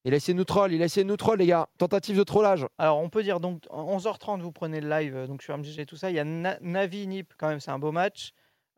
[0.07, 0.73] Il a essayé de nous troll.
[0.73, 1.69] Il a essayé de nous troll, les gars.
[1.79, 2.65] Tentative de trollage.
[2.79, 5.87] Alors, on peut dire donc en 11h30, vous prenez le live donc sur MGG et
[5.87, 6.11] tout ça.
[6.11, 8.33] Il y a Na- Navi Nip, quand même, c'est un beau match.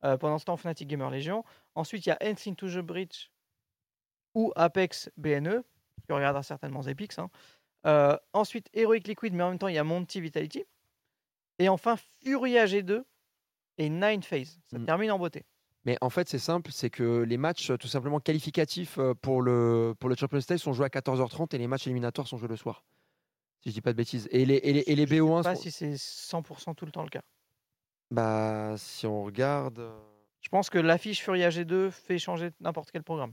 [0.04, 1.44] Euh, pendant ce temps, Fnatic Gamer Legion.
[1.74, 3.30] Ensuite, il y a Ends into the Breach
[4.34, 5.62] ou Apex BNE,
[6.06, 7.18] qui regardera certainement Zepix.
[7.18, 7.28] hein.
[7.86, 10.64] Euh, ensuite, Heroic Liquid, mais en même temps, il y a Monty Vitality.
[11.58, 13.04] Et enfin, Furia G2
[13.78, 14.58] et Nine Phase.
[14.70, 15.44] Ça termine en beauté.
[15.84, 19.42] Mais en fait, c'est simple, c'est que les matchs euh, tout simplement qualificatifs euh, pour
[19.42, 22.48] le, pour le Champions Stage sont joués à 14h30 et les matchs éliminatoires sont joués
[22.48, 22.84] le soir.
[23.62, 24.28] Si je dis pas de bêtises.
[24.30, 26.84] Et les, et les, et les Je sais BO1 pas sont- si c'est 100% tout
[26.84, 27.22] le temps le cas.
[28.10, 29.78] Bah, si on regarde.
[29.78, 29.98] euh,
[30.40, 33.32] Je pense que l'affiche Furia G2 fait changer n'importe quel programme.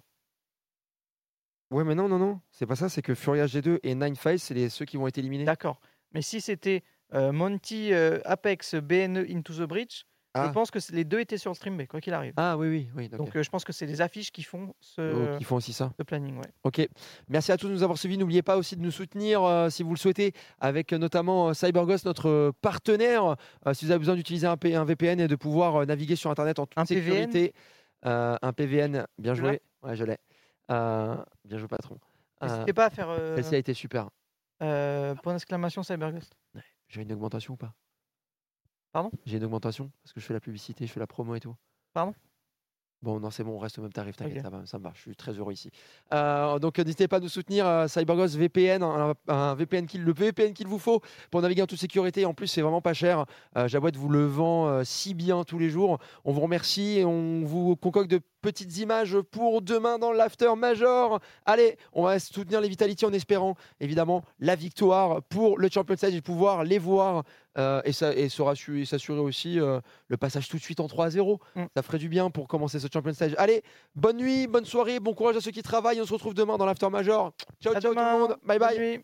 [1.71, 2.41] Ouais, mais non, non, non.
[2.51, 2.89] C'est pas ça.
[2.89, 5.45] C'est que Furia G2 et Nine Phase, c'est les, ceux qui vont être éliminés.
[5.45, 5.79] D'accord.
[6.11, 10.05] Mais si c'était euh, Monty euh, Apex BNE Into the Breach,
[10.35, 10.47] Ah.
[10.47, 12.33] je pense que les deux étaient sur le stream, mais quoi qu'il arrive.
[12.35, 13.09] Ah oui, oui, oui.
[13.09, 15.71] Donc euh, je pense que c'est les affiches qui font ce, Oh, qui font aussi
[15.71, 15.93] ça.
[16.05, 16.37] planning.
[16.37, 16.51] Ouais.
[16.63, 16.87] Ok,
[17.29, 18.17] merci à tous de nous avoir suivis.
[18.17, 21.53] N'oubliez pas aussi de nous soutenir euh, si vous le souhaitez, avec euh, notamment euh,
[21.53, 23.35] CyberGhost, notre euh, partenaire.
[23.65, 24.55] Euh, si vous avez besoin d'utiliser un,
[24.85, 27.53] VPN et de pouvoir euh, naviguer sur Internet en toute Un sécurité.
[28.05, 29.61] Euh, un PVN, bien joué.
[29.81, 30.17] Ouais, je l'ai.
[30.71, 31.97] Euh, bien joué, patron.
[32.41, 34.09] N'hésitez pas à faire, euh, Celle-ci a été super.
[34.61, 36.35] Euh, point d'exclamation CyberGhost.
[36.89, 37.73] J'ai une augmentation ou pas?
[38.95, 39.11] Pardon?
[39.25, 41.53] J'ai une augmentation parce que je fais la publicité, je fais la promo et tout.
[41.93, 42.13] Pardon?
[43.01, 44.51] Bon, non, c'est bon, on reste au même tarif, t'inquiète, Ok.
[44.51, 45.69] ça, ça me va, je suis très heureux ici.
[46.13, 50.13] Euh, donc, euh, n'hésitez pas à nous soutenir, euh, CyberGhost VPN, un, un VPN le
[50.13, 52.25] VPN qu'il vous faut pour naviguer en toute sécurité.
[52.25, 53.25] En plus, c'est vraiment pas cher.
[53.57, 55.99] Euh, Jabouette vous le vend euh, si bien tous les jours.
[56.23, 61.19] On vous remercie et on vous concocte de petites images pour demain dans l'after major.
[61.45, 66.15] Allez, on va soutenir les Vitality en espérant évidemment la victoire pour le Champions Stage
[66.15, 67.23] et pouvoir les voir
[67.57, 71.39] euh, et, ça, et s'assurer aussi euh, le passage tout de suite en 3-0.
[71.75, 73.35] Ça ferait du bien pour commencer ce Champions Stage.
[73.37, 73.63] Allez,
[73.95, 76.01] bonne nuit, bonne soirée, bon courage à ceux qui travaillent.
[76.01, 77.33] On se retrouve demain dans l'after major.
[77.61, 78.37] Ciao, ciao tout le monde.
[78.43, 79.03] Bye bye.